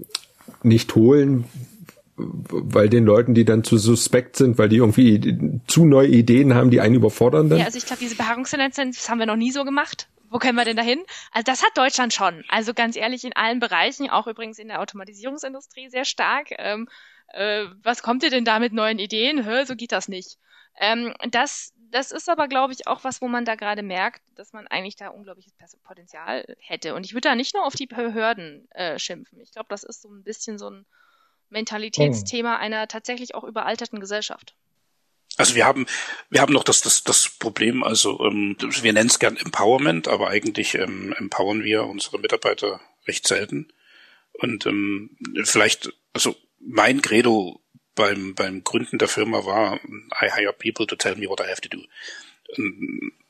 [0.62, 1.46] nicht holen,
[2.18, 6.70] weil den Leuten, die dann zu suspekt sind, weil die irgendwie zu neue Ideen haben,
[6.70, 7.60] die einen überfordern dann?
[7.60, 10.10] Ja, also ich glaube, diese Beharrungstendenz, haben wir noch nie so gemacht.
[10.30, 11.00] Wo können wir denn dahin?
[11.32, 12.44] Also das hat Deutschland schon.
[12.50, 16.48] Also ganz ehrlich, in allen Bereichen, auch übrigens in der Automatisierungsindustrie sehr stark.
[16.58, 16.90] Ähm,
[17.30, 19.46] äh, was kommt ihr denn da mit neuen Ideen?
[19.46, 20.38] Hör, so geht das nicht.
[20.78, 24.52] Ähm, das, das ist aber, glaube ich, auch was, wo man da gerade merkt, dass
[24.52, 25.54] man eigentlich da unglaubliches
[25.84, 26.96] Potenzial hätte.
[26.96, 29.40] Und ich würde da nicht nur auf die Behörden äh, schimpfen.
[29.40, 30.86] Ich glaube, das ist so ein bisschen so ein
[31.50, 34.56] Mentalitätsthema einer tatsächlich auch überalterten Gesellschaft.
[35.38, 35.86] Also wir haben
[36.30, 37.84] wir haben noch das das das Problem.
[37.84, 43.28] Also ähm, wir nennen es gern Empowerment, aber eigentlich ähm, empowern wir unsere Mitarbeiter recht
[43.28, 43.72] selten.
[44.34, 47.63] Und ähm, vielleicht also mein Credo
[47.96, 49.80] beim, beim Gründen der Firma war,
[50.22, 51.84] I hire people to tell me what I have to do.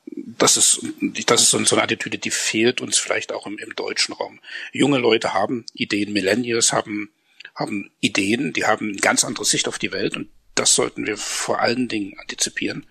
[0.06, 0.80] Das ist,
[1.26, 4.40] das ist so eine Attitüde, die fehlt uns vielleicht auch im, im deutschen Raum.
[4.72, 7.10] Junge Leute haben Ideen, Millennials haben,
[7.54, 11.16] haben Ideen, die haben eine ganz andere Sicht auf die Welt und das sollten wir
[11.16, 12.86] vor allen Dingen antizipieren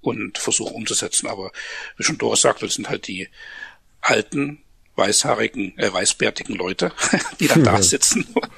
[0.00, 1.26] und versuchen umzusetzen.
[1.26, 1.52] Aber
[1.96, 3.28] wie schon Doris sagte, das sind halt die
[4.00, 4.63] alten,
[4.96, 6.92] weißhaarigen, äh, weißbärtigen Leute,
[7.40, 8.24] die dann da sitzen.
[8.34, 8.50] Und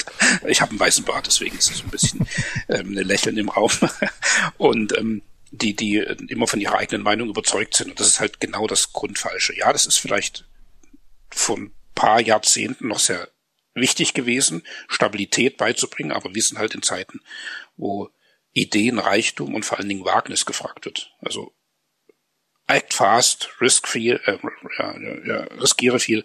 [0.46, 2.26] ich habe einen weißen Bart, deswegen ist es ein bisschen
[2.68, 3.70] ähm, eine Lächeln im Raum.
[4.58, 7.90] Und ähm, die, die immer von ihrer eigenen Meinung überzeugt sind.
[7.90, 9.56] Und das ist halt genau das Grundfalsche.
[9.56, 10.44] Ja, das ist vielleicht
[11.30, 13.28] vor ein paar Jahrzehnten noch sehr
[13.74, 17.20] wichtig gewesen, Stabilität beizubringen, aber wir sind halt in Zeiten,
[17.76, 18.10] wo
[18.52, 21.14] Ideenreichtum und vor allen Dingen Wagnis gefragt wird.
[21.20, 21.52] Also
[22.66, 24.38] act fast, risk viel, äh,
[24.78, 26.24] ja, ja, riskiere viel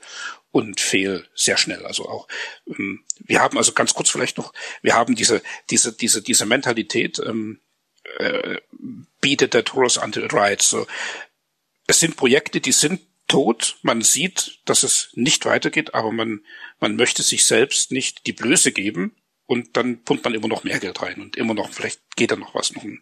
[0.51, 1.85] und fehl sehr schnell.
[1.85, 2.27] Also auch,
[2.67, 7.19] ähm, wir haben also ganz kurz vielleicht noch, wir haben diese, diese, diese, diese Mentalität,
[7.19, 7.59] ähm,
[8.17, 8.59] äh,
[9.21, 10.69] bietet der Taurus until it rides.
[10.69, 10.87] So,
[11.87, 13.77] es sind Projekte, die sind tot.
[13.81, 16.43] Man sieht, dass es nicht weitergeht, aber man,
[16.79, 19.15] man möchte sich selbst nicht die Blöße geben
[19.45, 22.35] und dann pumpt man immer noch mehr Geld rein und immer noch, vielleicht geht da
[22.35, 22.83] noch was noch.
[22.83, 23.01] Und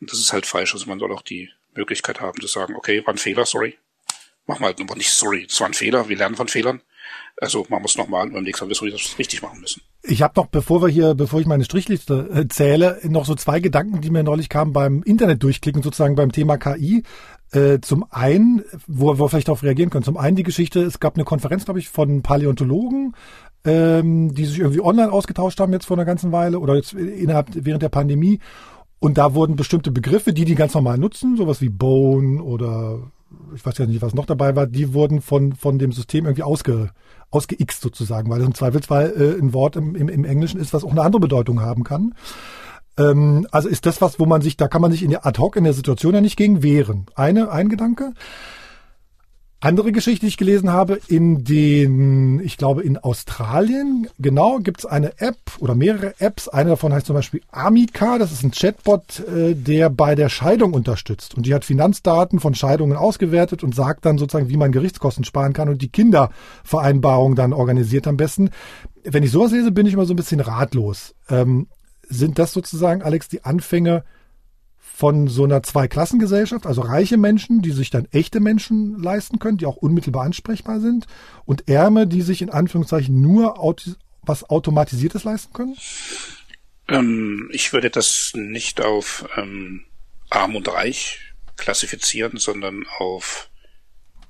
[0.00, 0.72] das ist halt falsch.
[0.72, 3.78] Also man soll auch die Möglichkeit haben zu sagen, okay, war ein Fehler, sorry.
[4.46, 6.82] Machen wir halt nochmal nicht, sorry, es war ein Fehler, wir lernen von Fehlern.
[7.40, 9.42] Also machen wir es nochmal und beim nächsten Mal wissen wir, dass wir es richtig
[9.42, 9.82] machen müssen.
[10.02, 13.60] Ich habe noch, bevor wir hier, bevor ich meine Strichliste äh, zähle, noch so zwei
[13.60, 17.02] Gedanken, die mir neulich kamen beim Internet durchklicken, sozusagen beim Thema KI.
[17.52, 21.14] Äh, zum einen, wo wir vielleicht darauf reagieren können, zum einen die Geschichte, es gab
[21.14, 23.14] eine Konferenz, glaube ich, von Paläontologen,
[23.64, 27.48] ähm, die sich irgendwie online ausgetauscht haben jetzt vor einer ganzen Weile oder jetzt innerhalb
[27.52, 28.40] während der Pandemie
[29.00, 33.10] und da wurden bestimmte Begriffe, die die ganz normal nutzen, sowas wie Bone oder
[33.54, 36.42] ich weiß ja nicht, was noch dabei war, die wurden von, von dem System irgendwie
[36.42, 36.90] ausge,
[37.30, 40.84] ausgeixt sozusagen, weil es im Zweifelsfall äh, ein Wort im, im, im Englischen ist, was
[40.84, 42.14] auch eine andere Bedeutung haben kann.
[42.98, 45.40] Ähm, also ist das was, wo man sich, da kann man sich in der ad
[45.40, 47.06] hoc in der Situation ja nicht gegen wehren.
[47.14, 48.12] Eine, ein Gedanke.
[49.62, 54.86] Andere Geschichte, die ich gelesen habe, in den, ich glaube in Australien, genau, gibt es
[54.86, 56.48] eine App oder mehrere Apps.
[56.48, 60.72] Eine davon heißt zum Beispiel Amica, das ist ein Chatbot, äh, der bei der Scheidung
[60.72, 61.34] unterstützt.
[61.34, 65.52] Und die hat Finanzdaten von Scheidungen ausgewertet und sagt dann sozusagen, wie man Gerichtskosten sparen
[65.52, 68.48] kann und die Kindervereinbarung dann organisiert am besten.
[69.04, 71.14] Wenn ich sowas lese, bin ich immer so ein bisschen ratlos.
[71.28, 71.66] Ähm,
[72.08, 74.04] sind das sozusagen, Alex, die Anfänge
[75.00, 79.64] von so einer Zweiklassengesellschaft, also reiche Menschen, die sich dann echte Menschen leisten können, die
[79.64, 81.06] auch unmittelbar ansprechbar sind,
[81.46, 85.74] und Ärme, die sich in Anführungszeichen nur Auto, was Automatisiertes leisten können?
[86.86, 89.86] Ähm, ich würde das nicht auf ähm,
[90.28, 93.48] arm und reich klassifizieren, sondern auf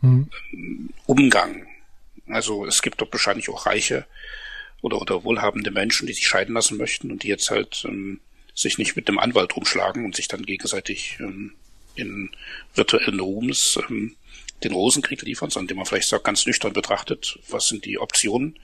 [0.02, 0.28] hm.
[0.52, 1.66] ähm, Umgang.
[2.28, 4.06] Also es gibt doch wahrscheinlich auch reiche
[4.82, 8.20] oder, oder wohlhabende Menschen, die sich scheiden lassen möchten und die jetzt halt ähm,
[8.60, 11.54] sich nicht mit dem Anwalt rumschlagen und sich dann gegenseitig ähm,
[11.94, 12.30] in
[12.74, 14.16] virtuellen Rooms ähm,
[14.62, 18.58] den Rosenkrieg liefern, sondern indem man vielleicht sagt, ganz nüchtern betrachtet, was sind die Optionen,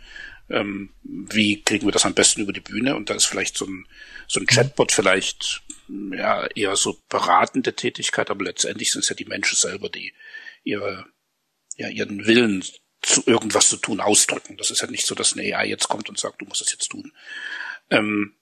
[0.51, 3.66] ähm, wie kriegen wir das am besten über die Bühne und da ist vielleicht so
[3.66, 3.86] ein,
[4.28, 9.24] so ein Chatbot vielleicht ja eher so beratende Tätigkeit, aber letztendlich sind es ja die
[9.24, 10.12] Menschen selber, die
[10.64, 11.06] ihre,
[11.77, 12.64] ja, ihren Willen
[13.02, 14.56] zu irgendwas zu tun ausdrücken.
[14.56, 16.73] Das ist ja nicht so, dass eine AI jetzt kommt und sagt, du musst das
[16.73, 17.12] jetzt tun.
[17.90, 18.35] Ähm,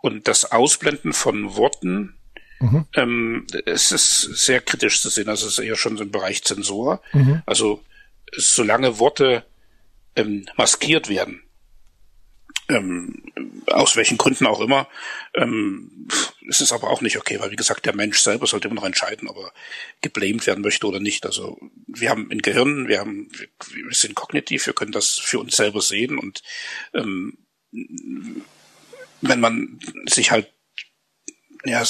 [0.00, 2.18] und das Ausblenden von Worten,
[2.60, 2.86] mhm.
[2.94, 5.28] ähm, es ist sehr kritisch zu sehen.
[5.28, 7.02] Also es ist eher schon so im Bereich Zensur.
[7.12, 7.42] Mhm.
[7.46, 7.82] Also
[8.36, 9.44] solange Worte
[10.16, 11.42] ähm, maskiert werden,
[12.68, 13.22] ähm,
[13.66, 14.88] aus welchen Gründen auch immer,
[15.34, 16.08] ähm,
[16.42, 18.86] ist es aber auch nicht okay, weil wie gesagt, der Mensch selber sollte immer noch
[18.86, 19.52] entscheiden, ob er
[20.00, 21.26] geblamed werden möchte oder nicht.
[21.26, 23.30] Also wir haben ein Gehirn, wir haben,
[23.72, 26.42] wir sind kognitiv, wir können das für uns selber sehen und
[26.94, 27.38] ähm,
[29.20, 30.52] wenn man sich halt
[31.64, 31.82] ja,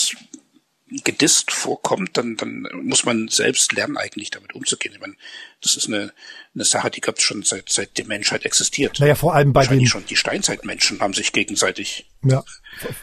[0.89, 4.95] gedisst vorkommt, dann, dann muss man selbst lernen, eigentlich damit umzugehen.
[4.95, 5.15] Ich meine,
[5.63, 6.13] das ist eine,
[6.55, 8.99] eine Sache, die gab es schon seit, seit die Menschheit existiert.
[8.99, 9.87] Naja, vor allem bei den...
[9.87, 12.07] schon die Steinzeitmenschen haben sich gegenseitig...
[12.23, 12.45] Ja,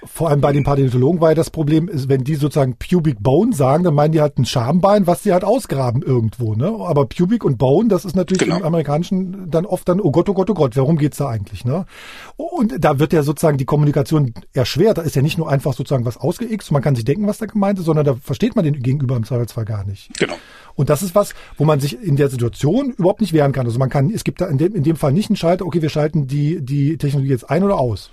[0.06, 3.56] vor allem bei den Paläontologen war ja das Problem, ist, wenn die sozusagen Pubic Bone
[3.56, 6.68] sagen, dann meinen die halt ein Schambein, was sie halt ausgraben irgendwo, ne?
[6.68, 8.58] Aber Pubic und Bone, das ist natürlich genau.
[8.58, 11.66] im Amerikanischen dann oft dann, oh Gott, oh Gott, oh Gott, warum geht's da eigentlich,
[11.66, 11.88] ne?
[12.36, 15.00] Und da wird ja sozusagen die Kommunikation erschwert.
[15.00, 17.48] Da ist ja nicht nur einfach sozusagen was ausgeixt, man kann sich denken, was da
[17.48, 20.12] gemeint ist, sondern da versteht man den Gegenüber im Zweifelsfall gar nicht.
[20.20, 20.36] Genau.
[20.78, 23.66] Und das ist was, wo man sich in der Situation überhaupt nicht wehren kann.
[23.66, 25.82] Also man kann, es gibt da in dem, in dem Fall nicht einen Schalter, okay,
[25.82, 28.12] wir schalten die, die Technologie jetzt ein oder aus.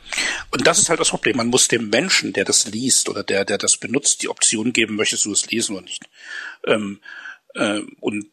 [0.51, 1.37] Und das ist halt das Problem.
[1.37, 4.97] Man muss dem Menschen, der das liest oder der, der das benutzt, die Option geben,
[4.97, 6.09] möchtest du es lesen oder nicht.
[6.67, 7.01] Ähm,
[7.55, 8.27] äh, und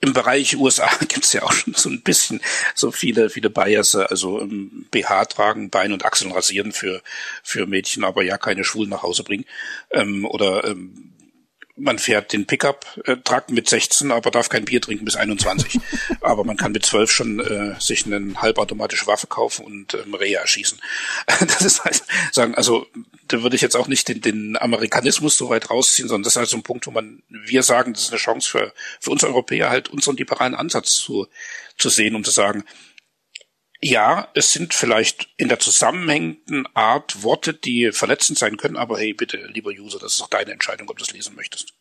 [0.00, 2.40] im Bereich USA gibt's ja auch schon so ein bisschen
[2.74, 7.02] so viele, viele Bias, also ähm, BH tragen, Bein und Achseln rasieren für,
[7.42, 9.44] für Mädchen, aber ja keine Schwulen nach Hause bringen.
[9.90, 11.12] Ähm, oder ähm,
[11.78, 15.80] man fährt den Pickup-Truck mit 16, aber darf kein Bier trinken bis 21.
[16.20, 20.36] aber man kann mit 12 schon äh, sich eine halbautomatische Waffe kaufen und ähm, Rehe
[20.36, 20.80] erschießen.
[21.40, 22.02] das ist halt
[22.32, 22.86] sagen, also
[23.28, 26.38] da würde ich jetzt auch nicht den, den Amerikanismus so weit rausziehen, sondern das ist
[26.38, 29.24] halt so ein Punkt, wo man, wir sagen, das ist eine Chance für, für uns
[29.24, 31.26] Europäer halt unseren liberalen Ansatz zu,
[31.76, 32.64] zu sehen, um zu sagen,
[33.80, 39.12] ja, es sind vielleicht in der zusammenhängenden Art Worte, die verletzend sein können, aber hey,
[39.12, 41.74] bitte, lieber User, das ist auch deine Entscheidung, ob du es lesen möchtest.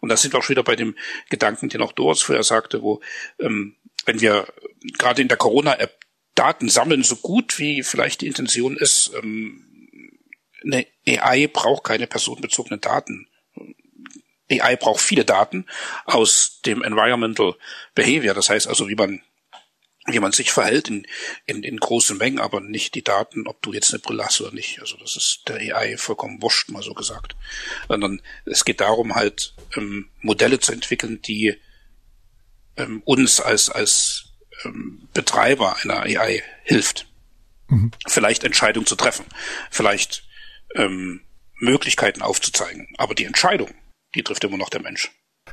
[0.00, 0.96] Und da sind wir auch wieder bei dem
[1.28, 3.00] Gedanken, den auch Doris vorher sagte, wo,
[3.38, 4.52] ähm, wenn wir
[4.98, 5.98] gerade in der Corona-App
[6.34, 9.64] Daten sammeln, so gut wie vielleicht die Intention ist, ähm,
[10.64, 13.28] eine AI braucht keine personenbezogenen Daten.
[14.50, 15.66] AI braucht viele Daten
[16.04, 17.54] aus dem Environmental
[17.94, 19.22] Behavior, das heißt also, wie man
[20.08, 21.06] wie man sich verhält in,
[21.46, 24.52] in, in großen Mengen, aber nicht die Daten, ob du jetzt eine Brille hast oder
[24.52, 24.80] nicht.
[24.80, 27.36] Also das ist der AI vollkommen wurscht, mal so gesagt.
[27.88, 31.56] Sondern es geht darum, halt ähm, Modelle zu entwickeln, die
[32.76, 34.32] ähm, uns als, als
[34.64, 37.06] ähm, Betreiber einer AI hilft.
[37.68, 37.90] Mhm.
[38.06, 39.26] Vielleicht Entscheidungen zu treffen,
[39.70, 40.24] vielleicht
[40.74, 41.20] ähm,
[41.56, 42.88] Möglichkeiten aufzuzeigen.
[42.96, 43.74] Aber die Entscheidung,
[44.14, 45.10] die trifft immer noch der Mensch.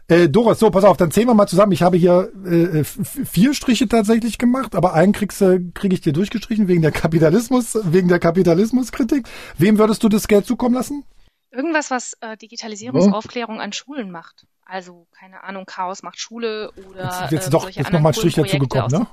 [0.08, 1.72] Äh, Doris, so, pass auf, dann zählen wir mal zusammen.
[1.72, 6.14] Ich habe hier äh, vier Striche tatsächlich gemacht, aber einen kriegst, äh, kriege ich dir
[6.14, 9.28] durchgestrichen wegen der Kapitalismus, wegen der Kapitalismuskritik.
[9.58, 11.04] Wem würdest du das Geld zukommen lassen?
[11.52, 14.46] Irgendwas, was äh, Digitalisierungsaufklärung an Schulen macht.
[14.66, 17.22] Also, keine Ahnung, Chaos macht Schule oder.
[17.22, 19.08] Jetzt, jetzt äh, doch, jetzt nochmal ein Strich dazu gekommen, ne?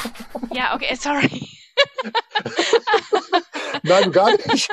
[0.54, 1.48] ja, okay, sorry.
[3.82, 4.70] Nein, gar nicht.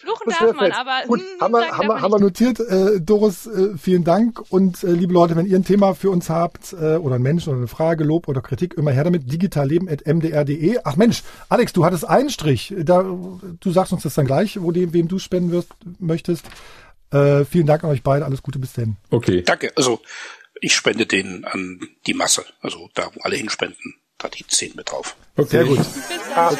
[0.00, 2.60] Fluchen darf man, aber Gut, hm, haben wir, haben wir, haben wir notiert.
[2.60, 4.40] Äh, Doris, äh, vielen Dank.
[4.50, 7.46] Und äh, liebe Leute, wenn ihr ein Thema für uns habt äh, oder ein Mensch
[7.48, 9.30] oder eine Frage, Lob oder Kritik, immer her damit.
[9.30, 10.78] digitalleben.mdr.de.
[10.84, 12.74] Ach Mensch, Alex, du hattest einen Strich.
[12.78, 16.46] Da, du sagst uns das dann gleich, wo dem, wem du spenden wirst, möchtest.
[17.10, 18.24] Äh, vielen Dank an euch beide.
[18.24, 18.96] Alles Gute bis denn.
[19.10, 19.42] Okay.
[19.42, 19.72] Danke.
[19.76, 20.00] Also
[20.60, 22.44] ich spende den an die Masse.
[22.60, 25.16] Also da, wo alle hinspenden, da die 10 mit drauf.
[25.36, 25.48] okay.
[25.48, 25.78] Sehr gut.
[25.78, 26.54] Bis dann.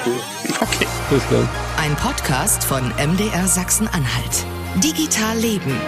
[0.61, 0.87] Okay.
[1.11, 1.49] Bis dann.
[1.79, 4.47] Ein Podcast von MDR Sachsen-Anhalt.
[4.83, 5.81] Digital Leben.